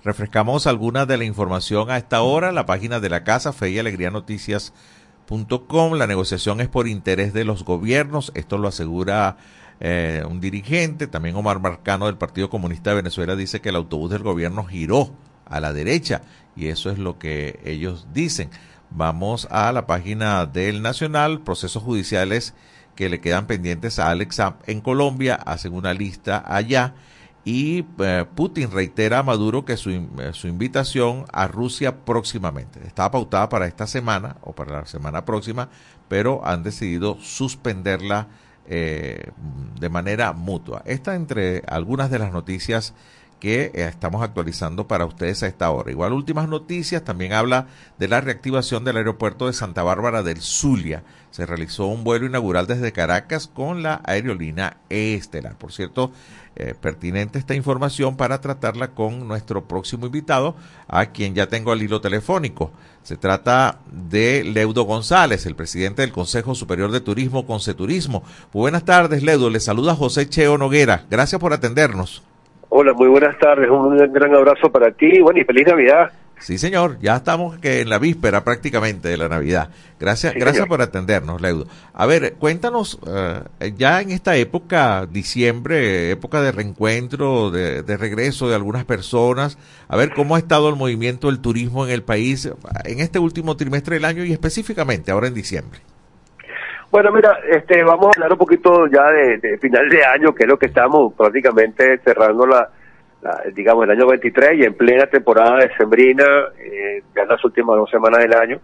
Refrescamos 0.03 0.67
alguna 0.67 1.05
de 1.05 1.19
la 1.19 1.25
información 1.25 1.91
a 1.91 1.99
esta 1.99 2.23
hora, 2.23 2.53
la 2.53 2.65
página 2.65 3.01
de 3.01 3.11
la 3.11 3.23
casa 3.23 3.53
Fe 3.53 3.69
y 3.69 3.79
Alegría 3.79 4.11
Noticias.com. 4.11 5.93
La 5.93 6.07
negociación 6.07 6.63
es 6.63 6.69
por 6.69 6.89
interés 6.89 7.35
de 7.35 7.45
los 7.45 7.67
gobiernos, 7.67 8.33
esto 8.35 8.57
lo 8.57 8.69
asegura 8.69 9.37
eh, 9.79 10.23
un 10.27 10.41
dirigente, 10.41 11.07
también 11.07 11.37
Omar 11.37 11.61
Marcano 11.61 12.07
del 12.07 12.17
Partido 12.17 12.49
Comunista 12.49 12.89
de 12.89 12.97
Venezuela 12.97 13.37
dice 13.37 13.61
que 13.61 13.69
el 13.69 13.77
autobús 13.77 14.11
del 14.11 14.23
gobierno 14.23 14.65
giró 14.65 15.13
a 15.51 15.61
la 15.61 15.73
derecha 15.73 16.23
y 16.57 16.69
eso 16.69 16.91
es 16.91 16.99
lo 16.99 17.19
que 17.19 17.61
ellos 17.65 18.09
dicen. 18.13 18.51
Vamos 18.91 19.47
a 19.51 19.71
la 19.73 19.87
página 19.87 20.47
del 20.47 20.83
Nacional, 20.83 21.41
procesos 21.43 21.83
judiciales 21.83 22.55
que 22.95 23.09
le 23.09 23.21
quedan 23.21 23.47
pendientes 23.47 23.99
a 23.99 24.11
Alex 24.11 24.41
en 24.67 24.81
Colombia, 24.81 25.35
hacen 25.35 25.73
una 25.73 25.95
lista 25.95 26.43
allá 26.47 26.95
y 27.45 27.87
eh, 28.01 28.25
Putin 28.35 28.71
reitera 28.71 29.21
a 29.21 29.23
Maduro 29.23 29.65
que 29.65 29.77
su, 29.77 29.91
eh, 29.91 30.33
su, 30.33 30.49
invitación 30.49 31.25
a 31.33 31.47
Rusia 31.47 32.05
próximamente 32.05 32.87
estaba 32.87 33.11
pautada 33.13 33.49
para 33.49 33.67
esta 33.67 33.87
semana 33.87 34.37
o 34.43 34.53
para 34.53 34.81
la 34.81 34.87
semana 34.87 35.25
próxima, 35.25 35.69
pero 36.09 36.45
han 36.45 36.63
decidido 36.63 37.17
suspenderla 37.21 38.29
eh, 38.67 39.31
de 39.81 39.89
manera 39.89 40.35
mutua. 40.35 40.83
Esta 40.85 41.15
entre 41.15 41.63
algunas 41.69 42.11
de 42.11 42.19
las 42.19 42.33
noticias 42.33 42.93
que 43.41 43.71
estamos 43.75 44.23
actualizando 44.23 44.89
para 44.89 45.07
ustedes 45.07 45.43
a 45.43 45.47
esta 45.47 45.71
hora. 45.71 45.91
Igual 45.91 46.13
últimas 46.13 46.49
noticias, 46.49 47.05
también 47.05 47.33
habla 47.33 47.67
de 47.99 48.09
la 48.09 48.21
reactivación 48.21 48.85
del 48.85 48.97
aeropuerto 48.97 49.47
de 49.47 49.53
Santa 49.53 49.83
Bárbara 49.83 50.23
del 50.23 50.41
Zulia. 50.41 51.05
Se 51.31 51.47
realizó 51.47 51.87
un 51.87 52.05
vuelo 52.05 52.27
inaugural 52.27 52.67
desde 52.67 52.93
Caracas 52.93 53.47
con 53.47 53.83
la 53.83 54.01
aerolínea 54.05 54.79
Estelar. 54.89 55.57
Por 55.57 55.73
cierto, 55.73 56.11
eh, 56.57 56.75
pertinente 56.75 57.39
esta 57.39 57.55
información 57.55 58.17
para 58.17 58.41
tratarla 58.41 58.89
con 58.89 59.29
nuestro 59.29 59.69
próximo 59.69 60.07
invitado, 60.07 60.57
a 60.89 61.07
quien 61.07 61.35
ya 61.35 61.49
tengo 61.49 61.71
al 61.71 61.83
hilo 61.83 62.01
telefónico. 62.01 62.73
Se 63.05 63.17
trata 63.17 63.79
de 63.93 64.43
Leudo 64.43 64.83
González, 64.83 65.47
el 65.47 65.55
presidente 65.55 66.03
del 66.03 66.13
Consejo 66.13 66.55
Superior 66.55 66.91
de 66.91 67.01
Turismo, 67.01 67.47
Conceturismo. 67.47 68.25
Muy 68.53 68.63
buenas 68.63 68.85
tardes, 68.85 69.23
Leudo. 69.23 69.51
Le 69.51 69.61
saluda 69.61 69.95
José 69.95 70.29
Cheo 70.29 70.59
Noguera. 70.59 71.07
Gracias 71.09 71.41
por 71.41 71.53
atendernos. 71.53 72.23
Hola, 72.71 72.93
muy 72.93 73.09
buenas 73.09 73.39
tardes. 73.39 73.71
Un 73.71 73.97
gran 74.13 74.35
abrazo 74.35 74.71
para 74.71 74.91
ti. 74.91 75.21
Bueno, 75.21 75.41
y 75.41 75.45
feliz 75.45 75.67
Navidad. 75.67 76.13
Sí, 76.41 76.57
señor, 76.57 76.99
ya 77.01 77.17
estamos 77.17 77.59
que 77.59 77.81
en 77.81 77.89
la 77.89 77.99
víspera 77.99 78.45
prácticamente 78.45 79.09
de 79.09 79.17
la 79.17 79.29
Navidad. 79.29 79.71
Gracias, 79.99 80.35
gracias 80.35 80.69
por 80.69 80.81
atendernos, 80.81 81.41
Leudo. 81.41 81.67
A 81.93 82.07
ver, 82.07 82.35
cuéntanos, 82.35 83.01
eh, 83.09 83.73
ya 83.77 84.01
en 84.01 84.11
esta 84.11 84.37
época, 84.37 85.07
diciembre, 85.07 86.13
época 86.13 86.41
de 86.41 86.53
reencuentro, 86.53 87.51
de, 87.51 87.83
de, 87.83 87.97
regreso 87.97 88.49
de 88.49 88.55
algunas 88.55 88.85
personas, 88.85 89.59
a 89.89 89.97
ver 89.97 90.15
cómo 90.15 90.37
ha 90.37 90.39
estado 90.39 90.69
el 90.69 90.77
movimiento 90.77 91.27
del 91.27 91.41
turismo 91.41 91.85
en 91.85 91.91
el 91.91 92.05
país 92.05 92.49
en 92.85 93.01
este 93.01 93.19
último 93.19 93.57
trimestre 93.57 93.97
del 93.97 94.05
año 94.05 94.25
y 94.25 94.33
específicamente 94.33 95.11
ahora 95.11 95.27
en 95.27 95.35
diciembre. 95.35 95.81
Bueno, 96.91 97.13
mira, 97.13 97.39
este, 97.47 97.83
vamos 97.83 98.07
a 98.07 98.11
hablar 98.17 98.33
un 98.33 98.39
poquito 98.39 98.87
ya 98.87 99.11
de, 99.11 99.59
final 99.59 99.89
de 99.89 100.05
año, 100.05 100.35
que 100.35 100.45
es 100.45 100.49
lo 100.49 100.59
que 100.59 100.67
estamos 100.67 101.13
prácticamente 101.15 101.99
cerrando 101.99 102.47
la 102.47 102.71
digamos, 103.53 103.85
el 103.85 103.91
año 103.91 104.07
23 104.07 104.59
y 104.59 104.65
en 104.65 104.75
plena 104.75 105.07
temporada 105.07 105.57
de 105.59 105.75
sembrina, 105.77 106.25
eh, 106.59 107.03
ya 107.15 107.23
en 107.23 107.29
las 107.29 107.45
últimas 107.45 107.77
dos 107.77 107.91
semanas 107.91 108.21
del 108.21 108.33
año. 108.33 108.61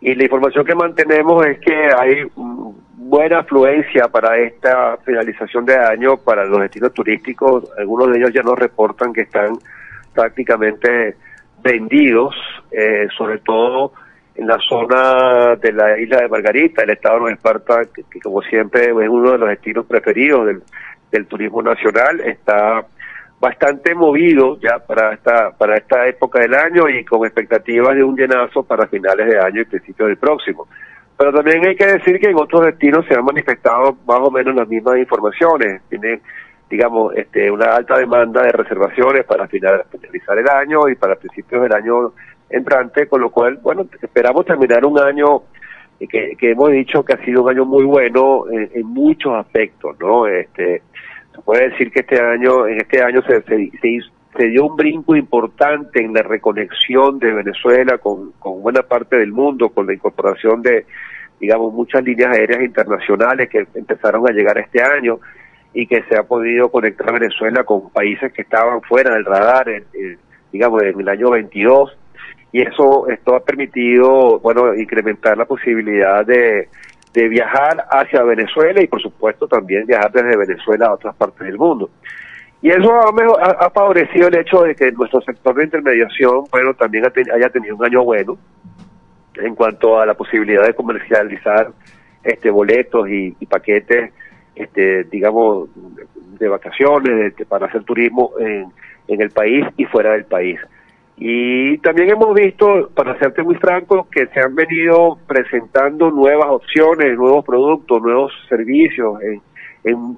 Y 0.00 0.14
la 0.14 0.24
información 0.24 0.64
que 0.64 0.74
mantenemos 0.74 1.46
es 1.46 1.60
que 1.60 1.72
hay 1.96 2.26
buena 2.34 3.38
afluencia 3.38 4.08
para 4.08 4.36
esta 4.38 4.96
finalización 5.04 5.64
de 5.64 5.76
año 5.76 6.16
para 6.16 6.44
los 6.44 6.60
destinos 6.60 6.92
turísticos. 6.92 7.70
Algunos 7.78 8.10
de 8.10 8.18
ellos 8.18 8.32
ya 8.32 8.42
nos 8.42 8.58
reportan 8.58 9.12
que 9.12 9.22
están 9.22 9.56
prácticamente 10.12 11.16
vendidos, 11.62 12.34
eh, 12.72 13.06
sobre 13.16 13.38
todo 13.38 13.92
en 14.34 14.46
la 14.46 14.58
zona 14.58 15.56
de 15.56 15.72
la 15.72 15.98
isla 15.98 16.22
de 16.22 16.28
Margarita, 16.28 16.82
el 16.82 16.90
estado 16.90 17.16
de 17.16 17.20
Nueva 17.20 17.36
Esparta, 17.36 17.82
que, 17.94 18.20
como 18.20 18.42
siempre 18.42 18.84
es 18.84 19.08
uno 19.08 19.32
de 19.32 19.38
los 19.38 19.48
destinos 19.48 19.86
preferidos 19.86 20.46
del, 20.46 20.62
del 21.10 21.26
turismo 21.26 21.62
nacional, 21.62 22.20
está 22.20 22.86
bastante 23.38 23.94
movido 23.94 24.56
ya 24.60 24.78
para 24.78 25.14
esta 25.14 25.50
para 25.50 25.76
esta 25.76 26.06
época 26.06 26.38
del 26.38 26.54
año 26.54 26.88
y 26.88 27.04
con 27.04 27.26
expectativas 27.26 27.96
de 27.96 28.04
un 28.04 28.16
llenazo 28.16 28.62
para 28.62 28.86
finales 28.86 29.26
de 29.26 29.36
año 29.36 29.62
y 29.62 29.64
principios 29.64 30.08
del 30.08 30.16
próximo. 30.16 30.68
Pero 31.18 31.32
también 31.32 31.66
hay 31.66 31.76
que 31.76 31.86
decir 31.86 32.18
que 32.20 32.30
en 32.30 32.36
otros 32.36 32.64
destinos 32.64 33.04
se 33.06 33.14
han 33.14 33.24
manifestado 33.24 33.96
más 34.06 34.20
o 34.20 34.30
menos 34.30 34.54
las 34.54 34.68
mismas 34.68 34.96
informaciones. 34.96 35.82
Tiene 35.88 36.20
digamos, 36.72 37.14
este, 37.14 37.50
una 37.50 37.66
alta 37.76 37.98
demanda 37.98 38.42
de 38.42 38.50
reservaciones 38.50 39.26
para 39.26 39.46
finalizar 39.46 40.38
el 40.38 40.48
año 40.48 40.88
y 40.88 40.94
para 40.94 41.16
principios 41.16 41.62
del 41.62 41.72
año 41.74 42.14
entrante, 42.52 43.06
con 43.08 43.20
lo 43.20 43.30
cual, 43.30 43.58
bueno, 43.62 43.86
esperamos 44.00 44.44
terminar 44.44 44.84
un 44.84 44.98
año 44.98 45.42
que, 45.98 46.36
que 46.36 46.50
hemos 46.50 46.70
dicho 46.70 47.04
que 47.04 47.14
ha 47.14 47.24
sido 47.24 47.42
un 47.42 47.50
año 47.50 47.64
muy 47.64 47.84
bueno 47.84 48.44
en, 48.50 48.86
muchos 48.86 49.34
aspectos, 49.34 49.96
¿no? 49.98 50.26
Este, 50.26 50.82
se 51.34 51.40
puede 51.42 51.70
decir 51.70 51.90
que 51.90 52.00
este 52.00 52.20
año, 52.20 52.66
en 52.66 52.80
este 52.80 53.02
año 53.02 53.22
se, 53.22 53.42
se, 53.42 54.48
dio 54.48 54.66
un 54.66 54.76
brinco 54.76 55.14
importante 55.16 56.02
en 56.02 56.12
la 56.12 56.22
reconexión 56.22 57.18
de 57.18 57.32
Venezuela 57.32 57.98
con, 57.98 58.32
con 58.32 58.62
buena 58.62 58.82
parte 58.82 59.16
del 59.16 59.32
mundo, 59.32 59.68
con 59.70 59.86
la 59.86 59.94
incorporación 59.94 60.62
de, 60.62 60.86
digamos, 61.40 61.72
muchas 61.72 62.02
líneas 62.02 62.36
aéreas 62.36 62.62
internacionales 62.62 63.48
que 63.48 63.66
empezaron 63.74 64.28
a 64.28 64.32
llegar 64.32 64.58
este 64.58 64.82
año 64.82 65.20
y 65.74 65.86
que 65.86 66.02
se 66.04 66.16
ha 66.16 66.24
podido 66.24 66.70
conectar 66.70 67.12
Venezuela 67.12 67.64
con 67.64 67.90
países 67.90 68.32
que 68.32 68.42
estaban 68.42 68.82
fuera 68.82 69.14
del 69.14 69.24
radar, 69.24 69.66
digamos, 70.52 70.82
en 70.82 71.00
el 71.00 71.08
año 71.08 71.30
22 71.30 71.96
y 72.52 72.60
eso 72.60 73.08
esto 73.08 73.34
ha 73.34 73.40
permitido 73.40 74.38
bueno 74.40 74.74
incrementar 74.74 75.36
la 75.38 75.46
posibilidad 75.46 76.24
de, 76.24 76.68
de 77.14 77.28
viajar 77.28 77.84
hacia 77.90 78.22
Venezuela 78.22 78.82
y 78.82 78.86
por 78.86 79.00
supuesto 79.00 79.48
también 79.48 79.86
viajar 79.86 80.12
desde 80.12 80.36
Venezuela 80.36 80.86
a 80.86 80.94
otras 80.94 81.16
partes 81.16 81.46
del 81.46 81.56
mundo. 81.56 81.90
Y 82.60 82.70
eso 82.70 82.92
ha, 82.92 83.66
ha, 83.66 83.70
favorecido 83.70 84.28
el 84.28 84.38
hecho 84.38 84.62
de 84.62 84.76
que 84.76 84.92
nuestro 84.92 85.20
sector 85.22 85.54
de 85.56 85.64
intermediación 85.64 86.44
bueno 86.50 86.74
también 86.74 87.04
haya 87.06 87.48
tenido 87.48 87.74
un 87.74 87.84
año 87.84 88.04
bueno 88.04 88.36
en 89.34 89.54
cuanto 89.54 89.98
a 89.98 90.06
la 90.06 90.14
posibilidad 90.14 90.64
de 90.66 90.74
comercializar 90.74 91.72
este 92.22 92.50
boletos 92.50 93.08
y, 93.08 93.32
paquetes 93.46 94.12
este 94.54 95.04
digamos 95.04 95.70
de 96.38 96.48
vacaciones 96.48 97.32
para 97.48 97.66
hacer 97.66 97.82
turismo 97.84 98.32
en, 98.38 98.66
en 99.08 99.20
el 99.22 99.30
país 99.30 99.64
y 99.78 99.86
fuera 99.86 100.12
del 100.12 100.26
país 100.26 100.60
y 101.16 101.78
también 101.78 102.10
hemos 102.10 102.34
visto, 102.34 102.90
para 102.94 103.18
serte 103.18 103.42
muy 103.42 103.54
franco, 103.56 104.08
que 104.10 104.26
se 104.28 104.40
han 104.40 104.54
venido 104.54 105.18
presentando 105.26 106.10
nuevas 106.10 106.48
opciones, 106.48 107.16
nuevos 107.16 107.44
productos, 107.44 108.02
nuevos 108.02 108.32
servicios 108.48 109.20
en, 109.22 109.42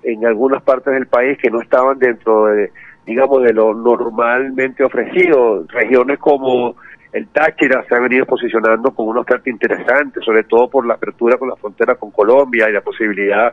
en, 0.02 0.26
algunas 0.26 0.62
partes 0.62 0.94
del 0.94 1.06
país 1.06 1.36
que 1.38 1.50
no 1.50 1.60
estaban 1.60 1.98
dentro 1.98 2.46
de, 2.46 2.70
digamos, 3.06 3.42
de 3.42 3.52
lo 3.52 3.74
normalmente 3.74 4.84
ofrecido. 4.84 5.64
Regiones 5.68 6.18
como 6.18 6.76
el 7.12 7.28
Táchira 7.28 7.84
se 7.88 7.94
han 7.94 8.04
venido 8.04 8.26
posicionando 8.26 8.92
con 8.92 9.08
una 9.08 9.20
oferta 9.20 9.50
interesante, 9.50 10.20
sobre 10.20 10.44
todo 10.44 10.68
por 10.68 10.86
la 10.86 10.94
apertura 10.94 11.36
con 11.36 11.48
la 11.48 11.56
frontera 11.56 11.96
con 11.96 12.10
Colombia 12.10 12.68
y 12.68 12.72
la 12.72 12.80
posibilidad 12.80 13.52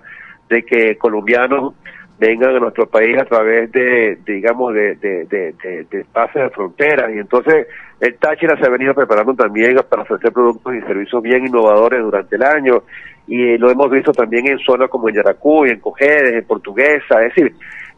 de 0.49 0.63
que 0.63 0.97
colombianos 0.97 1.73
vengan 2.21 2.55
a 2.55 2.59
nuestro 2.59 2.85
país 2.85 3.17
a 3.17 3.25
través 3.25 3.71
de, 3.71 4.19
digamos, 4.27 4.75
de, 4.75 4.95
de, 4.97 5.25
de, 5.25 5.55
de, 5.63 5.85
de 5.89 6.49
fronteras. 6.51 7.09
Y 7.15 7.17
entonces 7.17 7.65
el 7.99 8.15
Táchira 8.17 8.55
se 8.57 8.67
ha 8.67 8.69
venido 8.69 8.93
preparando 8.93 9.33
también 9.33 9.75
para 9.89 10.03
ofrecer 10.03 10.31
productos 10.31 10.75
y 10.75 10.81
servicios 10.81 11.23
bien 11.23 11.47
innovadores 11.47 11.99
durante 11.99 12.35
el 12.35 12.43
año. 12.43 12.83
Y 13.25 13.57
lo 13.57 13.71
hemos 13.71 13.89
visto 13.89 14.11
también 14.11 14.47
en 14.47 14.59
zonas 14.59 14.87
como 14.89 15.09
en 15.09 15.15
Yaracuy, 15.15 15.71
en 15.71 15.79
Cojedes, 15.79 16.33
en 16.33 16.45
Portuguesa. 16.45 17.23
Es 17.23 17.33
decir, 17.33 17.55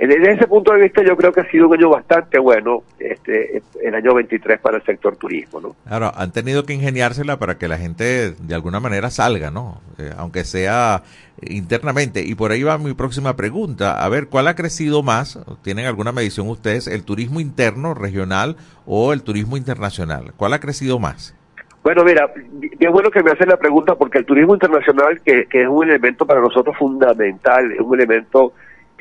desde 0.08 0.34
ese 0.34 0.48
punto 0.48 0.74
de 0.74 0.82
vista 0.82 1.04
yo 1.04 1.16
creo 1.16 1.32
que 1.32 1.42
ha 1.42 1.52
sido 1.52 1.68
un 1.68 1.76
año 1.76 1.90
bastante 1.90 2.40
bueno, 2.40 2.84
este, 3.00 3.62
el 3.82 3.96
año 3.96 4.14
23 4.14 4.60
para 4.60 4.78
el 4.78 4.84
sector 4.84 5.16
turismo, 5.16 5.62
¿no? 5.62 5.76
Claro, 5.88 6.12
han 6.16 6.32
tenido 6.32 6.66
que 6.66 6.74
ingeniársela 6.74 7.38
para 7.38 7.58
que 7.58 7.68
la 7.68 7.78
gente 7.78 8.32
de 8.32 8.56
alguna 8.56 8.80
manera 8.80 9.10
salga, 9.10 9.52
¿no? 9.52 9.82
Eh, 9.98 10.12
aunque 10.18 10.44
sea 10.44 11.04
internamente. 11.42 12.22
Y 12.22 12.36
por 12.36 12.52
ahí 12.52 12.64
va 12.64 12.78
mi 12.78 12.94
próxima 12.94 13.36
pregunta. 13.36 14.04
A 14.04 14.10
ver, 14.10 14.28
¿cuál 14.28 14.48
ha 14.48 14.56
crecido 14.56 15.04
más? 15.04 15.40
¿Tienen 15.62 15.86
alguna 15.86 16.12
medición 16.12 16.50
ustedes? 16.50 16.88
¿El 16.88 17.04
turismo 17.04 17.40
interno, 17.40 17.94
regional 17.94 18.56
o 18.86 19.14
el 19.14 19.24
turismo 19.24 19.58
internacional? 19.58 20.34
¿Cuál 20.38 20.54
ha 20.54 20.60
crecido 20.60 21.00
más? 21.00 21.36
Bueno, 21.84 22.04
mira, 22.06 22.32
bien 22.80 22.92
bueno 22.94 23.12
que 23.12 23.22
me 23.22 23.32
hacen 23.32 23.50
la 23.50 23.58
pregunta 23.58 23.96
porque 23.96 24.20
el 24.20 24.26
turismo 24.26 24.54
internacional, 24.54 25.20
que, 25.22 25.46
que 25.48 25.64
es 25.64 25.68
un 25.68 25.84
elemento 25.84 26.26
para 26.26 26.40
nosotros 26.40 26.78
fundamental, 26.78 27.74
es 27.74 27.82
un 27.82 27.96
elemento 27.96 28.54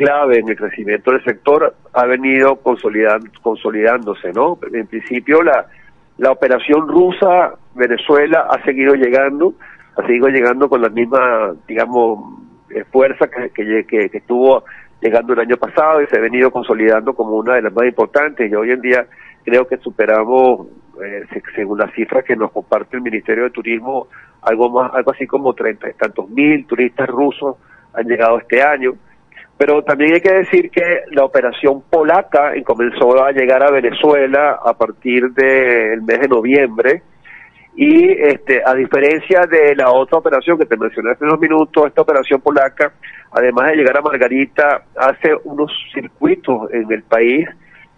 clave 0.05 0.39
en 0.39 0.49
el 0.49 0.57
crecimiento 0.57 1.11
del 1.13 1.25
sector, 1.25 1.75
ha 1.93 2.07
venido 2.07 2.57
consolidando, 2.57 3.31
consolidándose, 3.43 4.33
¿no? 4.33 4.59
En 4.73 4.87
principio, 4.87 5.43
la, 5.43 5.67
la 6.19 6.31
operación 6.31 6.89
rusa 6.89 7.55
Venezuela 7.75 8.49
ha 8.51 8.63
seguido 8.65 8.95
llegando, 8.95 9.55
ha 9.97 10.07
seguido 10.07 10.29
llegando 10.29 10.69
con 10.69 10.83
la 10.83 10.89
misma, 10.89 11.55
digamos, 11.67 12.43
fuerza 12.91 13.29
que, 13.29 13.85
que, 13.85 14.09
que, 14.09 14.19
estuvo 14.19 14.65
llegando 15.01 15.33
el 15.35 15.41
año 15.41 15.57
pasado 15.57 16.01
y 16.01 16.07
se 16.07 16.19
ha 16.19 16.21
venido 16.21 16.51
consolidando 16.51 17.15
como 17.15 17.37
una 17.37 17.55
de 17.55 17.63
las 17.63 17.73
más 17.73 17.87
importantes 17.87 18.51
y 18.51 18.55
hoy 18.55 18.71
en 18.71 18.81
día 18.81 19.07
creo 19.45 19.67
que 19.67 19.77
superamos, 19.79 20.69
eh, 21.05 21.25
según 21.55 21.79
las 21.79 21.93
cifras 21.93 22.25
que 22.25 22.37
nos 22.37 22.53
comparte 22.53 22.97
el 22.97 23.03
Ministerio 23.03 23.45
de 23.45 23.51
Turismo, 23.51 24.07
algo 24.43 24.71
más, 24.71 24.95
algo 24.95 25.13
así 25.13 25.27
como 25.27 25.53
treinta 25.55 25.89
tantos 25.99 26.29
mil 26.31 26.67
turistas 26.67 27.09
rusos 27.09 27.57
han 27.95 28.07
llegado 28.07 28.39
este 28.39 28.63
año. 28.63 28.95
Pero 29.65 29.81
también 29.85 30.15
hay 30.15 30.21
que 30.21 30.33
decir 30.33 30.73
que 30.73 31.03
la 31.13 31.25
operación 31.25 31.83
polaca 31.89 32.53
comenzó 32.65 33.23
a 33.23 33.31
llegar 33.31 33.63
a 33.63 33.71
Venezuela 33.71 34.59
a 34.61 34.77
partir 34.77 35.31
del 35.31 36.03
mes 36.03 36.19
de 36.19 36.27
noviembre. 36.27 37.03
Y 37.77 38.11
este, 38.11 38.61
a 38.67 38.75
diferencia 38.75 39.43
de 39.49 39.77
la 39.77 39.93
otra 39.93 40.19
operación 40.19 40.59
que 40.59 40.67
te 40.67 40.77
mencioné 40.77 41.13
hace 41.13 41.23
unos 41.23 41.39
minutos, 41.39 41.87
esta 41.87 42.03
operación 42.03 42.41
polaca, 42.41 42.93
además 43.31 43.71
de 43.71 43.77
llegar 43.77 43.99
a 43.99 44.03
Margarita, 44.03 44.83
hace 44.97 45.33
unos 45.45 45.71
circuitos 45.95 46.69
en 46.73 46.91
el 46.91 47.05
país, 47.05 47.49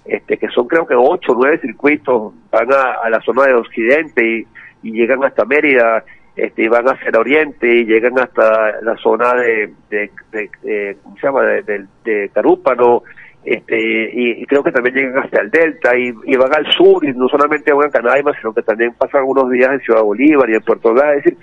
este, 0.04 0.36
que 0.36 0.48
son 0.48 0.68
creo 0.68 0.86
que 0.86 0.94
ocho 0.94 1.32
o 1.32 1.34
nueve 1.34 1.60
circuitos, 1.62 2.34
van 2.50 2.68
a, 2.74 3.08
la 3.08 3.22
zona 3.22 3.44
de 3.44 3.54
Occidente 3.54 4.46
y, 4.82 4.92
llegan 4.92 5.24
hasta 5.24 5.46
Mérida, 5.46 6.04
este, 6.37 6.64
y 6.64 6.68
van 6.68 6.87
hacia 6.87 7.09
el 7.09 7.16
oriente 7.16 7.66
y 7.66 7.85
llegan 7.85 8.18
hasta 8.18 8.80
la 8.82 8.97
zona 8.97 9.35
de, 9.35 9.72
de, 9.91 10.97
¿cómo 11.03 11.16
se 11.16 11.26
llama?, 11.26 11.43
de, 11.43 12.30
Carúpano, 12.32 13.03
este, 13.45 14.11
y, 14.12 14.47
creo 14.47 14.62
que 14.62 14.72
también 14.72 14.95
llegan 14.95 15.18
hasta 15.18 15.43
el 15.43 15.51
Delta 15.51 15.97
y, 15.97 16.37
van 16.37 16.55
al 16.55 16.66
sur 16.72 17.05
y 17.05 17.12
no 17.12 17.28
solamente 17.28 17.72
van 17.72 17.89
a 17.89 17.91
Canaima, 17.91 18.32
sino 18.41 18.53
que 18.55 18.62
también 18.62 18.95
pasan 18.95 19.24
unos 19.24 19.51
días 19.51 19.70
en 19.70 19.80
Ciudad 19.80 20.03
Bolívar 20.03 20.49
y 20.51 20.55
en 20.55 20.62
Puerto 20.62 20.89
Ordaz. 20.89 21.18
Es 21.18 21.24
decir, 21.24 21.39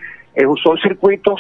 son 0.64 0.78
circuitos 0.80 1.40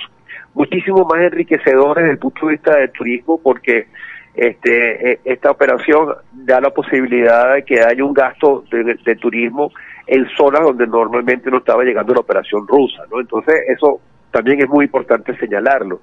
muchísimo 0.53 1.05
más 1.05 1.21
enriquecedores 1.21 2.03
desde 2.03 2.13
el 2.13 2.19
punto 2.19 2.45
de 2.45 2.51
vista 2.53 2.75
del 2.75 2.91
turismo 2.91 3.39
porque 3.41 3.87
este, 4.35 5.11
e, 5.11 5.19
esta 5.25 5.51
operación 5.51 6.13
da 6.31 6.61
la 6.61 6.69
posibilidad 6.69 7.55
de 7.55 7.63
que 7.63 7.81
haya 7.81 8.03
un 8.03 8.13
gasto 8.13 8.63
de, 8.71 9.15
turismo 9.15 9.71
en 10.07 10.27
zonas 10.37 10.61
donde 10.61 10.87
normalmente 10.87 11.49
no 11.49 11.57
estaba 11.57 11.83
llegando 11.83 12.13
la 12.13 12.21
operación 12.21 12.67
rusa, 12.67 13.03
¿no? 13.11 13.19
Entonces 13.19 13.55
eso 13.67 13.99
también 14.31 14.61
es 14.61 14.69
muy 14.69 14.85
importante 14.85 15.37
señalarlo 15.37 16.01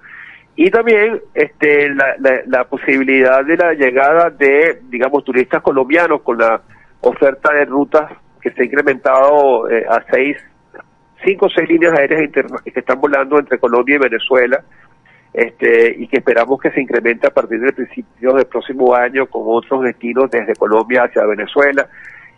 y 0.61 0.73
también 0.73 1.21
este, 1.35 1.89
la, 1.95 2.17
la, 2.47 2.65
posibilidad 2.65 3.45
de 3.45 3.57
la 3.57 3.75
llegada 3.75 4.29
de, 4.29 4.81
digamos, 4.89 5.23
turistas 5.23 5.63
colombianos 5.63 6.21
con 6.23 6.37
la 6.37 6.61
oferta 7.01 7.53
de 7.55 7.65
rutas 7.65 8.11
que 8.41 8.51
se 8.51 8.63
ha 8.63 8.65
incrementado 8.65 9.71
eh, 9.71 9.87
a 9.89 10.03
seis, 10.11 10.37
cinco 11.25 11.47
o 11.47 11.49
seis 11.49 11.69
líneas 11.69 11.97
aéreas 11.97 12.29
que 12.65 12.73
están 12.75 13.01
volando 13.01 13.39
entre 13.39 13.61
Colombia 13.61 13.95
y 13.95 13.99
Venezuela, 13.99 14.61
este, 15.33 15.95
y 15.97 16.09
que 16.09 16.17
esperamos 16.17 16.61
que 16.61 16.73
se 16.73 16.81
incremente 16.81 17.29
a 17.29 17.31
partir 17.31 17.61
del 17.61 17.75
principio 17.75 18.33
del 18.33 18.47
próximo 18.47 18.97
año 18.97 19.27
con 19.27 19.43
otros 19.47 19.85
destinos 19.85 20.29
desde 20.29 20.57
Colombia 20.57 21.05
hacia 21.05 21.25
Venezuela, 21.25 21.89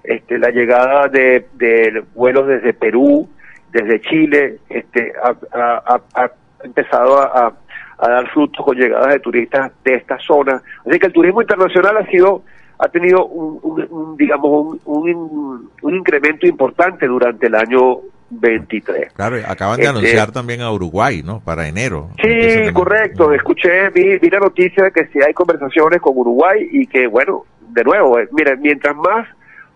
este, 0.05 0.39
la 0.39 0.51
llegada 0.51 1.09
de, 1.09 1.47
de 1.55 2.03
vuelos 2.15 2.47
desde 2.47 2.73
Perú, 2.73 3.29
desde 3.73 4.01
Chile, 4.01 4.59
este, 4.69 5.13
ha, 5.23 6.03
ha 6.15 6.31
empezado 6.65 7.19
a, 7.21 7.55
a 7.99 8.09
dar 8.09 8.29
frutos 8.31 8.65
con 8.65 8.77
llegadas 8.77 9.09
de 9.09 9.21
turistas 9.21 9.73
de 9.85 9.95
esta 9.95 10.19
zona. 10.19 10.63
Así 10.87 10.99
que 10.99 11.07
el 11.07 11.13
turismo 11.13 11.43
internacional 11.43 11.97
ha 11.99 12.07
sido 12.07 12.43
ha 12.83 12.89
tenido 12.89 13.27
un, 13.27 14.17
digamos 14.17 14.79
un, 14.87 15.71
un, 15.83 15.95
incremento 15.95 16.47
importante 16.47 17.07
durante 17.07 17.47
el 17.47 17.55
año 17.55 17.99
23. 18.31 19.13
Claro, 19.13 19.37
acaban 19.47 19.77
de 19.77 19.83
este, 19.83 19.99
anunciar 19.99 20.33
también 20.33 20.63
a 20.63 20.73
Uruguay, 20.73 21.23
¿no? 21.23 21.41
Para 21.41 21.69
enero. 21.69 22.09
Sí, 22.23 22.73
correcto. 22.73 23.35
Escuché, 23.35 23.91
vi, 23.91 24.19
vi, 24.19 24.31
la 24.31 24.39
noticia 24.39 24.85
de 24.85 24.93
que 24.93 25.07
si 25.09 25.19
hay 25.23 25.35
conversaciones 25.35 26.01
con 26.01 26.17
Uruguay 26.17 26.69
y 26.73 26.87
que, 26.87 27.07
bueno, 27.07 27.45
de 27.69 27.85
nuevo, 27.85 28.19
eh, 28.19 28.29
mira, 28.33 28.57
mientras 28.57 28.97
más 28.97 29.29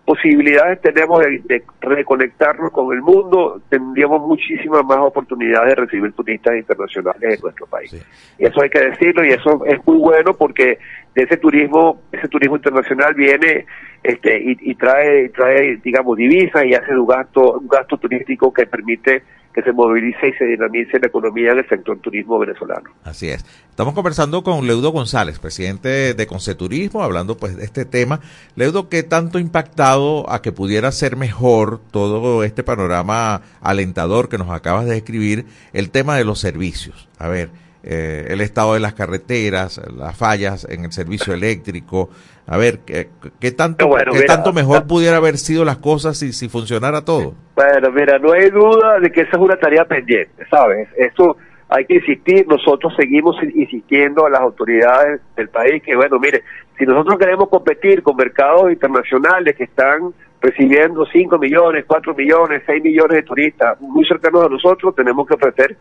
posibilidades 0.05 0.79
tenemos 0.81 1.19
de, 1.19 1.63
reconectarnos 1.81 2.71
con 2.71 2.95
el 2.95 3.01
mundo, 3.01 3.61
tendríamos 3.69 4.21
muchísimas 4.21 4.85
más 4.85 4.99
oportunidades 4.99 5.69
de 5.69 5.75
recibir 5.75 6.13
turistas 6.13 6.55
internacionales 6.55 7.35
en 7.35 7.41
nuestro 7.41 7.65
país. 7.65 7.93
Y 8.37 8.45
eso 8.45 8.61
hay 8.61 8.69
que 8.69 8.79
decirlo 8.79 9.25
y 9.25 9.31
eso 9.31 9.65
es 9.65 9.79
muy 9.85 9.97
bueno 9.97 10.35
porque 10.35 10.77
de 11.15 11.23
ese 11.23 11.37
turismo, 11.37 12.01
ese 12.11 12.27
turismo 12.27 12.57
internacional 12.57 13.13
viene 13.15 13.65
este 14.03 14.39
y, 14.39 14.75
trae 14.75 15.29
trae 15.29 15.77
digamos 15.77 16.15
divisas 16.15 16.63
y 16.63 16.75
hace 16.75 16.95
un 16.95 17.07
gasto 17.07 17.53
un 17.53 17.67
gasto 17.67 17.97
turístico 17.97 18.53
que 18.53 18.67
permite 18.67 19.23
que 19.55 19.61
se 19.61 19.71
movilice 19.71 20.27
y 20.27 20.33
se 20.33 20.43
dinamice 20.43 20.99
la 20.99 21.07
economía 21.07 21.53
en 21.53 21.59
el 21.59 21.69
sector 21.69 21.97
turismo 21.99 22.37
venezolano. 22.37 22.89
Así 23.05 23.29
es. 23.29 23.45
Estamos 23.69 23.93
conversando 23.93 24.43
con 24.43 24.67
Leudo 24.67 24.91
González, 24.91 25.39
presidente 25.39 26.13
de 26.13 26.27
Conceturismo, 26.27 27.01
hablando 27.01 27.37
pues 27.37 27.55
de 27.55 27.63
este 27.63 27.85
tema. 27.85 28.19
Leudo, 28.55 28.89
¿qué 28.89 29.03
tanto 29.03 29.39
impactado 29.39 30.29
a 30.29 30.41
que 30.41 30.51
pudiera 30.51 30.91
ser 30.91 31.15
mejor 31.15 31.79
todo 31.91 32.43
este 32.43 32.63
panorama 32.63 33.41
alentador 33.61 34.27
que 34.27 34.37
nos 34.37 34.49
acabas 34.49 34.85
de 34.85 34.95
describir, 34.95 35.45
el 35.71 35.89
tema 35.89 36.17
de 36.17 36.25
los 36.25 36.39
servicios? 36.39 37.07
A 37.17 37.29
ver, 37.29 37.49
eh, 37.87 38.25
el 38.29 38.41
estado 38.41 38.73
de 38.73 38.79
las 38.79 38.95
carreteras, 38.95 39.79
las 39.95 40.17
fallas 40.17 40.67
en 40.67 40.85
el 40.85 40.91
servicio 40.91 41.35
eléctrico. 41.35 42.09
A 42.47 42.57
ver, 42.57 42.79
¿qué, 42.79 43.51
tanto, 43.51 43.87
¿qué 44.11 44.23
tanto 44.23 44.53
mejor 44.53 44.87
pudiera 44.87 45.17
haber 45.17 45.37
sido 45.37 45.63
las 45.63 45.77
cosas 45.77 46.17
si, 46.17 46.33
si 46.33 46.49
funcionara 46.49 47.05
todo? 47.05 47.35
Bueno, 47.55 47.91
mira, 47.91 48.17
no 48.17 48.33
hay 48.33 48.49
duda 48.49 48.99
de 48.99 49.11
que 49.11 49.21
esa 49.21 49.37
es 49.37 49.37
una 49.37 49.55
tarea 49.57 49.85
pendiente, 49.85 50.45
¿sabes? 50.49 50.89
Eso 50.97 51.37
hay 51.69 51.85
que 51.85 51.95
insistir, 51.95 52.47
nosotros 52.47 52.91
seguimos 52.97 53.35
insistiendo 53.53 54.25
a 54.25 54.31
las 54.31 54.41
autoridades 54.41 55.21
del 55.35 55.49
país 55.49 55.83
que, 55.83 55.95
bueno, 55.95 56.17
mire, 56.17 56.43
si 56.79 56.85
nosotros 56.85 57.19
queremos 57.19 57.49
competir 57.49 58.01
con 58.01 58.15
mercados 58.15 58.71
internacionales 58.71 59.55
que 59.55 59.65
están 59.65 60.11
recibiendo 60.41 61.05
5 61.05 61.37
millones, 61.37 61.85
4 61.87 62.15
millones, 62.15 62.63
6 62.65 62.83
millones 62.83 63.17
de 63.17 63.23
turistas 63.23 63.79
muy 63.79 64.05
cercanos 64.07 64.43
a 64.43 64.49
nosotros, 64.49 64.95
tenemos 64.95 65.27
que 65.27 65.35
ofrecer 65.35 65.77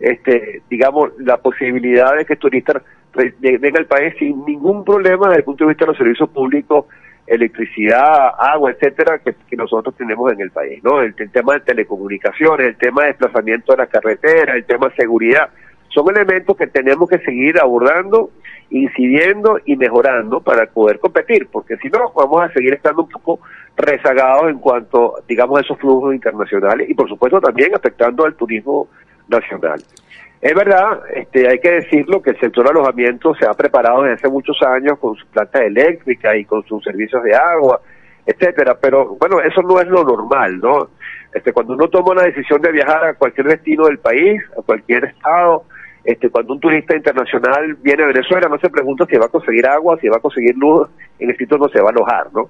este, 0.00 0.62
digamos, 0.70 1.10
la 1.18 1.38
posibilidad 1.38 2.16
de 2.16 2.24
que 2.24 2.36
turistas 2.36 2.82
vengan 3.40 3.78
al 3.78 3.86
país 3.86 4.14
sin 4.18 4.44
ningún 4.44 4.84
problema 4.84 5.28
desde 5.28 5.38
el 5.38 5.44
punto 5.44 5.64
de 5.64 5.68
vista 5.68 5.84
de 5.84 5.92
los 5.92 5.98
servicios 5.98 6.28
públicos, 6.30 6.86
electricidad, 7.26 8.30
agua, 8.38 8.70
etcétera, 8.70 9.18
que, 9.18 9.34
nosotros 9.56 9.94
tenemos 9.96 10.32
en 10.32 10.40
el 10.40 10.50
país, 10.50 10.82
¿no? 10.82 11.02
El, 11.02 11.14
tema 11.14 11.54
de 11.54 11.60
telecomunicaciones, 11.60 12.68
el 12.68 12.76
tema 12.76 13.02
de 13.02 13.08
desplazamiento 13.08 13.72
de 13.72 13.78
las 13.78 13.88
carreteras, 13.88 14.56
el 14.56 14.64
tema 14.64 14.88
de 14.88 14.96
seguridad, 14.96 15.50
son 15.88 16.08
elementos 16.14 16.56
que 16.56 16.66
tenemos 16.66 17.08
que 17.08 17.18
seguir 17.18 17.58
abordando, 17.60 18.30
incidiendo 18.70 19.58
y 19.64 19.76
mejorando 19.76 20.40
para 20.40 20.66
poder 20.66 21.00
competir, 21.00 21.48
porque 21.50 21.76
si 21.78 21.88
no, 21.88 22.12
vamos 22.14 22.42
a 22.42 22.52
seguir 22.52 22.74
estando 22.74 23.02
un 23.02 23.08
poco 23.08 23.40
rezagados 23.76 24.50
en 24.50 24.58
cuanto, 24.58 25.14
digamos, 25.26 25.58
a 25.58 25.62
esos 25.62 25.78
flujos 25.78 26.14
internacionales 26.14 26.88
y, 26.88 26.94
por 26.94 27.08
supuesto, 27.08 27.40
también 27.40 27.74
afectando 27.74 28.24
al 28.24 28.34
turismo 28.34 28.88
nacional. 29.28 29.80
Es 30.40 30.54
verdad, 30.54 31.00
este, 31.14 31.48
hay 31.48 31.58
que 31.58 31.70
decirlo, 31.70 32.22
que 32.22 32.30
el 32.30 32.40
sector 32.40 32.68
alojamiento 32.68 33.34
se 33.34 33.44
ha 33.44 33.54
preparado 33.54 34.02
desde 34.02 34.14
hace 34.14 34.28
muchos 34.28 34.56
años 34.62 34.98
con 34.98 35.16
su 35.16 35.26
planta 35.26 35.64
eléctrica 35.64 36.36
y 36.36 36.44
con 36.44 36.62
sus 36.64 36.82
servicios 36.84 37.22
de 37.24 37.34
agua, 37.34 37.80
etcétera, 38.24 38.76
pero 38.80 39.16
bueno, 39.18 39.40
eso 39.40 39.62
no 39.62 39.80
es 39.80 39.88
lo 39.88 40.04
normal, 40.04 40.60
¿no? 40.60 40.90
Este, 41.34 41.52
cuando 41.52 41.74
uno 41.74 41.88
toma 41.88 42.12
una 42.12 42.22
decisión 42.22 42.60
de 42.60 42.70
viajar 42.70 43.04
a 43.04 43.14
cualquier 43.14 43.48
destino 43.48 43.86
del 43.86 43.98
país, 43.98 44.40
a 44.56 44.62
cualquier 44.62 45.06
estado, 45.06 45.64
este, 46.04 46.30
cuando 46.30 46.54
un 46.54 46.60
turista 46.60 46.96
internacional 46.96 47.74
viene 47.82 48.04
a 48.04 48.06
Venezuela, 48.06 48.48
no 48.48 48.58
se 48.58 48.70
pregunta 48.70 49.06
si 49.06 49.16
va 49.16 49.26
a 49.26 49.30
conseguir 49.30 49.66
agua, 49.66 49.98
si 50.00 50.08
va 50.08 50.18
a 50.18 50.20
conseguir 50.20 50.56
luz 50.56 50.88
en 51.18 51.30
el 51.30 51.36
sitio 51.36 51.58
donde 51.58 51.72
se 51.72 51.82
va 51.82 51.88
a 51.88 51.92
alojar, 51.92 52.28
¿no? 52.32 52.48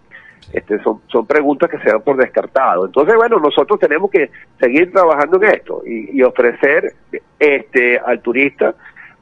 Este, 0.53 0.83
son, 0.83 1.03
son 1.09 1.27
preguntas 1.27 1.71
que 1.71 1.79
se 1.79 1.91
dan 1.91 2.03
por 2.03 2.17
descartado. 2.17 2.87
Entonces, 2.87 3.15
bueno, 3.17 3.39
nosotros 3.39 3.79
tenemos 3.79 4.11
que 4.11 4.31
seguir 4.61 4.91
trabajando 4.93 5.37
en 5.43 5.55
esto 5.55 5.83
y, 5.87 6.23
ofrecer 6.23 6.95
este, 7.39 7.99
al 7.99 8.21
turista, 8.23 8.75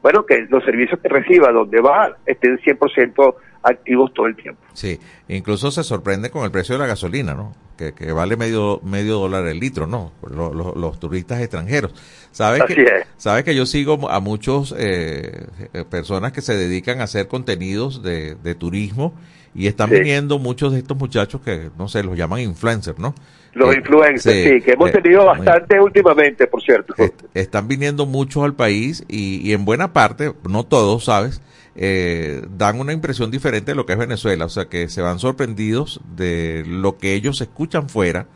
bueno, 0.03 0.25
que 0.25 0.47
los 0.49 0.65
servicios 0.65 1.01
que 1.01 1.09
reciba 1.09 1.51
donde 1.51 1.81
va 1.81 2.17
estén 2.27 2.59
100% 2.59 3.35
activos 3.63 4.15
todo 4.15 4.27
el 4.27 4.37
tiempo. 4.37 4.61
Sí, 4.73 5.01
incluso 5.29 5.71
se 5.73 5.83
sorprende 5.83 6.31
con 6.31 6.45
el 6.45 6.53
precio 6.53 6.77
de 6.77 6.79
la 6.79 6.87
gasolina, 6.87 7.35
¿no? 7.35 7.55
Que, 7.77 7.93
vale 8.13 8.37
medio 8.37 8.81
medio 8.83 9.19
dólar 9.19 9.47
el 9.47 9.59
litro, 9.59 9.87
¿no? 9.87 10.13
Los, 10.31 10.99
turistas 11.01 11.41
extranjeros. 11.41 11.93
¿Sabes 12.31 12.63
que, 12.65 12.87
sabes 13.17 13.45
que 13.45 13.55
yo 13.55 13.67
sigo 13.67 14.09
a 14.09 14.21
muchos 14.21 14.75
eh, 14.79 15.49
personas 15.91 16.33
que 16.33 16.41
se 16.41 16.57
dedican 16.57 17.01
a 17.01 17.05
hacer 17.05 17.29
contenidos 17.29 18.03
de, 18.03 18.37
de 18.37 18.55
turismo 18.55 19.13
y 19.57 19.69
están 19.69 19.89
viniendo 19.89 20.39
muchos 20.39 20.73
de 20.73 20.79
estos 20.79 20.97
muchachos 20.99 21.41
que, 21.41 21.71
no 21.79 21.89
sé, 21.89 22.03
los 22.03 22.17
llaman 22.17 22.41
influencers, 22.41 22.99
¿no? 22.99 23.15
Los 23.55 23.75
influencers, 23.75 24.37
sí, 24.37 24.61
que 24.61 24.73
hemos 24.73 24.91
eh, 24.91 25.01
tenido 25.01 25.25
bastante 25.25 25.81
últimamente, 25.81 26.47
por 26.47 26.63
cierto. 26.63 26.95
están 27.33 27.67
viniendo 27.67 28.05
muchos 28.05 28.45
al 28.45 28.55
país 28.55 29.03
y, 29.09 29.51
en 29.53 29.65
buena 29.65 29.95
parte, 29.95 30.35
no 30.47 30.65
todos, 30.65 31.07
¿sabes? 31.07 31.41
Eh, 31.75 32.43
dan 32.51 32.79
una 32.81 32.93
impresión 32.93 33.31
diferente 33.31 33.73
de 33.73 33.77
lo 33.77 33.87
que 33.87 33.95
es 33.95 33.99
Venezuela, 33.99 34.45
o 34.45 34.51
sea 34.51 34.67
que 34.67 34.91
se 34.91 35.01
van 35.01 35.19
sorprendidos 35.19 36.03
de 36.15 36.63
lo 36.67 36.99
que 36.99 37.15
ellos 37.15 37.41
escuchan 37.41 37.89
fuera 37.89 38.27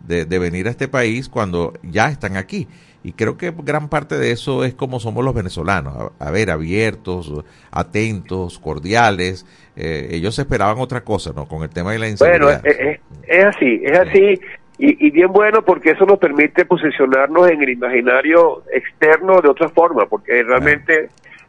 de, 0.00 0.24
de 0.24 0.38
venir 0.38 0.66
a 0.66 0.70
este 0.70 0.88
país 0.88 1.28
cuando 1.28 1.74
ya 1.82 2.08
están 2.08 2.38
aquí. 2.38 2.68
Y 3.02 3.12
creo 3.12 3.38
que 3.38 3.52
gran 3.56 3.88
parte 3.88 4.18
de 4.18 4.30
eso 4.30 4.62
es 4.64 4.74
como 4.74 5.00
somos 5.00 5.24
los 5.24 5.34
venezolanos, 5.34 6.12
a, 6.18 6.30
ver, 6.30 6.50
abiertos, 6.50 7.32
atentos, 7.70 8.58
cordiales. 8.58 9.46
Eh, 9.74 10.08
ellos 10.12 10.38
esperaban 10.38 10.78
otra 10.78 11.00
cosa, 11.00 11.32
¿no? 11.34 11.46
Con 11.46 11.62
el 11.62 11.70
tema 11.70 11.92
de 11.92 11.98
la 11.98 12.08
inseguridad. 12.08 12.62
Bueno, 12.62 12.98
es, 13.26 13.44
así, 13.44 13.80
es 13.82 13.98
así. 13.98 14.40
Y, 14.78 15.06
y, 15.06 15.10
bien 15.10 15.32
bueno 15.32 15.62
porque 15.62 15.90
eso 15.90 16.06
nos 16.06 16.18
permite 16.18 16.64
posicionarnos 16.64 17.50
en 17.50 17.62
el 17.62 17.70
imaginario 17.70 18.62
externo 18.72 19.40
de 19.40 19.48
otra 19.48 19.68
forma, 19.68 20.06
porque 20.06 20.42
realmente 20.42 21.08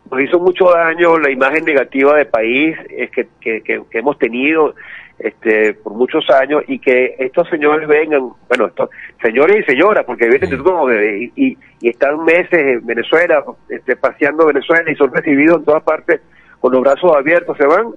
nos 0.09 0.21
hizo 0.21 0.39
mucho 0.39 0.69
daño 0.69 1.17
la 1.17 1.31
imagen 1.31 1.63
negativa 1.63 2.17
de 2.17 2.25
país 2.25 2.77
es 2.89 3.09
que, 3.11 3.27
que, 3.39 3.61
que 3.61 3.97
hemos 3.97 4.17
tenido 4.17 4.75
este, 5.23 5.73
por 5.75 5.93
muchos 5.93 6.27
años 6.29 6.63
y 6.67 6.79
que 6.79 7.15
estos 7.19 7.47
señores 7.49 7.87
vengan, 7.87 8.31
bueno, 8.47 8.67
estos 8.67 8.89
señores 9.21 9.57
y 9.61 9.71
señoras, 9.71 10.03
porque 10.05 10.27
vienen 10.27 10.49
de 10.49 10.57
todo 10.57 10.91
y, 10.91 11.31
y, 11.35 11.57
están 11.87 12.23
meses 12.23 12.51
en 12.53 12.85
Venezuela, 12.85 13.43
este, 13.69 13.95
paseando 13.95 14.45
Venezuela 14.45 14.91
y 14.91 14.95
son 14.95 15.13
recibidos 15.13 15.59
en 15.59 15.65
todas 15.65 15.83
partes 15.83 16.21
con 16.59 16.73
los 16.73 16.81
brazos 16.81 17.15
abiertos, 17.15 17.57
se 17.57 17.65
van, 17.65 17.87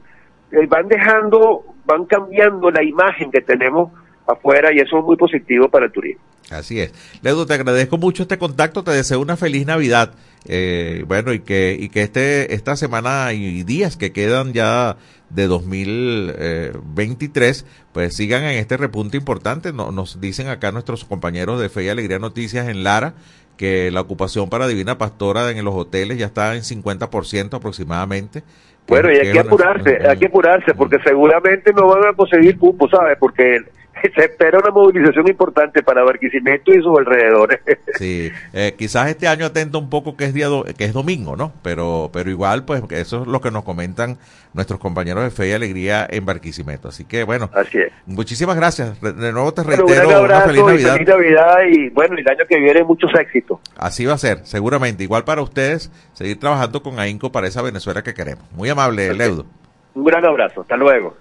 eh, 0.52 0.66
van 0.66 0.88
dejando, 0.88 1.64
van 1.84 2.04
cambiando 2.06 2.70
la 2.70 2.82
imagen 2.82 3.30
que 3.30 3.40
tenemos 3.40 3.92
afuera 4.26 4.72
y 4.72 4.78
eso 4.78 4.98
es 4.98 5.04
muy 5.04 5.16
positivo 5.16 5.68
para 5.68 5.86
el 5.86 5.92
turismo. 5.92 6.22
Así 6.50 6.80
es. 6.80 6.92
Leudo, 7.22 7.46
te 7.46 7.54
agradezco 7.54 7.98
mucho 7.98 8.22
este 8.22 8.38
contacto, 8.38 8.84
te 8.84 8.90
deseo 8.90 9.20
una 9.20 9.36
feliz 9.36 9.66
Navidad. 9.66 10.12
Eh, 10.46 11.04
bueno, 11.06 11.32
y 11.32 11.40
que, 11.40 11.74
y 11.78 11.88
que 11.88 12.02
este, 12.02 12.54
esta 12.54 12.76
semana 12.76 13.32
y 13.32 13.62
días 13.64 13.96
que 13.96 14.12
quedan 14.12 14.52
ya 14.52 14.96
de 15.34 15.46
2023, 15.46 17.66
pues 17.92 18.16
sigan 18.16 18.44
en 18.44 18.58
este 18.58 18.76
repunte 18.76 19.16
importante. 19.16 19.72
nos 19.72 20.20
dicen 20.20 20.48
acá 20.48 20.72
nuestros 20.72 21.04
compañeros 21.04 21.60
de 21.60 21.68
Fe 21.68 21.84
y 21.84 21.88
Alegría 21.88 22.18
Noticias 22.18 22.68
en 22.68 22.84
Lara 22.84 23.14
que 23.56 23.90
la 23.90 24.00
ocupación 24.00 24.48
para 24.48 24.66
Divina 24.66 24.98
Pastora 24.98 25.50
en 25.50 25.64
los 25.64 25.74
hoteles 25.74 26.18
ya 26.18 26.26
está 26.26 26.54
en 26.54 26.62
50% 26.62 27.54
aproximadamente. 27.54 28.42
Bueno, 28.86 29.10
y 29.10 29.16
hay 29.16 29.32
que 29.32 29.38
apurarse, 29.38 29.98
hay 30.06 30.18
que 30.18 30.26
apurarse, 30.26 30.74
porque 30.74 30.98
seguramente 31.04 31.72
no 31.72 31.86
van 31.86 32.06
a 32.06 32.12
conseguir 32.12 32.58
cupo, 32.58 32.88
¿sabes? 32.88 33.16
Porque 33.18 33.58
se 34.14 34.24
espera 34.24 34.58
una 34.58 34.70
movilización 34.70 35.28
importante 35.28 35.82
para 35.82 36.02
Barquisimeto 36.02 36.72
y 36.72 36.82
sus 36.82 36.98
alrededores. 36.98 37.60
Sí, 37.94 38.32
eh, 38.52 38.74
quizás 38.76 39.08
este 39.08 39.28
año 39.28 39.46
atenta 39.46 39.78
un 39.78 39.88
poco 39.88 40.16
que 40.16 40.24
es 40.24 40.34
día 40.34 40.48
que 40.76 40.84
es 40.84 40.92
domingo, 40.92 41.36
¿no? 41.36 41.52
Pero 41.62 42.10
pero 42.12 42.28
igual, 42.28 42.64
pues 42.64 42.82
eso 42.90 43.22
es 43.22 43.28
lo 43.28 43.40
que 43.40 43.52
nos 43.52 43.62
comentan 43.62 44.18
nuestros 44.52 44.80
compañeros 44.80 45.22
de 45.22 45.30
Fe 45.30 45.50
y 45.50 45.52
Alegría 45.52 46.06
en 46.10 46.26
Barquisimeto. 46.26 46.88
Así 46.88 47.04
que 47.04 47.22
bueno, 47.22 47.50
Así 47.54 47.78
es. 47.78 47.92
muchísimas 48.06 48.56
gracias. 48.56 49.00
De 49.00 49.32
nuevo 49.32 49.54
te 49.54 49.62
reitero 49.62 50.24
una 50.24 50.40
feliz 50.40 50.64
Navidad. 50.64 51.00
Y 51.00 51.04
Navidad 51.04 51.56
y 51.70 51.88
bueno, 51.90 52.16
el 52.16 52.28
año 52.28 52.44
que 52.48 52.58
viene 52.58 52.82
muchos 52.82 53.12
éxitos. 53.14 53.60
Así 53.76 54.04
va 54.04 54.14
a 54.14 54.18
ser, 54.18 54.40
seguramente. 54.44 55.04
Igual 55.04 55.22
para 55.22 55.42
ustedes, 55.42 55.92
seguir 56.14 56.40
trabajando 56.40 56.82
con 56.82 56.98
AINCO 56.98 57.30
para 57.30 57.46
esa 57.46 57.62
Venezuela 57.62 58.02
que 58.02 58.12
queremos. 58.12 58.44
Muy 58.52 58.68
amable, 58.68 59.14
Leudo. 59.14 59.46
Un 59.94 60.04
gran 60.04 60.24
abrazo, 60.24 60.62
hasta 60.62 60.76
luego 60.76 61.14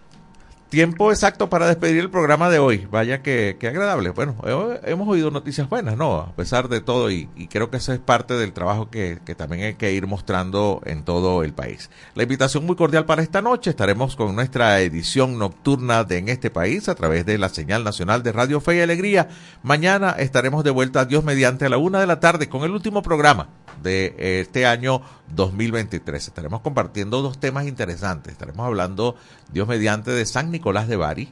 tiempo 0.74 1.12
exacto 1.12 1.52
para 1.52 1.68
despedir 1.68 2.00
el 2.00 2.10
programa 2.10 2.50
de 2.50 2.58
hoy. 2.58 2.88
Vaya 2.90 3.22
que, 3.22 3.56
agradable. 3.62 4.10
Bueno, 4.10 4.36
hemos 4.84 5.08
oído 5.08 5.30
noticias 5.30 5.70
buenas, 5.70 5.98
¿no? 5.98 6.16
A 6.16 6.36
pesar 6.36 6.68
de 6.68 6.82
todo, 6.82 7.12
y, 7.12 7.28
creo 7.52 7.70
que 7.70 7.78
eso 7.78 7.94
es 7.94 8.00
parte 8.00 8.34
del 8.34 8.54
trabajo 8.54 8.90
que, 8.90 9.20
también 9.38 9.66
hay 9.66 9.74
que 9.76 9.94
ir 9.94 10.08
mostrando 10.08 10.82
en 10.86 11.04
todo 11.04 11.44
el 11.44 11.54
país. 11.54 11.92
La 12.16 12.24
invitación 12.24 12.66
muy 12.66 12.76
cordial 12.76 13.06
para 13.06 13.22
esta 13.22 13.44
noche. 13.44 13.70
Estaremos 13.70 14.16
con 14.16 14.36
nuestra 14.36 14.82
edición 14.82 15.38
nocturna 15.38 16.04
de 16.06 16.18
En 16.18 16.30
este 16.30 16.50
país 16.50 16.90
a 16.90 16.96
través 16.96 17.24
de 17.28 17.38
la 17.38 17.50
señal 17.50 17.84
nacional 17.84 18.24
de 18.24 18.32
Radio 18.32 18.60
Fe 18.60 18.78
y 18.78 18.82
Alegría. 18.82 19.28
Mañana 19.62 20.16
estaremos 20.18 20.64
de 20.64 20.72
vuelta, 20.72 21.06
Dios 21.06 21.24
mediante, 21.24 21.66
a 21.66 21.70
la 21.70 21.78
una 21.78 22.00
de 22.00 22.08
la 22.08 22.20
tarde 22.20 22.50
con 22.50 22.64
el 22.64 22.72
último 22.72 23.04
programa 23.04 23.50
de 23.84 24.16
este 24.40 24.66
año 24.66 25.02
2023. 25.36 26.28
Estaremos 26.28 26.62
compartiendo 26.62 27.22
dos 27.22 27.40
temas 27.40 27.68
interesantes. 27.68 28.34
Estaremos 28.34 28.66
hablando, 28.66 29.16
Dios 29.52 29.68
mediante, 29.68 30.12
de 30.12 30.26
San 30.26 30.52
Nicolás 30.52 30.88
de 30.88 30.96
Bari, 30.96 31.30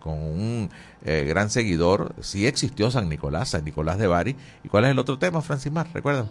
con 0.00 0.14
un 0.14 0.70
eh, 1.04 1.24
gran 1.28 1.50
seguidor. 1.50 2.14
Sí 2.20 2.46
existió 2.46 2.90
San 2.90 3.08
Nicolás, 3.08 3.50
San 3.50 3.64
Nicolás 3.64 3.98
de 3.98 4.06
Bari. 4.06 4.36
¿Y 4.64 4.68
cuál 4.68 4.84
es 4.84 4.90
el 4.90 4.98
otro 4.98 5.18
tema, 5.18 5.42
Francis 5.42 5.72
Mar? 5.72 5.88
¿Recuerdan? 5.92 6.28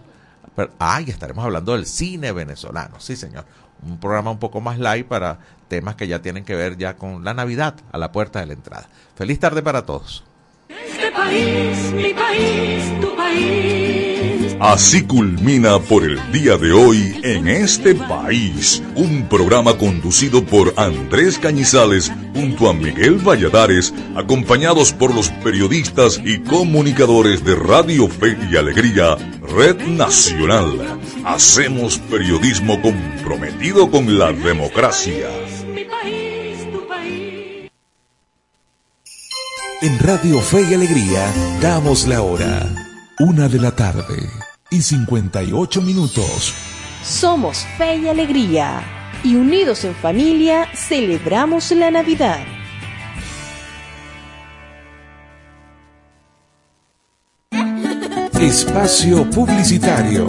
ah, 0.80 1.02
y 1.02 1.10
estaremos 1.10 1.46
hablando 1.46 1.74
del 1.74 1.86
cine 1.86 2.32
venezolano. 2.32 3.00
Sí, 3.00 3.16
señor. 3.16 3.46
Un 3.82 4.00
programa 4.00 4.32
un 4.32 4.40
poco 4.40 4.60
más 4.62 4.78
light 4.78 5.08
para 5.08 5.40
temas 5.68 5.96
que 5.96 6.08
ya 6.08 6.22
tienen 6.22 6.44
que 6.44 6.56
ver 6.56 6.78
ya 6.78 6.98
con 6.98 7.24
la 7.24 7.34
Navidad 7.34 7.76
a 7.92 7.98
la 7.98 8.12
puerta 8.12 8.40
de 8.40 8.48
la 8.48 8.54
entrada. 8.54 8.90
Feliz 9.16 9.40
tarde 9.40 9.62
para 9.62 9.86
todos. 9.86 10.24
Este 10.70 11.12
país, 11.12 11.94
mi 11.94 12.14
país, 12.14 13.02
tu 13.02 13.16
país. 13.16 14.56
Así 14.60 15.02
culmina 15.02 15.80
por 15.80 16.04
el 16.04 16.20
día 16.32 16.58
de 16.58 16.72
hoy 16.72 17.20
en 17.24 17.48
este 17.48 17.96
país, 17.96 18.84
un 18.94 19.28
programa 19.28 19.80
conducido 19.80 20.46
por 20.46 20.76
Andrés 20.78 21.40
Cañizales 21.40 22.12
junto 22.36 22.70
a 22.70 22.74
Miguel 22.76 23.16
Valladares, 23.18 23.96
acompañados 24.16 24.94
por 24.94 25.16
los 25.16 25.30
periodistas 25.44 26.22
y 26.24 26.38
comunicadores 26.38 27.44
de 27.44 27.56
Radio 27.56 28.08
Fe 28.08 28.38
y 28.52 28.56
Alegría, 28.56 29.18
Red 29.42 29.88
Nacional. 29.88 31.00
Hacemos 31.26 31.98
periodismo 31.98 32.80
comprometido 32.80 33.90
con 33.90 34.20
la 34.20 34.32
democracia. 34.34 35.30
En 39.82 39.98
Radio 39.98 40.42
Fe 40.42 40.64
y 40.70 40.74
Alegría 40.74 41.34
damos 41.62 42.06
la 42.06 42.22
hora. 42.22 42.68
Una 43.18 43.48
de 43.48 43.62
la 43.62 43.74
tarde 43.74 44.30
y 44.70 44.82
58 44.82 45.82
minutos. 45.82 46.54
Somos 47.02 47.66
Fe 47.78 47.96
y 47.96 48.10
Alegría 48.10 48.82
y 49.24 49.36
unidos 49.36 49.86
en 49.86 49.96
familia 49.96 50.68
celebramos 50.76 51.72
la 51.72 51.92
Navidad. 51.92 52.46
Espacio 58.34 59.30
Publicitario. 59.30 60.28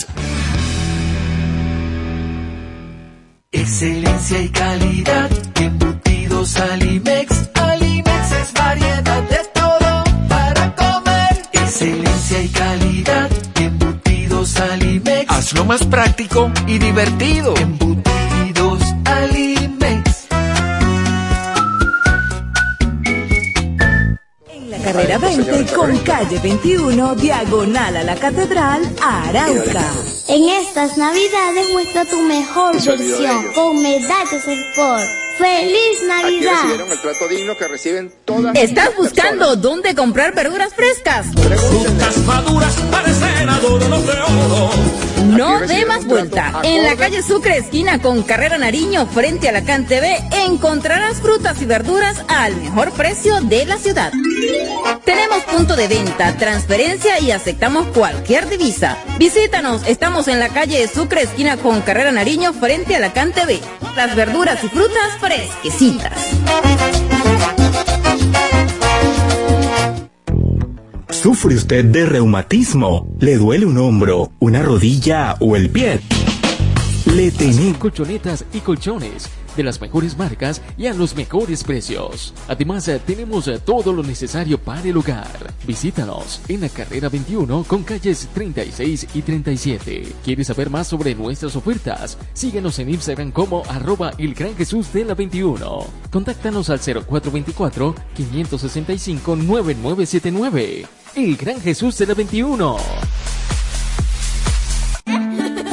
Excelencia 3.52 4.42
y 4.42 4.50
calidad, 4.50 5.32
embutidos 5.56 6.56
Alimex. 6.58 7.19
Hazlo 15.50 15.66
más 15.66 15.84
práctico 15.84 16.52
y 16.68 16.78
divertido. 16.78 17.56
Embutidos 17.58 18.84
Alimex. 19.04 20.28
En 24.48 24.70
la 24.70 24.78
carrera 24.78 25.18
20 25.18 25.74
con 25.74 25.98
calle 26.02 26.38
21, 26.38 27.16
diagonal 27.16 27.98
a 27.98 28.04
la 28.04 28.16
Catedral, 28.16 28.88
Arauca. 29.02 29.92
En 30.28 30.50
estas 30.50 31.00
navidades 31.00 31.70
muestra 31.72 32.06
tu 32.06 32.22
mejor 32.22 32.74
versión 32.74 33.52
con 33.56 33.82
Medallas 33.82 34.48
Sport. 34.48 35.10
¡Feliz 35.40 36.04
Navidad! 36.08 36.52
recibieron 36.62 36.92
el 36.92 37.02
trato 37.02 37.28
digno 37.28 37.58
que 37.58 37.68
reciben 37.68 38.14
todas 38.24 38.56
¿Estás 38.56 38.96
buscando 38.96 39.56
dónde 39.56 39.96
comprar 39.96 40.36
verduras 40.36 40.76
frescas? 40.76 41.26
Frutas 41.26 42.18
maduras 42.20 42.76
parecen 42.92 43.50
adornos 43.50 44.06
de 44.06 44.12
oro. 44.12 45.09
No 45.26 45.60
dé 45.60 45.86
más 45.86 46.06
vuelta. 46.06 46.62
En 46.64 46.84
la 46.84 46.96
calle 46.96 47.22
Sucre, 47.22 47.58
esquina 47.58 48.02
con 48.02 48.24
Carrera 48.24 48.58
Nariño, 48.58 49.06
frente 49.06 49.50
a 49.50 49.52
la 49.52 49.64
CAN 49.64 49.86
TV, 49.86 50.18
encontrarás 50.46 51.18
frutas 51.18 51.62
y 51.62 51.66
verduras 51.66 52.24
al 52.28 52.56
mejor 52.56 52.92
precio 52.92 53.42
de 53.42 53.66
la 53.66 53.78
ciudad. 53.78 54.12
Tenemos 55.06 55.44
punto 55.44 55.76
de 55.76 55.88
venta, 55.88 56.36
transferencia 56.38 57.20
y 57.20 57.32
aceptamos 57.32 57.88
cualquier 57.88 58.48
divisa. 58.48 58.98
Visítanos, 59.18 59.88
estamos 59.88 60.28
en 60.28 60.40
la 60.40 60.50
calle 60.50 60.88
Sucre, 60.88 61.24
esquina 61.24 61.58
con 61.58 61.82
Carrera 61.82 62.12
Nariño, 62.12 62.54
frente 62.54 62.96
a 62.96 63.00
la 63.00 63.14
CAN 63.14 63.34
TV. 63.34 63.60
Las 63.96 64.16
verduras 64.16 64.64
y 64.64 64.70
frutas 64.70 65.18
fresquecitas. 65.20 66.14
¿Sufre 71.22 71.54
usted 71.54 71.84
de 71.84 72.06
reumatismo? 72.06 73.06
¿Le 73.20 73.36
duele 73.36 73.66
un 73.66 73.78
hombro, 73.78 74.32
una 74.40 74.62
rodilla 74.64 75.36
o 75.42 75.58
el 75.58 75.70
pie? 75.70 76.00
Le 77.14 77.30
tenemos 77.32 77.78
colchonetas 77.78 78.46
y 78.54 78.60
colchones 78.62 79.30
de 79.58 79.64
las 79.64 79.82
mejores 79.82 80.18
marcas 80.18 80.62
y 80.78 80.88
a 80.88 80.94
los 80.94 81.18
mejores 81.18 81.66
precios. 81.66 82.34
Además, 82.48 82.90
tenemos 83.06 83.52
todo 83.66 83.92
lo 83.92 84.02
necesario 84.02 84.58
para 84.58 84.82
el 84.84 84.96
hogar. 84.96 85.54
Visítanos 85.68 86.40
en 86.48 86.62
la 86.62 86.70
carrera 86.70 87.10
21 87.10 87.66
con 87.68 87.84
calles 87.84 88.30
36 88.34 89.08
y 89.14 89.22
37. 89.22 90.14
¿Quieres 90.24 90.48
saber 90.48 90.70
más 90.70 90.88
sobre 90.88 91.16
nuestras 91.16 91.54
ofertas? 91.58 92.18
Síguenos 92.32 92.80
en 92.80 92.92
Instagram 92.92 93.32
como 93.32 93.66
arroba 93.66 94.14
el 94.18 94.34
gran 94.34 94.56
Jesús 94.56 94.94
de 94.94 95.04
la 95.04 95.16
21. 95.16 95.86
Contáctanos 96.10 96.70
al 96.70 96.80
0424 96.80 97.94
565 98.16 99.36
9979. 99.36 100.99
El 101.16 101.36
gran 101.36 101.60
Jesús 101.62 101.98
de 101.98 102.06
la 102.06 102.14
21. 102.14 102.78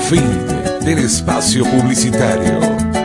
Fin 0.08 0.46
del 0.82 0.98
espacio 0.98 1.64
publicitario. 1.64 2.95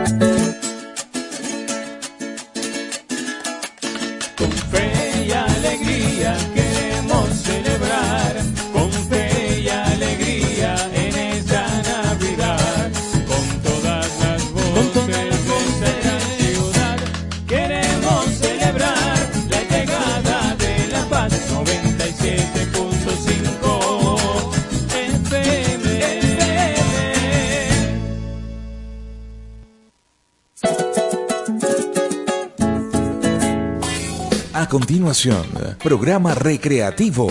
Continuación, 34.71 35.45
programa 35.83 36.33
recreativo. 36.33 37.27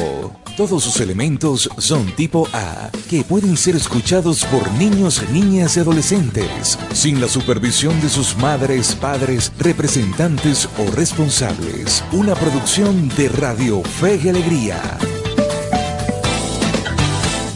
Todos 0.59 0.84
sus 0.84 1.01
elementos 1.01 1.70
son 1.78 2.14
tipo 2.14 2.47
A, 2.53 2.91
que 3.09 3.24
pueden 3.24 3.57
ser 3.57 3.76
escuchados 3.76 4.45
por 4.45 4.70
niños, 4.72 5.22
niñas 5.32 5.74
y 5.78 5.80
adolescentes, 5.80 6.78
sin 6.93 7.18
la 7.18 7.28
supervisión 7.28 7.99
de 8.03 8.11
sus 8.11 8.36
madres, 8.36 8.95
padres, 8.95 9.55
representantes 9.59 10.68
o 10.76 10.91
responsables. 10.95 12.05
Una 12.12 12.34
producción 12.34 13.09
de 13.16 13.30
Radio 13.30 13.82
Fe 13.84 14.20
y 14.22 14.28
Alegría. 14.28 14.99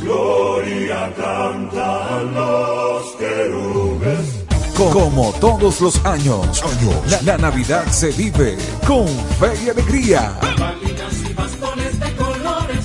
Gloria 0.00 1.12
cantan 1.14 2.32
los 2.32 3.16
querubes. 3.16 4.33
Co- 4.76 4.90
Como 4.90 5.32
todos 5.34 5.80
los 5.80 6.04
años, 6.04 6.62
la, 7.08 7.22
la 7.22 7.38
Navidad 7.38 7.84
se 7.92 8.10
vive 8.10 8.56
con 8.86 9.06
fe 9.38 9.52
y 9.64 9.68
alegría. 9.68 10.36
Bambalinas 10.42 11.14
y 11.28 11.32
bastones 11.32 12.00
de 12.00 12.12
colores. 12.16 12.84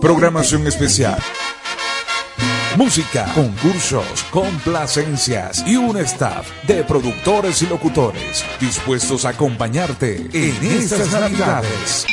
Programación 0.00 0.66
especial. 0.66 1.18
música, 2.76 3.30
concursos, 3.34 4.04
complacencias 4.30 5.62
y 5.66 5.76
un 5.76 5.96
staff 5.98 6.46
de 6.66 6.82
productores 6.84 7.62
y 7.62 7.66
locutores 7.66 8.44
dispuestos 8.60 9.24
a 9.24 9.30
acompañarte 9.30 10.16
en 10.32 10.56
estas 10.80 11.10
Navidades. 11.12 12.06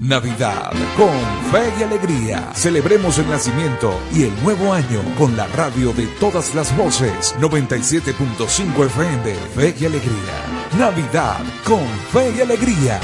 Navidad 0.00 0.72
con 0.96 1.10
fe 1.50 1.72
y 1.80 1.82
alegría. 1.82 2.50
Celebremos 2.54 3.18
el 3.18 3.28
nacimiento 3.30 3.98
y 4.12 4.24
el 4.24 4.42
nuevo 4.42 4.72
año 4.72 5.00
con 5.16 5.36
la 5.36 5.46
radio 5.48 5.92
de 5.94 6.06
todas 6.20 6.54
las 6.54 6.76
voces. 6.76 7.34
97.5 7.40 8.86
FM. 8.86 9.34
Fe 9.54 9.74
y 9.80 9.86
alegría. 9.86 10.78
Navidad 10.78 11.38
con 11.64 11.86
fe 12.12 12.34
y 12.36 12.40
alegría. 12.42 13.00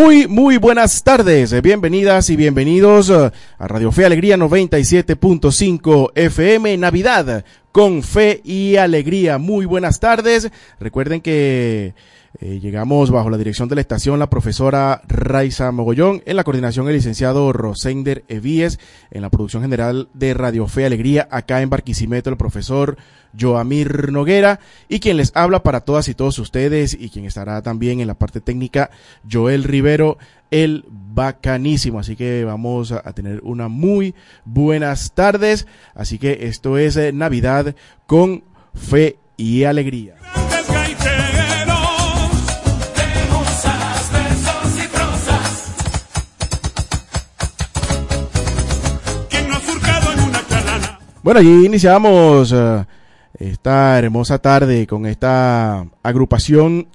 Muy, 0.00 0.28
muy 0.28 0.58
buenas 0.58 1.02
tardes, 1.02 1.60
bienvenidas 1.60 2.30
y 2.30 2.36
bienvenidos 2.36 3.10
eh, 3.10 3.32
a 3.58 3.66
Radio 3.66 3.90
Fe 3.90 4.04
Alegría 4.04 4.36
97.5 4.36 6.12
FM 6.14 6.76
Navidad 6.76 7.44
con 7.72 8.04
fe 8.04 8.40
y 8.44 8.76
alegría. 8.76 9.38
Muy 9.38 9.66
buenas 9.66 9.98
tardes. 9.98 10.52
Recuerden 10.78 11.20
que 11.20 11.94
eh, 12.40 12.60
llegamos 12.60 13.10
bajo 13.10 13.30
la 13.30 13.38
dirección 13.38 13.68
de 13.68 13.74
la 13.74 13.80
estación 13.80 14.18
la 14.18 14.30
profesora 14.30 15.00
Raiza 15.08 15.72
Mogollón, 15.72 16.22
en 16.26 16.36
la 16.36 16.44
coordinación 16.44 16.86
el 16.86 16.94
licenciado 16.94 17.52
Rosender 17.52 18.24
Evíes, 18.28 18.78
en 19.10 19.22
la 19.22 19.30
producción 19.30 19.62
general 19.62 20.08
de 20.12 20.34
Radio 20.34 20.66
Fe 20.68 20.84
Alegría, 20.84 21.26
acá 21.30 21.62
en 21.62 21.70
Barquisimeto 21.70 22.30
el 22.30 22.36
profesor 22.36 22.98
Joamir 23.38 24.12
Noguera 24.12 24.60
y 24.88 25.00
quien 25.00 25.16
les 25.16 25.32
habla 25.34 25.62
para 25.62 25.80
todas 25.80 26.08
y 26.08 26.14
todos 26.14 26.38
ustedes 26.38 26.96
y 26.98 27.10
quien 27.10 27.24
estará 27.24 27.62
también 27.62 28.00
en 28.00 28.06
la 28.06 28.14
parte 28.14 28.40
técnica 28.40 28.90
Joel 29.30 29.64
Rivero, 29.64 30.18
el 30.50 30.84
bacanísimo. 30.88 31.98
Así 31.98 32.14
que 32.14 32.44
vamos 32.44 32.92
a, 32.92 33.02
a 33.04 33.12
tener 33.12 33.40
una 33.42 33.68
muy 33.68 34.14
buenas 34.44 35.12
tardes. 35.12 35.66
Así 35.94 36.18
que 36.18 36.38
esto 36.42 36.78
es 36.78 36.96
eh, 36.96 37.12
Navidad 37.12 37.74
con 38.06 38.44
fe 38.74 39.18
y 39.36 39.64
alegría. 39.64 40.16
Bueno, 51.28 51.40
allí 51.40 51.66
iniciamos 51.66 52.54
eh, 52.56 52.86
esta 53.38 53.98
hermosa 53.98 54.38
tarde 54.38 54.86
con 54.86 55.04
esta 55.04 55.86
agrupación 56.02 56.88